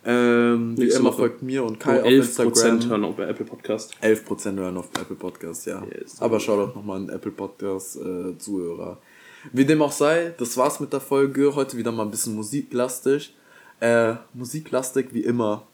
Ähm, 0.07 0.75
wie 0.77 0.89
immer 0.89 1.05
Woche. 1.11 1.17
folgt 1.17 1.43
mir 1.43 1.65
und 1.65 1.81
Kai 1.81 2.01
auf 2.03 2.07
11% 2.07 2.43
Instagram. 2.45 2.89
hören 2.91 3.05
auch 3.05 3.15
bei 3.15 3.27
Apple 3.27 3.47
Podcast. 3.47 3.95
11% 4.03 4.57
hören 4.57 4.77
auf 4.77 4.91
Apple 5.01 5.17
Podcast, 5.17 5.67
ja. 5.67 5.83
Yes. 5.99 6.21
Aber 6.21 6.39
schaut 6.41 6.69
doch 6.69 6.75
nochmal 6.75 6.99
an 6.99 7.09
Apple 7.09 7.31
Podcast 7.33 7.97
äh, 7.97 8.37
Zuhörer. 8.39 8.99
Wie 9.53 9.65
dem 9.65 9.81
auch 9.83 9.93
sei, 9.93 10.35
das 10.39 10.57
war's 10.57 10.81
mit 10.81 10.93
der 10.93 11.01
Folge. 11.01 11.55
Heute 11.55 11.77
wieder 11.77 11.93
mal 11.93 12.03
ein 12.05 12.11
bisschen 12.11 12.35
musiklastig. 12.35 13.35
Äh, 13.81 14.15
musiklastig 14.35 15.09
wie 15.13 15.25
immer. 15.25 15.67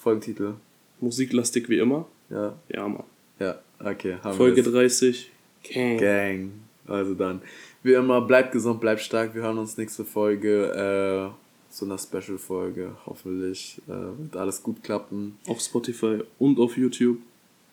Folgentitel. 0.00 0.54
Musiklastig 1.00 1.68
wie 1.68 1.78
immer. 1.78 2.06
Ja, 2.30 2.56
Ja, 2.68 2.88
Mann. 2.88 3.04
ja, 3.38 3.58
okay. 3.78 4.16
Folge 4.36 4.64
wir's. 4.64 4.72
30. 5.00 5.30
Gang. 5.72 5.98
Gang. 5.98 6.50
Also 6.86 7.14
dann. 7.14 7.40
Wie 7.82 7.92
immer, 7.94 8.20
bleibt 8.20 8.52
gesund, 8.52 8.80
bleibt 8.80 9.00
stark. 9.00 9.34
Wir 9.34 9.42
hören 9.42 9.58
uns 9.58 9.76
nächste 9.76 10.04
Folge. 10.04 11.32
Äh, 11.32 11.72
zu 11.72 11.84
einer 11.84 11.98
Special-Folge. 11.98 12.96
Hoffentlich 13.06 13.80
äh, 13.86 13.92
wird 13.92 14.36
alles 14.36 14.62
gut 14.62 14.82
klappen. 14.82 15.38
Auf 15.46 15.60
Spotify 15.60 16.18
und 16.38 16.58
auf 16.58 16.76
YouTube. 16.76 17.18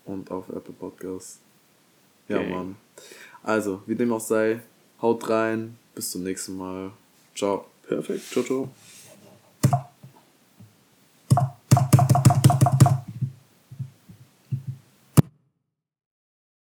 Und 0.05 0.29
auf 0.31 0.49
Apple 0.49 0.73
Podcasts. 0.79 1.39
Ja, 2.27 2.37
Gang. 2.37 2.49
Mann. 2.51 2.75
Also, 3.43 3.81
wie 3.87 3.95
dem 3.95 4.11
auch 4.13 4.19
sei, 4.21 4.59
haut 5.01 5.27
rein. 5.29 5.77
Bis 5.95 6.11
zum 6.11 6.23
nächsten 6.23 6.57
Mal. 6.57 6.91
Ciao. 7.35 7.65
Perfekt. 7.87 8.23
Ciao, 8.31 8.43
ciao. 8.43 8.69